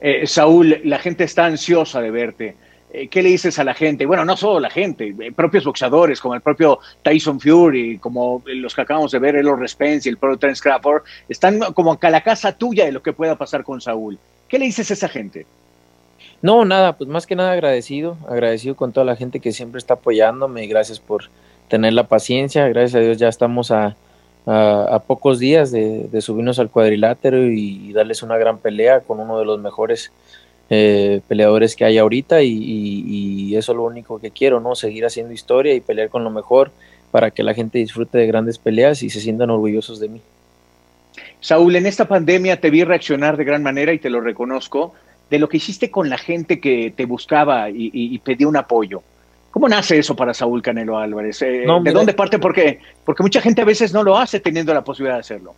Eh, 0.00 0.26
Saúl, 0.26 0.80
la 0.84 0.98
gente 0.98 1.22
está 1.22 1.46
ansiosa 1.46 2.00
de 2.00 2.10
verte. 2.10 2.56
Eh, 2.92 3.08
¿qué 3.08 3.22
le 3.22 3.30
dices 3.30 3.58
a 3.58 3.64
la 3.64 3.74
gente? 3.74 4.06
Bueno, 4.06 4.24
no 4.24 4.36
solo 4.36 4.60
la 4.60 4.70
gente, 4.70 5.14
eh, 5.20 5.32
propios 5.32 5.64
boxeadores 5.64 6.20
como 6.20 6.34
el 6.34 6.40
propio 6.40 6.78
Tyson 7.02 7.40
Fury, 7.40 7.98
como 7.98 8.42
los 8.46 8.74
que 8.74 8.80
acabamos 8.80 9.10
de 9.10 9.18
ver, 9.18 9.36
Elor 9.36 9.68
Spence 9.68 10.08
y 10.08 10.12
el 10.12 10.18
propio 10.18 10.38
Terence 10.38 10.62
Crawford, 10.62 11.02
están 11.28 11.60
como 11.74 11.98
a 12.00 12.10
la 12.10 12.20
casa 12.22 12.52
tuya 12.52 12.84
de 12.84 12.92
lo 12.92 13.02
que 13.02 13.12
pueda 13.12 13.36
pasar 13.36 13.64
con 13.64 13.80
Saúl. 13.80 14.18
¿Qué 14.48 14.58
le 14.58 14.66
dices 14.66 14.90
a 14.90 14.94
esa 14.94 15.08
gente? 15.08 15.46
No, 16.42 16.64
nada, 16.64 16.92
pues 16.92 17.10
más 17.10 17.26
que 17.26 17.34
nada 17.34 17.52
agradecido, 17.52 18.16
agradecido 18.28 18.76
con 18.76 18.92
toda 18.92 19.04
la 19.04 19.16
gente 19.16 19.40
que 19.40 19.52
siempre 19.52 19.78
está 19.78 19.94
apoyándome 19.94 20.66
gracias 20.66 21.00
por 21.00 21.24
tener 21.68 21.92
la 21.92 22.04
paciencia, 22.04 22.68
gracias 22.68 22.94
a 22.94 23.00
Dios 23.00 23.18
ya 23.18 23.28
estamos 23.28 23.72
a, 23.72 23.96
a, 24.46 25.02
pocos 25.06 25.38
días 25.38 25.72
de, 25.72 26.08
subirnos 26.20 26.58
al 26.58 26.70
cuadrilátero 26.70 27.42
y 27.42 27.92
darles 27.92 28.22
una 28.22 28.36
gran 28.36 28.58
pelea 28.58 29.00
con 29.00 29.18
uno 29.18 29.38
de 29.38 29.44
los 29.44 29.58
mejores 29.58 30.12
eh, 30.68 31.20
peleadores 31.28 31.76
que 31.76 31.84
hay 31.84 31.98
ahorita 31.98 32.42
y, 32.42 33.54
eso 33.56 33.72
es 33.72 33.76
lo 33.76 33.84
único 33.84 34.20
que 34.20 34.30
quiero, 34.30 34.60
¿no? 34.60 34.74
Seguir 34.74 35.06
haciendo 35.06 35.32
historia 35.32 35.74
y 35.74 35.80
pelear 35.80 36.10
con 36.10 36.24
lo 36.24 36.30
mejor 36.30 36.70
para 37.10 37.30
que 37.30 37.42
la 37.42 37.54
gente 37.54 37.78
disfrute 37.78 38.18
de 38.18 38.26
grandes 38.26 38.58
peleas 38.58 39.02
y 39.02 39.08
se 39.08 39.20
sientan 39.20 39.48
orgullosos 39.50 39.98
de 39.98 40.08
mí. 40.08 40.20
Saúl, 41.40 41.76
en 41.76 41.86
esta 41.86 42.06
pandemia 42.06 42.60
te 42.60 42.70
vi 42.70 42.84
reaccionar 42.84 43.36
de 43.36 43.44
gran 43.44 43.62
manera 43.62 43.92
y 43.92 43.98
te 43.98 44.10
lo 44.10 44.20
reconozco, 44.20 44.92
de 45.30 45.38
lo 45.38 45.48
que 45.48 45.56
hiciste 45.56 45.90
con 45.90 46.10
la 46.10 46.18
gente 46.18 46.60
que 46.60 46.92
te 46.94 47.06
buscaba 47.06 47.70
y, 47.70 47.90
y 47.92 48.18
pedía 48.18 48.48
un 48.48 48.56
apoyo. 48.56 49.02
¿Cómo 49.56 49.70
nace 49.70 49.98
eso 49.98 50.14
para 50.14 50.34
Saúl 50.34 50.60
Canelo 50.60 50.98
Álvarez? 50.98 51.40
Eh, 51.40 51.64
¿De 51.82 51.90
dónde 51.90 52.12
parte? 52.12 52.38
Porque, 52.38 52.78
porque 53.06 53.22
mucha 53.22 53.40
gente 53.40 53.62
a 53.62 53.64
veces 53.64 53.90
no 53.90 54.02
lo 54.02 54.18
hace 54.18 54.38
teniendo 54.38 54.74
la 54.74 54.84
posibilidad 54.84 55.14
de 55.14 55.20
hacerlo. 55.20 55.54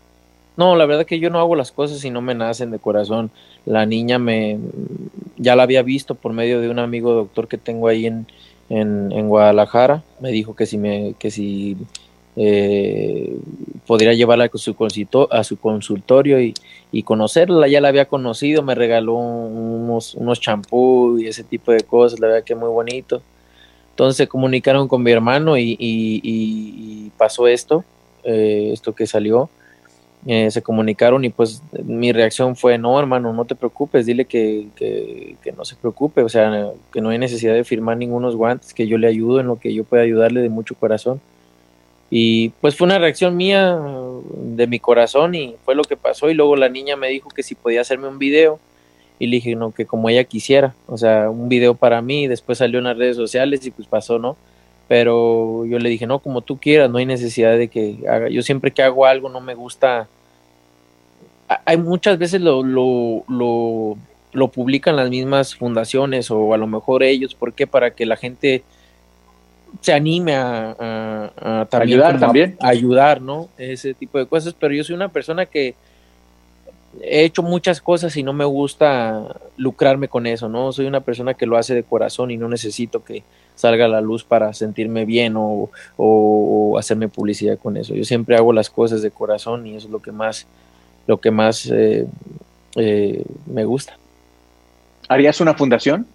No, 0.59 0.75
la 0.75 0.87
verdad 0.87 1.07
que 1.07 1.21
yo 1.21 1.31
no 1.31 1.39
hago 1.39 1.55
las 1.55 1.71
cosas 1.71 2.05
y 2.05 2.11
no 2.11 2.21
me 2.21 2.35
nacen 2.35 2.73
de 2.73 2.81
corazón. 2.81 3.31
La 3.65 3.87
niña 3.87 4.19
me 4.19 4.59
ya 5.37 5.55
la 5.55 5.63
había 5.63 5.83
visto 5.83 6.17
por 6.17 6.33
medio 6.33 6.61
de 6.61 6.69
un 6.69 6.81
amigo 6.81 7.15
doctor 7.15 7.47
que 7.47 7.59
tengo 7.59 7.87
ahí 7.87 8.07
en, 8.07 8.27
en, 8.69 9.29
Guadalajara. 9.29 10.03
Me 10.19 10.33
dijo 10.33 10.57
que 10.57 10.67
si 10.67 10.77
me 10.77 11.15
que 11.17 11.31
si 11.31 11.77
eh, 12.35 13.37
podría 13.87 14.15
llevarla 14.15 14.47
a 14.53 14.59
su, 14.59 14.75
a 15.31 15.45
su 15.45 15.61
consultorio 15.61 16.41
y, 16.41 16.55
y, 16.91 17.05
conocerla. 17.05 17.69
Ya 17.69 17.81
la 17.81 17.87
había 17.87 18.07
conocido, 18.07 18.65
me 18.65 18.75
regaló 18.75 19.15
unos, 19.15 20.17
unos 20.17 20.41
champú 20.41 21.21
y 21.21 21.29
ese 21.29 21.45
tipo 21.45 21.71
de 21.71 21.83
cosas. 21.85 22.19
La 22.19 22.27
verdad 22.27 22.43
que 22.43 22.57
muy 22.57 22.71
bonito. 22.71 23.23
Entonces 23.91 24.17
se 24.17 24.27
comunicaron 24.27 24.89
con 24.89 25.05
mi 25.05 25.13
hermano 25.13 25.57
y, 25.57 25.77
y 25.79 27.13
pasó 27.17 27.47
esto, 27.47 27.85
eh, 28.25 28.71
esto 28.73 28.93
que 28.93 29.07
salió 29.07 29.49
eh, 30.31 30.51
se 30.51 30.63
comunicaron 30.63 31.25
y 31.25 31.31
pues 31.31 31.63
mi 31.85 32.13
reacción 32.13 32.55
fue, 32.55 32.79
no 32.79 33.01
hermano, 33.01 33.33
no 33.33 33.45
te 33.47 33.55
preocupes, 33.57 34.07
dile 34.07 34.27
que, 34.27 34.69
que, 34.77 35.53
no 35.57 35.65
se 35.65 35.75
preocupe, 35.75 36.23
o 36.23 36.29
sea, 36.29 36.71
que 36.93 37.01
no 37.01 37.09
hay 37.09 37.19
necesidad 37.19 37.55
de 37.55 37.65
firmar 37.65 37.97
ningunos 37.97 38.37
guantes, 38.37 38.73
que 38.75 38.87
yo 38.87 38.99
le 38.99 39.09
ayudo 39.09 39.41
en 39.41 39.47
lo 39.47 39.59
que 39.59 39.75
yo 39.75 39.85
pueda 39.85 40.03
ayudarle 40.05 40.43
de 40.43 40.51
mucho 40.51 40.75
corazón. 40.77 41.21
Y 42.11 42.51
pues 42.61 42.77
fue 42.77 42.87
una 42.87 42.99
reacción 42.99 43.37
mía 43.37 43.79
de 44.33 44.67
mi 44.67 44.79
corazón 44.79 45.35
y 45.35 45.57
fue 45.65 45.75
lo 45.75 45.83
que 45.83 45.97
pasó 45.97 46.31
y 46.31 46.35
luego 46.35 46.57
la 46.57 46.69
niña 46.69 46.97
me 46.97 47.09
dijo 47.09 47.29
que 47.31 47.43
si 47.43 47.55
podía 47.55 47.81
hacerme 47.81 48.09
un 48.09 48.19
video 48.19 48.61
y 49.19 49.27
le 49.27 49.37
dije 49.37 49.57
no, 49.57 49.73
que 49.73 49.87
como 49.87 50.09
ella 50.09 50.25
quisiera, 50.25 50.75
o 50.87 50.97
sea, 50.97 51.29
un 51.31 51.49
video 51.49 51.75
para 51.75 52.01
mí, 52.01 52.27
después 52.29 52.59
salió 52.59 52.79
en 52.79 52.85
las 52.85 52.97
redes 52.97 53.17
sociales 53.17 53.65
y 53.67 53.71
pues 53.71 53.89
pasó, 53.89 54.19
¿no? 54.19 54.37
pero 54.89 55.67
yo 55.67 55.79
le 55.79 55.91
dije, 55.91 56.07
no, 56.07 56.19
como 56.19 56.41
tú 56.41 56.59
quieras, 56.59 56.91
no 56.91 56.97
hay 56.97 57.05
necesidad 57.05 57.57
de 57.59 57.69
que 57.69 57.99
haga. 58.09 58.31
Yo 58.31 58.43
siempre 58.43 58.71
que 58.71 58.83
hago 58.83 59.05
algo 59.05 59.29
no 59.29 59.41
me 59.41 59.55
gusta. 59.55 60.09
Hay 61.65 61.77
muchas 61.77 62.19
veces 62.19 62.41
lo, 62.41 62.63
lo, 62.63 63.97
lo, 64.33 64.49
publican 64.49 64.97
las 64.97 65.11
mismas 65.11 65.55
fundaciones 65.55 66.31
o 66.31 66.53
a 66.53 66.59
lo 66.59 66.67
mejor 66.67 67.03
ellos, 67.03 67.35
¿por 67.35 67.53
qué? 67.53 67.67
Para 67.67 67.93
que 67.93 68.05
la 68.07 68.17
gente 68.17 68.63
se 69.81 69.93
anime 69.93 70.35
a, 70.35 71.31
ayudar 71.73 72.19
también. 72.19 72.57
A 72.61 72.69
ayudar, 72.69 73.21
¿no? 73.21 73.49
Ese 73.57 73.95
tipo 73.95 74.19
de 74.19 74.27
cosas, 74.27 74.55
pero 74.59 74.75
yo 74.75 74.85
soy 74.85 74.95
una 74.95 75.09
persona 75.09 75.47
que 75.47 75.75
he 77.03 77.25
hecho 77.25 77.43
muchas 77.43 77.81
cosas 77.81 78.17
y 78.17 78.23
no 78.23 78.33
me 78.33 78.45
gusta 78.45 79.37
lucrarme 79.57 80.09
con 80.09 80.27
eso, 80.27 80.49
¿no? 80.49 80.73
Soy 80.73 80.87
una 80.87 81.01
persona 81.01 81.35
que 81.35 81.47
lo 81.47 81.57
hace 81.57 81.75
de 81.75 81.83
corazón 81.83 82.31
y 82.31 82.37
no 82.37 82.49
necesito 82.49 83.05
que 83.05 83.23
salga 83.55 83.87
a 83.87 83.89
la 83.89 84.01
luz 84.01 84.25
para 84.25 84.53
sentirme 84.55 85.05
bien 85.05 85.35
o, 85.37 85.71
hacerme 86.79 87.09
publicidad 87.09 87.59
con 87.59 87.77
eso. 87.77 87.95
Yo 87.95 88.05
siempre 88.05 88.37
hago 88.37 88.53
las 88.53 88.71
cosas 88.71 89.03
de 89.03 89.11
corazón 89.11 89.67
y 89.67 89.77
eso 89.77 89.89
es 89.89 89.93
lo 89.93 90.01
que 90.01 90.13
más, 90.13 90.47
lo 91.09 91.19
que 91.19 91.33
más 91.33 91.67
eh, 91.67 92.07
eh, 92.77 93.25
me 93.47 93.65
gusta. 93.65 93.99
¿Harías 95.09 95.41
una 95.41 95.55
fundación? 95.55 96.07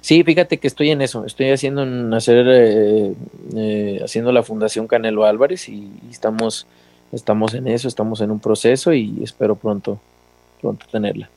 Sí, 0.00 0.24
fíjate 0.24 0.58
que 0.58 0.66
estoy 0.66 0.90
en 0.90 1.00
eso, 1.00 1.24
estoy 1.24 1.50
haciendo 1.50 1.82
hacer 2.14 2.44
eh, 2.48 4.00
haciendo 4.04 4.32
la 4.32 4.42
Fundación 4.42 4.88
Canelo 4.88 5.24
Álvarez 5.24 5.68
y 5.68 5.88
estamos 6.10 6.66
estamos 7.12 7.54
en 7.54 7.68
eso, 7.68 7.86
estamos 7.86 8.20
en 8.20 8.32
un 8.32 8.40
proceso 8.40 8.92
y 8.92 9.22
espero 9.22 9.54
pronto, 9.54 10.00
pronto 10.60 10.84
tenerla. 10.90 11.30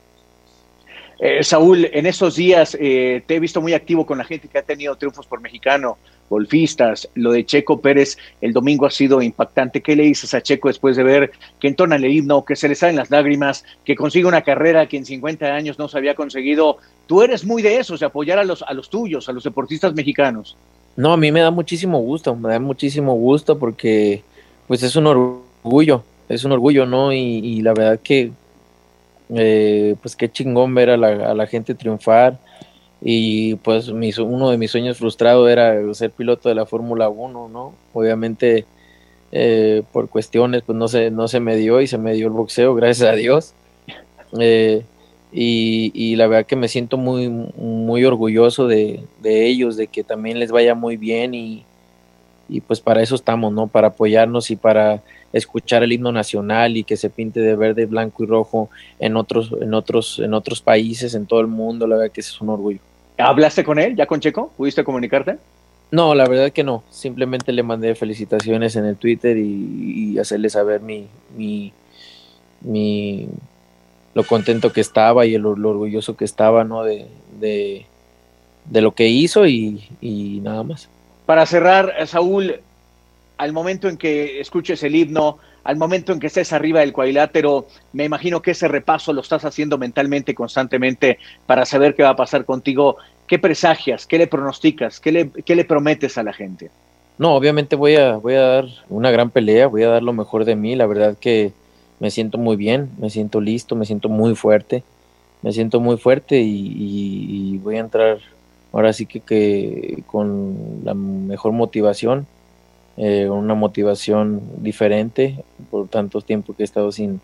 Eh, 1.18 1.42
Saúl, 1.42 1.88
en 1.92 2.04
estos 2.04 2.36
días 2.36 2.76
eh, 2.78 3.22
te 3.26 3.36
he 3.36 3.40
visto 3.40 3.62
muy 3.62 3.72
activo 3.72 4.04
con 4.04 4.18
la 4.18 4.24
gente 4.24 4.48
que 4.48 4.58
ha 4.58 4.62
tenido 4.62 4.96
triunfos 4.96 5.26
por 5.26 5.40
mexicano, 5.40 5.96
golfistas. 6.28 7.08
Lo 7.14 7.32
de 7.32 7.46
Checo 7.46 7.80
Pérez 7.80 8.18
el 8.40 8.52
domingo 8.52 8.84
ha 8.84 8.90
sido 8.90 9.22
impactante. 9.22 9.80
¿Qué 9.80 9.96
le 9.96 10.02
dices 10.02 10.34
a 10.34 10.42
Checo 10.42 10.68
después 10.68 10.96
de 10.96 11.02
ver 11.04 11.30
que 11.58 11.68
entona 11.68 11.96
el 11.96 12.04
himno, 12.04 12.44
que 12.44 12.56
se 12.56 12.68
le 12.68 12.74
salen 12.74 12.96
las 12.96 13.10
lágrimas, 13.10 13.64
que 13.84 13.96
consigue 13.96 14.26
una 14.26 14.42
carrera 14.42 14.86
que 14.86 14.98
en 14.98 15.06
50 15.06 15.46
años 15.46 15.78
no 15.78 15.88
se 15.88 15.96
había 15.96 16.14
conseguido? 16.14 16.78
Tú 17.06 17.22
eres 17.22 17.44
muy 17.44 17.62
de 17.62 17.78
eso, 17.78 17.96
de 17.96 18.06
apoyar 18.06 18.38
a 18.38 18.44
los, 18.44 18.62
a 18.62 18.74
los 18.74 18.90
tuyos, 18.90 19.28
a 19.28 19.32
los 19.32 19.44
deportistas 19.44 19.94
mexicanos. 19.94 20.56
No, 20.96 21.12
a 21.12 21.16
mí 21.16 21.32
me 21.32 21.40
da 21.40 21.50
muchísimo 21.50 21.98
gusto, 22.00 22.34
me 22.36 22.50
da 22.50 22.58
muchísimo 22.58 23.14
gusto 23.14 23.58
porque 23.58 24.22
pues 24.66 24.82
es 24.82 24.96
un 24.96 25.06
orgullo 25.06 26.02
es 26.28 26.44
un 26.44 26.52
orgullo, 26.52 26.86
¿no? 26.86 27.12
Y, 27.12 27.60
la 27.62 27.72
verdad 27.72 28.00
que, 28.02 28.30
eh, 29.34 29.96
pues 30.00 30.16
qué 30.16 30.30
chingón 30.30 30.74
ver 30.74 30.90
a 30.90 30.96
la, 30.96 31.46
gente 31.46 31.74
triunfar. 31.74 32.38
Y 33.00 33.56
pues 33.56 33.88
uno 33.88 34.50
de 34.50 34.58
mis 34.58 34.70
sueños 34.70 34.96
frustrados 34.98 35.48
era 35.50 35.76
ser 35.94 36.10
piloto 36.10 36.48
de 36.48 36.54
la 36.54 36.66
Fórmula 36.66 37.08
1, 37.08 37.48
¿no? 37.48 37.74
Obviamente 37.92 38.64
eh, 39.32 39.82
por 39.92 40.08
cuestiones 40.08 40.62
pues 40.62 40.78
no 40.78 40.88
se, 40.88 41.10
no 41.10 41.28
se 41.28 41.40
me 41.40 41.56
dio 41.56 41.80
y 41.80 41.86
se 41.86 41.98
me 41.98 42.14
dio 42.14 42.26
el 42.26 42.32
boxeo, 42.32 42.74
gracias 42.76 43.08
a 43.08 43.14
Dios. 43.14 43.52
Eh, 44.38 44.84
y, 45.32 46.16
la 46.16 46.26
verdad 46.28 46.46
que 46.46 46.56
me 46.56 46.68
siento 46.68 46.96
muy, 46.96 47.28
muy 47.28 48.04
orgulloso 48.04 48.66
de, 48.66 49.02
de 49.20 49.46
ellos, 49.46 49.76
de 49.76 49.88
que 49.88 50.02
también 50.02 50.38
les 50.38 50.50
vaya 50.50 50.74
muy 50.74 50.96
bien 50.96 51.34
y, 51.34 51.64
y 52.48 52.60
pues 52.60 52.80
para 52.80 53.02
eso 53.02 53.14
estamos, 53.14 53.52
¿no? 53.52 53.66
Para 53.66 53.88
apoyarnos 53.88 54.50
y 54.50 54.56
para 54.56 55.02
escuchar 55.36 55.82
el 55.82 55.92
himno 55.92 56.12
nacional 56.12 56.76
y 56.76 56.84
que 56.84 56.96
se 56.96 57.10
pinte 57.10 57.40
de 57.40 57.56
verde, 57.56 57.86
blanco 57.86 58.24
y 58.24 58.26
rojo 58.26 58.70
en 58.98 59.16
otros, 59.16 59.52
en 59.60 59.74
otros, 59.74 60.18
en 60.18 60.34
otros 60.34 60.60
países, 60.60 61.14
en 61.14 61.26
todo 61.26 61.40
el 61.40 61.46
mundo, 61.46 61.86
la 61.86 61.96
verdad 61.96 62.12
que 62.12 62.20
es 62.20 62.40
un 62.40 62.48
orgullo. 62.48 62.80
¿Hablaste 63.18 63.64
con 63.64 63.78
él, 63.78 63.96
ya 63.96 64.06
con 64.06 64.20
Checo? 64.20 64.52
¿Pudiste 64.56 64.84
comunicarte? 64.84 65.38
No, 65.90 66.14
la 66.14 66.26
verdad 66.26 66.52
que 66.52 66.64
no. 66.64 66.82
Simplemente 66.90 67.52
le 67.52 67.62
mandé 67.62 67.94
felicitaciones 67.94 68.76
en 68.76 68.84
el 68.84 68.96
Twitter 68.96 69.36
y, 69.36 70.18
hacerle 70.18 70.50
saber 70.50 70.80
mi, 70.80 71.06
mi, 71.36 71.72
mi, 72.62 73.28
lo 74.14 74.24
contento 74.24 74.72
que 74.72 74.80
estaba 74.80 75.26
y 75.26 75.34
el, 75.34 75.42
lo 75.42 75.70
orgulloso 75.70 76.16
que 76.16 76.24
estaba, 76.24 76.64
¿no? 76.64 76.82
De, 76.82 77.06
de, 77.38 77.86
de 78.64 78.80
lo 78.80 78.92
que 78.92 79.08
hizo 79.08 79.46
y, 79.46 79.88
y 80.00 80.40
nada 80.42 80.62
más. 80.62 80.88
Para 81.24 81.46
cerrar, 81.46 81.94
Saúl, 82.06 82.60
al 83.38 83.52
momento 83.52 83.88
en 83.88 83.96
que 83.96 84.40
escuches 84.40 84.82
el 84.82 84.94
himno, 84.94 85.38
al 85.64 85.76
momento 85.76 86.12
en 86.12 86.20
que 86.20 86.28
estés 86.28 86.52
arriba 86.52 86.80
del 86.80 86.92
cuadrilátero, 86.92 87.66
me 87.92 88.04
imagino 88.04 88.40
que 88.40 88.52
ese 88.52 88.68
repaso 88.68 89.12
lo 89.12 89.20
estás 89.20 89.44
haciendo 89.44 89.78
mentalmente 89.78 90.34
constantemente 90.34 91.18
para 91.44 91.66
saber 91.66 91.94
qué 91.94 92.02
va 92.02 92.10
a 92.10 92.16
pasar 92.16 92.44
contigo. 92.44 92.96
¿Qué 93.26 93.38
presagias? 93.38 94.06
¿Qué 94.06 94.18
le 94.18 94.28
pronosticas? 94.28 95.00
¿Qué 95.00 95.10
le, 95.12 95.64
prometes 95.64 96.16
a 96.18 96.22
la 96.22 96.32
gente? 96.32 96.70
No, 97.18 97.34
obviamente 97.34 97.74
voy 97.74 97.96
a, 97.96 98.16
voy 98.16 98.34
a 98.34 98.42
dar 98.42 98.66
una 98.88 99.10
gran 99.10 99.30
pelea, 99.30 99.66
voy 99.66 99.82
a 99.82 99.88
dar 99.88 100.02
lo 100.02 100.12
mejor 100.12 100.44
de 100.44 100.54
mí. 100.54 100.76
La 100.76 100.86
verdad 100.86 101.16
que 101.18 101.52
me 101.98 102.10
siento 102.10 102.38
muy 102.38 102.56
bien, 102.56 102.90
me 102.98 103.10
siento 103.10 103.40
listo, 103.40 103.74
me 103.74 103.86
siento 103.86 104.08
muy 104.08 104.36
fuerte, 104.36 104.84
me 105.42 105.52
siento 105.52 105.80
muy 105.80 105.96
fuerte 105.96 106.40
y, 106.40 107.58
voy 107.58 107.76
a 107.76 107.80
entrar 107.80 108.18
ahora 108.72 108.92
sí 108.92 109.06
que, 109.06 109.20
que 109.20 110.04
con 110.06 110.82
la 110.84 110.94
mejor 110.94 111.50
motivación, 111.52 112.26
eh, 112.96 113.28
una 113.28 113.54
motivación 113.54 114.40
diferente 114.58 115.44
por 115.70 115.88
tanto 115.88 116.20
tiempo 116.22 116.54
que 116.54 116.62
he 116.62 116.64
estado 116.64 116.92
sin, 116.92 117.20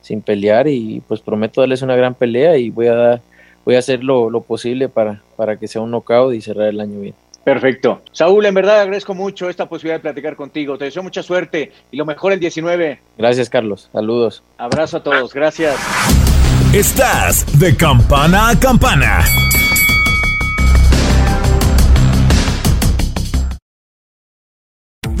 sin 0.00 0.20
pelear 0.20 0.68
y 0.68 1.02
pues 1.06 1.20
prometo 1.20 1.60
darles 1.60 1.82
una 1.82 1.96
gran 1.96 2.14
pelea 2.14 2.56
y 2.56 2.70
voy 2.70 2.88
a 2.88 2.94
dar, 2.94 3.20
voy 3.64 3.76
a 3.76 3.78
hacer 3.78 4.02
lo, 4.02 4.30
lo 4.30 4.40
posible 4.40 4.88
para, 4.88 5.22
para 5.36 5.56
que 5.56 5.68
sea 5.68 5.82
un 5.82 5.90
knockout 5.90 6.34
y 6.34 6.40
cerrar 6.40 6.68
el 6.68 6.80
año 6.80 7.00
bien. 7.00 7.14
Perfecto. 7.44 8.02
Saúl, 8.12 8.46
en 8.46 8.54
verdad 8.54 8.80
agradezco 8.80 9.14
mucho 9.14 9.48
esta 9.48 9.68
posibilidad 9.68 9.96
de 9.96 10.02
platicar 10.02 10.36
contigo. 10.36 10.78
Te 10.78 10.84
deseo 10.84 11.02
mucha 11.02 11.22
suerte 11.22 11.72
y 11.90 11.96
lo 11.96 12.04
mejor 12.06 12.32
el 12.32 12.40
19. 12.40 13.00
Gracias, 13.18 13.50
Carlos. 13.50 13.88
Saludos. 13.92 14.42
Abrazo 14.58 14.98
a 14.98 15.02
todos. 15.02 15.34
Gracias. 15.34 15.76
Estás 16.72 17.58
de 17.58 17.76
campana 17.76 18.50
a 18.50 18.58
campana. 18.58 19.24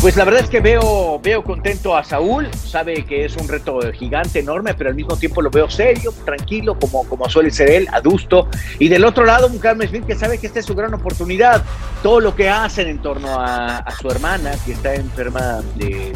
Pues 0.00 0.16
la 0.16 0.24
verdad 0.24 0.40
es 0.44 0.48
que 0.48 0.60
veo, 0.60 1.20
veo 1.22 1.44
contento 1.44 1.94
a 1.94 2.02
Saúl, 2.02 2.48
sabe 2.54 3.04
que 3.04 3.26
es 3.26 3.36
un 3.36 3.46
reto 3.46 3.80
gigante, 3.92 4.38
enorme, 4.38 4.72
pero 4.72 4.88
al 4.88 4.96
mismo 4.96 5.14
tiempo 5.14 5.42
lo 5.42 5.50
veo 5.50 5.68
serio, 5.68 6.14
tranquilo, 6.24 6.78
como, 6.78 7.06
como 7.06 7.28
suele 7.28 7.50
ser 7.50 7.68
él, 7.68 7.86
adusto. 7.92 8.48
Y 8.78 8.88
del 8.88 9.04
otro 9.04 9.26
lado, 9.26 9.46
un 9.48 9.58
Carmen 9.58 9.86
Smith 9.86 10.06
que 10.06 10.14
sabe 10.14 10.38
que 10.38 10.46
esta 10.46 10.58
es 10.60 10.64
su 10.64 10.74
gran 10.74 10.94
oportunidad. 10.94 11.62
Todo 12.02 12.20
lo 12.20 12.34
que 12.34 12.48
hacen 12.48 12.88
en 12.88 13.02
torno 13.02 13.28
a, 13.38 13.84
su 14.00 14.08
hermana, 14.08 14.52
que 14.64 14.72
está 14.72 14.94
enferma 14.94 15.60
de, 15.74 16.14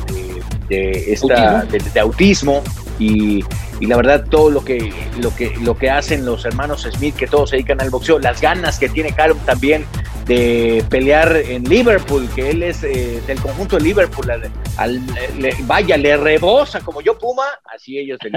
de, 0.66 1.12
esta, 1.12 1.64
de, 1.64 2.00
autismo, 2.00 2.62
y, 2.98 3.44
y, 3.80 3.86
la 3.86 3.96
verdad 3.96 4.24
todo 4.30 4.50
lo 4.50 4.64
que, 4.64 4.92
lo, 5.20 5.34
que, 5.34 5.52
lo 5.62 5.76
que 5.76 5.90
hacen 5.90 6.24
los 6.24 6.44
hermanos 6.44 6.88
Smith, 6.90 7.16
que 7.16 7.26
todos 7.26 7.50
se 7.50 7.56
dedican 7.56 7.80
al 7.80 7.90
boxeo, 7.90 8.18
las 8.18 8.40
ganas 8.40 8.78
que 8.78 8.88
tiene 8.88 9.12
Callum 9.12 9.38
también 9.40 9.84
de 10.26 10.84
pelear 10.88 11.36
en 11.36 11.64
Liverpool, 11.64 12.28
que 12.34 12.50
él 12.50 12.62
es 12.62 12.82
eh, 12.82 13.20
del 13.26 13.40
conjunto 13.40 13.76
de 13.76 13.82
Liverpool, 13.82 14.30
al, 14.76 15.00
vaya, 15.64 15.96
le 15.96 16.16
rebosa 16.16 16.80
como 16.80 17.00
yo 17.00 17.18
Puma, 17.18 17.44
así 17.74 17.98
ellos 17.98 18.18
¿Tú 18.20 18.28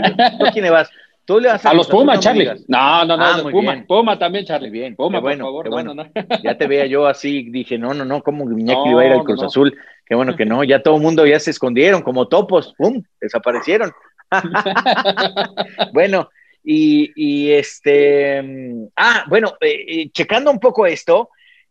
quién 0.53 0.72
vas? 0.72 0.89
¿Tú 1.28 1.41
le 1.41 1.49
vas 1.49 1.66
a, 1.66 1.74
los 1.74 1.89
Pumas, 1.89 2.22
Charlie. 2.22 2.45
No, 2.70 3.03
no, 3.03 3.18
no, 3.18 3.24
ah, 3.24 3.43
Puma, 3.51 3.84
Puma 3.86 4.18
también, 4.18 4.45
Charlie. 4.45 4.70
Bien, 4.70 4.95
Puma, 4.95 5.20
bueno, 5.20 5.51
por 5.51 5.68
favor. 5.68 5.93
No, 5.93 6.05
Ya 6.41 6.58
te 6.58 6.68
veía 6.68 6.86
yo 6.86 7.05
así, 7.05 7.49
dije, 7.49 7.78
no, 7.78 7.93
no, 7.93 8.05
no, 8.05 8.24
¿cómo 8.24 8.49
Iñaki 8.49 8.89
iba 8.89 9.01
a 9.01 9.05
ir 9.05 9.12
al 9.12 9.26
Cruz 9.26 9.43
Azul? 9.43 9.78
Qué 10.05 10.16
bueno 10.16 10.38
que 10.38 10.45
no, 10.45 10.64
ya 10.64 10.82
todo 10.82 10.95
el 10.95 11.01
mundo 11.01 11.26
ya 11.26 11.38
se 11.41 11.51
escondieron 11.51 12.01
como 12.01 12.30
topos, 12.30 12.74
¡pum! 12.78 13.03
Desaparecieron. 13.20 13.91
bueno, 15.94 16.30
y, 16.64 17.12
y, 17.16 17.52
este, 17.52 18.42
mm, 18.42 18.88
ah, 18.96 19.26
bueno, 19.28 19.56
eh, 19.62 19.86
eh, 19.88 20.10
checando 20.12 20.52
un 20.52 20.60
poco 20.60 20.86
esto, 20.86 21.30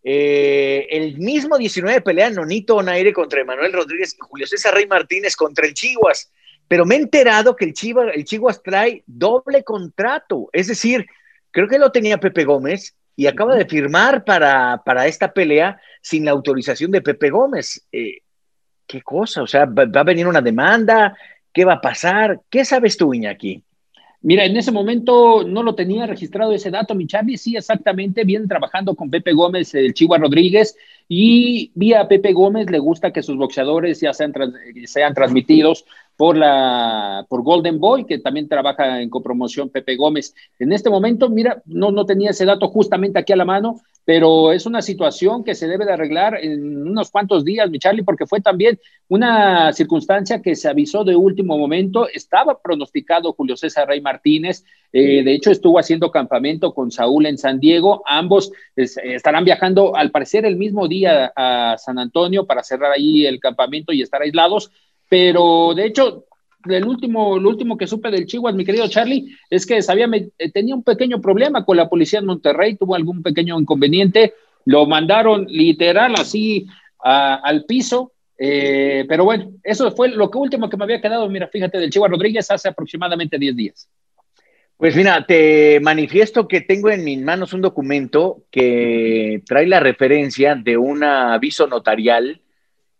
eh, 0.08 0.86
el 0.90 1.18
mismo 1.18 1.58
19 1.58 2.00
pelea 2.00 2.30
Nonito 2.30 2.76
Onaire 2.76 3.12
contra 3.12 3.40
Emanuel 3.40 3.72
Rodríguez 3.72 4.14
y 4.14 4.18
Julio 4.20 4.46
César 4.46 4.72
Rey 4.72 4.86
Martínez 4.86 5.34
contra 5.34 5.66
el 5.66 5.74
Chiguas. 5.74 6.30
Pero 6.68 6.84
me 6.84 6.94
he 6.96 6.98
enterado 6.98 7.56
que 7.56 7.64
el, 7.64 7.74
Chivas, 7.74 8.14
el 8.14 8.62
trae 8.62 9.02
doble 9.06 9.62
contrato. 9.64 10.48
Es 10.52 10.68
decir, 10.68 11.06
creo 11.50 11.68
que 11.68 11.78
lo 11.78 11.90
tenía 11.90 12.18
Pepe 12.18 12.44
Gómez 12.44 12.94
y 13.16 13.26
acaba 13.26 13.56
de 13.56 13.66
firmar 13.66 14.24
para, 14.24 14.82
para 14.84 15.06
esta 15.06 15.32
pelea 15.32 15.80
sin 16.00 16.24
la 16.24 16.32
autorización 16.32 16.90
de 16.90 17.02
Pepe 17.02 17.30
Gómez. 17.30 17.84
Eh, 17.90 18.18
¿Qué 18.86 19.02
cosa? 19.02 19.42
O 19.42 19.46
sea, 19.46 19.64
¿va, 19.64 19.86
¿va, 19.86 20.00
a 20.02 20.04
venir 20.04 20.26
una 20.26 20.40
demanda? 20.40 21.16
¿Qué 21.56 21.64
va 21.64 21.72
a 21.72 21.80
pasar? 21.80 22.42
¿Qué 22.50 22.66
sabes 22.66 22.98
tú, 22.98 23.14
Iñaki? 23.14 23.62
Mira, 24.20 24.44
en 24.44 24.58
ese 24.58 24.70
momento 24.70 25.42
no 25.42 25.62
lo 25.62 25.74
tenía 25.74 26.06
registrado 26.06 26.52
ese 26.52 26.70
dato, 26.70 26.94
mi 26.94 27.06
Charlie. 27.06 27.38
Sí, 27.38 27.56
exactamente. 27.56 28.24
Viene 28.24 28.46
trabajando 28.46 28.94
con 28.94 29.08
Pepe 29.08 29.32
Gómez, 29.32 29.74
el 29.74 29.94
Chihuahua 29.94 30.18
Rodríguez, 30.18 30.76
y 31.08 31.70
vía 31.74 32.06
Pepe 32.08 32.34
Gómez 32.34 32.68
le 32.70 32.78
gusta 32.78 33.10
que 33.10 33.22
sus 33.22 33.38
boxeadores 33.38 33.98
ya 34.02 34.12
sean, 34.12 34.34
sean 34.84 35.14
transmitidos 35.14 35.86
por 36.14 36.36
la 36.36 37.24
por 37.26 37.42
Golden 37.42 37.80
Boy, 37.80 38.04
que 38.04 38.18
también 38.18 38.50
trabaja 38.50 39.00
en 39.00 39.08
copromoción 39.08 39.70
Pepe 39.70 39.96
Gómez. 39.96 40.34
En 40.58 40.72
este 40.72 40.90
momento, 40.90 41.30
mira, 41.30 41.62
no, 41.64 41.90
no 41.90 42.04
tenía 42.04 42.32
ese 42.32 42.44
dato 42.44 42.68
justamente 42.68 43.18
aquí 43.18 43.32
a 43.32 43.36
la 43.36 43.46
mano, 43.46 43.80
pero 44.06 44.52
es 44.52 44.64
una 44.64 44.80
situación 44.80 45.44
que 45.44 45.54
se 45.54 45.68
debe 45.68 45.84
de 45.84 45.92
arreglar 45.92 46.38
en 46.42 46.88
unos 46.88 47.10
cuantos 47.10 47.44
días, 47.44 47.68
mi 47.68 47.78
Charlie, 47.78 48.04
porque 48.04 48.24
fue 48.24 48.40
también 48.40 48.78
una 49.08 49.72
circunstancia 49.74 50.40
que 50.40 50.56
se 50.56 50.68
avisó 50.68 51.04
de 51.04 51.14
último 51.14 51.58
momento. 51.58 52.08
Estaba 52.08 52.62
pronosticado 52.62 53.34
Julio 53.34 53.56
César 53.56 53.88
Rey 53.88 54.00
Martínez, 54.00 54.64
eh, 54.92 55.22
de 55.22 55.34
hecho 55.34 55.50
estuvo 55.50 55.78
haciendo 55.78 56.10
campamento 56.10 56.72
con 56.72 56.90
Saúl 56.90 57.26
en 57.26 57.36
San 57.36 57.60
Diego. 57.60 58.02
Ambos 58.06 58.50
estarán 58.74 59.44
viajando, 59.44 59.94
al 59.94 60.10
parecer, 60.10 60.46
el 60.46 60.56
mismo 60.56 60.88
día 60.88 61.32
a 61.36 61.76
San 61.76 61.98
Antonio 61.98 62.46
para 62.46 62.62
cerrar 62.62 62.92
ahí 62.92 63.26
el 63.26 63.40
campamento 63.40 63.92
y 63.92 64.00
estar 64.00 64.22
aislados 64.22 64.70
pero 65.08 65.74
de 65.74 65.86
hecho, 65.86 66.26
el 66.70 66.84
último, 66.84 67.38
lo 67.38 67.48
último 67.48 67.76
que 67.76 67.86
supe 67.86 68.10
del 68.10 68.26
Chihuahua, 68.26 68.56
mi 68.56 68.64
querido 68.64 68.88
Charlie, 68.88 69.36
es 69.50 69.66
que 69.66 69.82
sabía, 69.82 70.08
eh, 70.38 70.50
tenía 70.50 70.74
un 70.74 70.82
pequeño 70.82 71.20
problema 71.20 71.64
con 71.64 71.76
la 71.76 71.88
policía 71.88 72.18
en 72.18 72.26
Monterrey, 72.26 72.76
tuvo 72.76 72.94
algún 72.94 73.22
pequeño 73.22 73.58
inconveniente, 73.58 74.34
lo 74.64 74.86
mandaron 74.86 75.46
literal 75.46 76.14
así 76.16 76.66
al 76.98 77.64
piso, 77.64 78.12
eh, 78.38 79.04
pero 79.08 79.24
bueno, 79.24 79.52
eso 79.62 79.90
fue 79.92 80.08
lo 80.08 80.30
que 80.30 80.38
último 80.38 80.68
que 80.68 80.76
me 80.76 80.84
había 80.84 81.00
quedado, 81.00 81.28
mira, 81.28 81.48
fíjate, 81.48 81.78
del 81.78 81.90
Chihuahua 81.90 82.16
Rodríguez 82.16 82.50
hace 82.50 82.68
aproximadamente 82.68 83.38
10 83.38 83.56
días. 83.56 83.88
Pues 84.76 84.94
mira, 84.94 85.24
te 85.24 85.80
manifiesto 85.80 86.46
que 86.46 86.60
tengo 86.60 86.90
en 86.90 87.02
mis 87.02 87.18
manos 87.20 87.54
un 87.54 87.62
documento 87.62 88.42
que 88.50 89.42
trae 89.46 89.66
la 89.66 89.80
referencia 89.80 90.54
de 90.54 90.76
un 90.76 91.02
aviso 91.02 91.66
notarial 91.66 92.42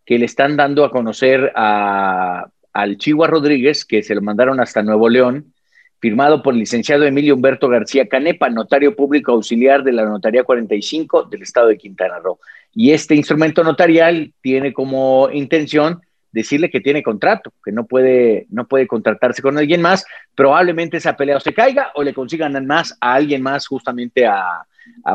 que 0.03 0.17
le 0.17 0.25
están 0.25 0.55
dando 0.57 0.85
a 0.85 0.89
conocer 0.89 1.51
a, 1.53 2.49
al 2.77 2.99
Chihuahua 2.99 3.27
Rodríguez, 3.27 3.85
que 3.85 4.03
se 4.03 4.13
lo 4.13 4.21
mandaron 4.21 4.59
hasta 4.59 4.83
Nuevo 4.83 5.09
León, 5.09 5.51
firmado 5.99 6.43
por 6.43 6.53
el 6.53 6.59
licenciado 6.59 7.05
Emilio 7.05 7.33
Humberto 7.33 7.67
García 7.67 8.07
Canepa, 8.07 8.51
notario 8.51 8.95
público 8.95 9.31
auxiliar 9.31 9.83
de 9.83 9.93
la 9.93 10.05
Notaría 10.05 10.43
45 10.43 11.23
del 11.23 11.41
Estado 11.41 11.69
de 11.69 11.77
Quintana 11.79 12.19
Roo. 12.19 12.37
Y 12.75 12.91
este 12.91 13.15
instrumento 13.15 13.63
notarial 13.63 14.31
tiene 14.41 14.73
como 14.73 15.27
intención 15.33 16.01
decirle 16.31 16.69
que 16.69 16.79
tiene 16.79 17.01
contrato, 17.01 17.51
que 17.65 17.71
no 17.71 17.87
puede, 17.87 18.45
no 18.51 18.67
puede 18.67 18.85
contratarse 18.85 19.41
con 19.41 19.57
alguien 19.57 19.81
más. 19.81 20.05
Probablemente 20.35 20.97
esa 20.97 21.17
pelea 21.17 21.37
o 21.37 21.39
se 21.39 21.55
caiga 21.55 21.91
o 21.95 22.03
le 22.03 22.13
consigan 22.13 22.63
más 22.67 22.95
a 23.01 23.15
alguien 23.15 23.41
más 23.41 23.65
justamente 23.65 24.27
a, 24.27 24.67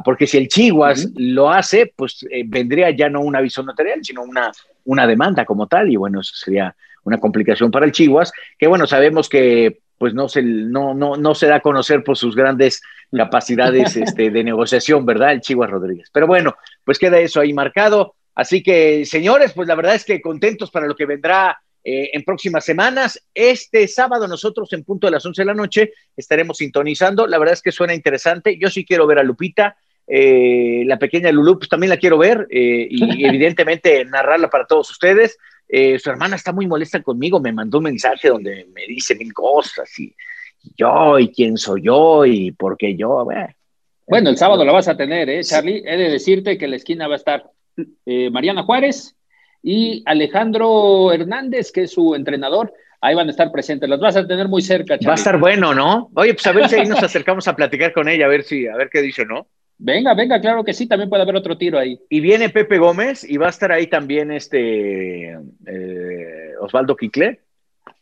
porque 0.05 0.27
si 0.27 0.37
el 0.37 0.49
Chihuas 0.49 1.11
lo 1.15 1.49
hace, 1.49 1.93
pues 1.95 2.27
eh, 2.29 2.43
vendría 2.45 2.91
ya 2.91 3.09
no 3.09 3.21
un 3.21 3.37
aviso 3.37 3.63
notarial, 3.63 4.01
sino 4.03 4.23
una, 4.23 4.51
una 4.85 5.07
demanda 5.07 5.45
como 5.45 5.69
tal, 5.69 5.91
y 5.91 5.97
bueno, 5.97 6.21
eso 6.21 6.35
sería 6.35 6.75
una 7.05 7.19
complicación 7.19 7.71
para 7.71 7.87
el 7.87 7.93
Chihuas, 7.93 8.33
que 8.59 8.67
bueno, 8.67 8.87
sabemos 8.87 9.29
que 9.29 9.81
pues 9.99 10.15
no 10.15 10.29
se, 10.29 10.43
no, 10.43 10.95
no, 10.95 11.17
no 11.17 11.35
se 11.35 11.47
da 11.47 11.57
a 11.57 11.61
conocer 11.61 12.03
por 12.03 12.17
sus 12.17 12.35
grandes 12.35 12.83
capacidades 13.17 13.97
este, 13.97 14.31
de 14.31 14.45
negociación, 14.45 15.07
¿verdad? 15.07 15.33
El 15.33 15.41
Chihuas 15.41 15.71
Rodríguez. 15.71 16.09
Pero 16.13 16.27
bueno, 16.27 16.57
pues 16.85 16.99
queda 16.99 17.21
eso 17.21 17.41
ahí 17.41 17.53
marcado. 17.53 18.15
Así 18.35 18.63
que, 18.63 19.05
señores, 19.05 19.53
pues 19.53 19.69
la 19.69 19.75
verdad 19.75 19.95
es 19.95 20.05
que 20.05 20.21
contentos 20.21 20.71
para 20.71 20.87
lo 20.87 20.97
que 20.97 21.07
vendrá 21.07 21.61
eh, 21.85 22.11
en 22.13 22.23
próximas 22.23 22.65
semanas. 22.65 23.21
Este 23.35 23.89
sábado 23.89 24.29
nosotros 24.29 24.73
en 24.73 24.85
punto 24.85 25.07
de 25.07 25.11
las 25.11 25.27
11 25.27 25.43
de 25.43 25.47
la 25.47 25.55
noche 25.55 25.93
estaremos 26.17 26.59
sintonizando. 26.59 27.27
La 27.27 27.39
verdad 27.39 27.55
es 27.55 27.63
que 27.63 27.73
suena 27.73 27.95
interesante. 27.95 28.57
Yo 28.57 28.71
sí 28.71 28.85
quiero 28.85 29.07
ver 29.07 29.19
a 29.19 29.23
Lupita. 29.23 29.77
Eh, 30.07 30.83
la 30.87 30.99
pequeña 30.99 31.31
Lulu, 31.31 31.59
pues 31.59 31.69
también 31.69 31.91
la 31.91 31.97
quiero 31.97 32.19
ver 32.19 32.47
eh, 32.51 32.87
y 32.89 33.25
evidentemente 33.27 34.05
narrarla 34.05 34.49
para 34.49 34.67
todos 34.67 34.91
ustedes. 34.91 35.39
Eh, 35.75 35.99
su 35.99 36.11
hermana 36.11 36.37
está 36.37 36.53
muy 36.53 36.67
molesta 36.67 37.03
conmigo, 37.03 37.41
me 37.41 37.51
mandó 37.51 37.79
un 37.79 37.85
mensaje 37.85 38.29
donde 38.29 38.69
me 38.75 38.83
dice 38.87 39.15
mil 39.15 39.33
cosas 39.33 39.89
y, 39.99 40.15
yo 40.77 41.19
y 41.19 41.33
quién 41.33 41.57
soy 41.57 41.83
yo 41.83 42.25
y 42.25 42.53
por 42.53 42.77
qué 42.77 42.95
yo. 42.95 43.27
Bueno, 44.07 44.31
el 44.31 44.37
sábado 44.37 44.65
la 44.65 44.73
vas 44.73 44.87
a 44.87 44.97
tener, 44.97 45.29
¿eh, 45.29 45.43
Charlie? 45.43 45.83
He 45.85 45.97
de 45.97 46.11
decirte 46.11 46.57
que 46.57 46.67
en 46.67 46.71
la 46.73 46.77
esquina 46.77 47.09
va 47.09 47.15
a 47.15 47.17
estar 47.17 47.51
Mariana 48.31 48.63
Juárez 48.63 49.17
y 49.63 50.03
Alejandro 50.07 51.11
Hernández, 51.11 51.73
que 51.73 51.85
es 51.85 51.93
su 51.93 52.15
entrenador 52.15 52.73
ahí 53.03 53.15
van 53.15 53.29
a 53.29 53.31
estar 53.33 53.53
presentes. 53.53 53.89
Las 53.89 54.01
vas 54.01 54.17
a 54.17 54.27
tener 54.27 54.49
muy 54.49 54.63
cerca, 54.63 54.97
Va 55.07 55.13
a 55.13 55.17
estar 55.17 55.39
bueno, 55.39 55.75
¿no? 55.75 56.11
Oye, 56.15 56.33
pues 56.33 56.47
a 56.47 56.53
ver 56.53 56.69
si 56.69 56.77
ahí 56.77 56.87
nos 56.87 57.03
acercamos 57.03 57.47
a 57.49 57.55
platicar 57.55 57.93
con 57.93 58.09
ella, 58.09 58.25
a 58.25 58.29
ver 58.29 58.45
si, 58.45 58.67
a 58.67 58.77
ver 58.77 58.89
qué 58.91 59.03
dice, 59.03 59.27
¿no? 59.27 59.49
Venga, 59.85 60.15
venga, 60.15 60.41
claro 60.41 60.63
que 60.63 60.73
sí, 60.73 60.87
también 60.87 61.11
puede 61.11 61.25
haber 61.25 61.35
otro 61.35 61.59
tiro 61.59 61.77
ahí. 61.77 61.99
Y 62.09 62.21
viene 62.21 62.51
Pepe 62.51 62.79
Gómez 62.79 63.29
y 63.29 63.37
va 63.37 63.47
a 63.47 63.51
estar 63.51 63.73
ahí 63.73 63.89
también 63.89 64.31
este 64.31 65.33
eh, 65.33 66.53
Osvaldo 66.61 66.95
Quicle. 66.95 67.41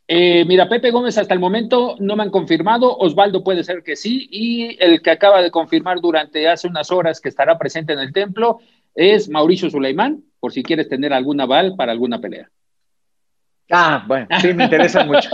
Eh, 0.06 0.44
mira, 0.44 0.68
Pepe 0.68 0.90
Gómez 0.90 1.16
hasta 1.16 1.32
el 1.32 1.40
momento 1.40 1.96
no 1.98 2.16
me 2.16 2.24
han 2.24 2.30
confirmado, 2.30 2.98
Osvaldo 2.98 3.42
puede 3.42 3.64
ser 3.64 3.82
que 3.82 3.96
sí, 3.96 4.28
y 4.30 4.76
el 4.78 5.00
que 5.00 5.10
acaba 5.10 5.40
de 5.40 5.50
confirmar 5.50 6.02
durante 6.02 6.46
hace 6.48 6.68
unas 6.68 6.90
horas 6.90 7.18
que 7.18 7.30
estará 7.30 7.56
presente 7.56 7.94
en 7.94 8.00
el 8.00 8.12
templo 8.12 8.58
es 8.94 9.30
Mauricio 9.30 9.70
Suleimán, 9.70 10.22
por 10.38 10.52
si 10.52 10.62
quieres 10.62 10.86
tener 10.86 11.14
algún 11.14 11.40
aval 11.40 11.76
para 11.76 11.92
alguna 11.92 12.20
pelea. 12.20 12.50
Ah, 13.70 14.02
bueno, 14.06 14.26
sí, 14.40 14.52
me 14.52 14.64
interesa 14.64 15.04
mucho. 15.04 15.30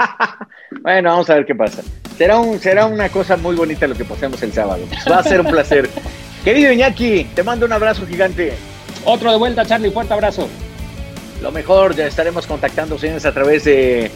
bueno, 0.82 1.10
vamos 1.10 1.30
a 1.30 1.34
ver 1.36 1.46
qué 1.46 1.54
pasa. 1.54 1.82
Será, 2.18 2.38
un, 2.38 2.58
será 2.58 2.86
una 2.86 3.08
cosa 3.08 3.36
muy 3.36 3.54
bonita 3.54 3.86
lo 3.86 3.94
que 3.94 4.04
pasemos 4.04 4.42
el 4.42 4.52
sábado. 4.52 4.84
Va 5.10 5.18
a 5.18 5.22
ser 5.22 5.40
un 5.40 5.46
placer. 5.46 5.88
Querido 6.44 6.72
Iñaki, 6.72 7.24
te 7.34 7.42
mando 7.42 7.66
un 7.66 7.72
abrazo 7.72 8.06
gigante. 8.06 8.54
Otro 9.04 9.30
de 9.30 9.38
vuelta, 9.38 9.64
Charlie, 9.64 9.90
fuerte 9.90 10.12
abrazo. 10.12 10.48
Lo 11.40 11.52
mejor, 11.52 11.94
ya 11.94 12.06
estaremos 12.06 12.46
contactando 12.46 12.98
señores 12.98 13.26
a 13.26 13.32
través 13.32 13.64
de 13.64 14.10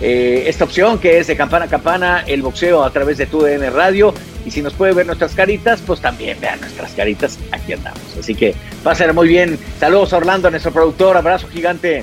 eh, 0.00 0.44
esta 0.46 0.64
opción 0.64 0.98
que 0.98 1.18
es 1.18 1.28
de 1.28 1.36
campana 1.36 1.66
a 1.66 1.68
campana, 1.68 2.24
el 2.26 2.42
boxeo 2.42 2.82
a 2.82 2.90
través 2.90 3.18
de 3.18 3.26
tu 3.26 3.40
DN 3.40 3.70
Radio. 3.70 4.14
Y 4.44 4.50
si 4.50 4.62
nos 4.62 4.74
puede 4.74 4.92
ver 4.92 5.06
nuestras 5.06 5.34
caritas, 5.34 5.80
pues 5.86 6.00
también 6.00 6.40
vean 6.40 6.60
nuestras 6.60 6.92
caritas, 6.92 7.38
aquí 7.52 7.72
andamos. 7.74 8.02
Así 8.18 8.34
que 8.34 8.54
va 8.84 8.92
a 8.92 8.94
ser 8.96 9.12
muy 9.14 9.28
bien. 9.28 9.58
Saludos 9.78 10.12
a 10.12 10.16
Orlando, 10.16 10.50
nuestro 10.50 10.72
productor, 10.72 11.16
abrazo 11.16 11.46
gigante. 11.48 12.02